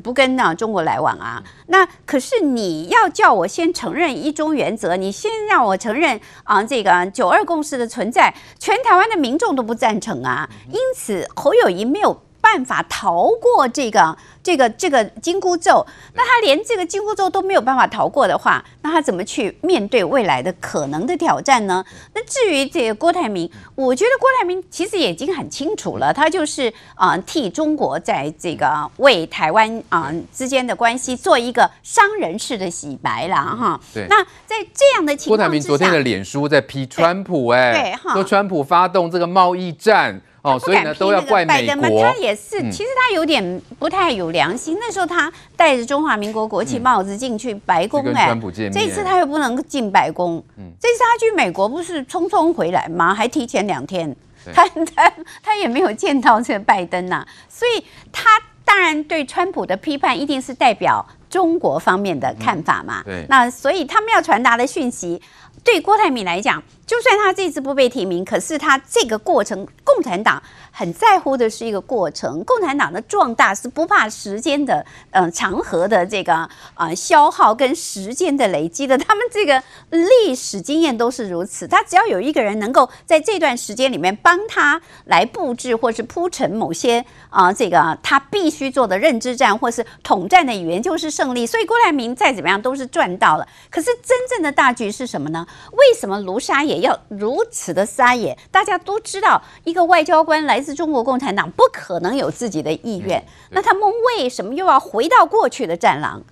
[0.00, 1.42] 不跟那中国来往啊。
[1.66, 10.48] 那可是你要叫我先承认一中原则，你先让我承认啊这个九二共识的存在，全台湾的民众都不赞成啊。
[10.68, 14.14] 因此侯友谊没有办法逃过这个。
[14.44, 21.82] 这个这个金箍咒，那他连这个金箍咒都没有办法逃过的话，那他怎么去面对未来的可能的挑战呢？
[22.12, 28.68] 那至于这个郭台铭，我觉得郭台铭其实也已经很清楚了，他就是啊、呃、替中国在这个
[28.98, 33.80] 为台湾啊、呃、之间的关系做一个商人式的洗白了哈。
[33.94, 34.06] 对。
[34.10, 40.20] 那在这样的情况之下，郭台铭昨天的脸书在批川普哎，对哈，说川普发动这个贸易战。
[40.44, 42.02] 哦，所以呢，都要怪美国。
[42.02, 44.76] 他也是，其实他有点不太有良心。
[44.78, 48.30] 那时候他戴着中华民国国旗帽子进去白宫，哎，
[48.70, 50.44] 这一次他又不能进白宫。
[50.78, 53.14] 这次他去美国不是匆匆回来吗？
[53.14, 54.14] 还提前两天，
[54.52, 55.10] 他他
[55.42, 57.26] 他也没有见到这个拜登呐。
[57.48, 58.28] 所以他
[58.66, 63.02] 当然对川普的批判一定是代表中国方面的看法嘛。
[63.02, 65.22] 对，那所以他们要传达的讯息，
[65.64, 66.62] 对郭台铭来讲。
[66.86, 72.44] 就算他这次不被提名，可是他这个过程，共产党很在乎的是一个过程。
[72.44, 78.98] 共产党的壮大是不怕时间的，嗯、呃，长河的这个啊、呃、消耗跟时间的累积的。
[78.98, 81.66] 他们这个历史经验都是如此。
[81.66, 91.46] 他只要有一个人能够在这段时间里面帮他来布置或是铺陈某些啊、这个他必须做的认知战或是统战的语言，就是胜利。
[91.46, 93.48] 所以郭台铭再怎么样都是赚到了。
[93.70, 95.46] 可是真正的大局是什么呢？
[95.72, 96.73] 为什么卢沙野？
[96.74, 103.24] 也要如此的撒野，大家都知道，一个外交官来自中国共产党，不可能有自己的意愿。
[103.50, 103.82] 那他们
[104.18, 106.22] 为什么又要回到过去的战狼？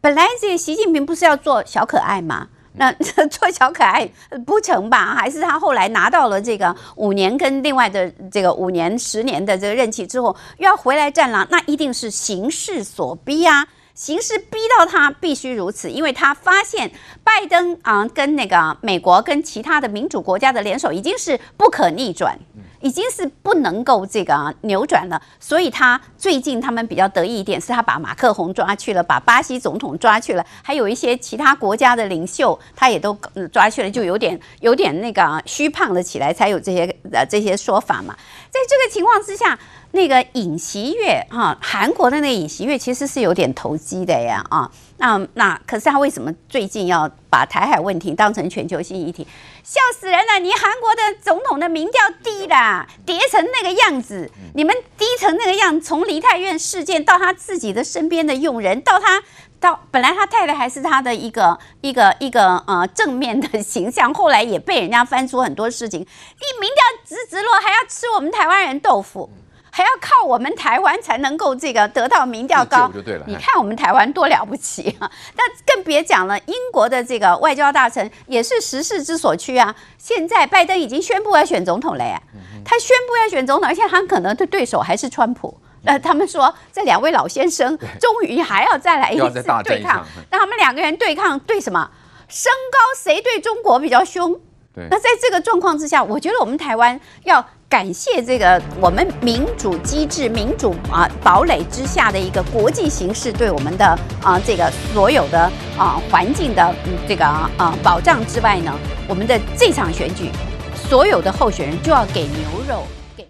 [0.00, 2.48] 本来这个习近平不是要做小可爱吗？
[2.74, 2.92] 那
[3.28, 4.08] 做小可爱
[4.46, 5.14] 不成吧？
[5.14, 11.46] 还是他后来拿到了这个五年跟另外的这个五年、十年的这个任期之后，又要回来战狼？
[11.50, 13.66] 那一定是形势所逼啊！
[14.00, 16.90] 形势逼到他必须如此，因为他发现
[17.22, 22.38] 拜登啊跟那个美国跟其他的民主国家的联手已经是不可逆转，
[22.80, 25.20] 已经是不能够这个扭转了。
[25.38, 33.12] 所以他最近他们比较得意一点，是他把马克宏抓去了，把巴西总统抓去了，还有一些其他国家的领袖他也都
[33.52, 38.16] 抓去了，就有点有点那个虚胖了起来，才有这些呃这些说法嘛。
[38.48, 39.58] 在这个情况之下。
[39.92, 49.26] 那个尹锡悦哈，韩国的那个尹锡悦其实是有点投机的呀啊，那那可是他为什么最近要把台海问题当成全球性议题？
[49.62, 50.38] 笑死人了！
[50.40, 59.22] 你韩国的总统的民调低啦，跌成那个样子，你们低成那个样，从梨泰院事件到他自己的身边的用人，到他
[59.60, 69.30] 到本来他太太还是他的一个一个一个呃正面的形象，后来也被人家翻出很多事情，你民调直直落，还要吃我们台湾人豆腐。
[69.70, 72.90] 还要靠我们台湾才能够这个得到民调高，
[73.26, 75.10] 你看我们台湾多了不起啊！
[75.36, 79.74] 那更别讲了，英国的这个外交大臣也是时势之所趋啊。
[79.96, 82.20] 现在拜登已经宣布要选总统了呀，
[82.64, 85.56] 他宣布要选总统，而且他可能的对手还是川普。
[85.84, 91.90] 呃，他们说这两位老先生终于还要再来一次对抗，那他们两个人对抗对什么？
[92.28, 94.38] 身高谁对中国比较凶？
[94.74, 97.44] 那在这个状况之下，我觉得我们台湾要。
[97.70, 103.86] 感谢这个我们民主机制、民主啊堡垒之下的一个国际形势对我们的
[104.20, 105.38] 啊这个所有的
[105.78, 106.74] 啊环境的
[107.06, 108.76] 这个啊保障之外呢，
[109.06, 110.32] 我们的这场选举，
[110.74, 112.82] 所有的候选人就要给牛肉。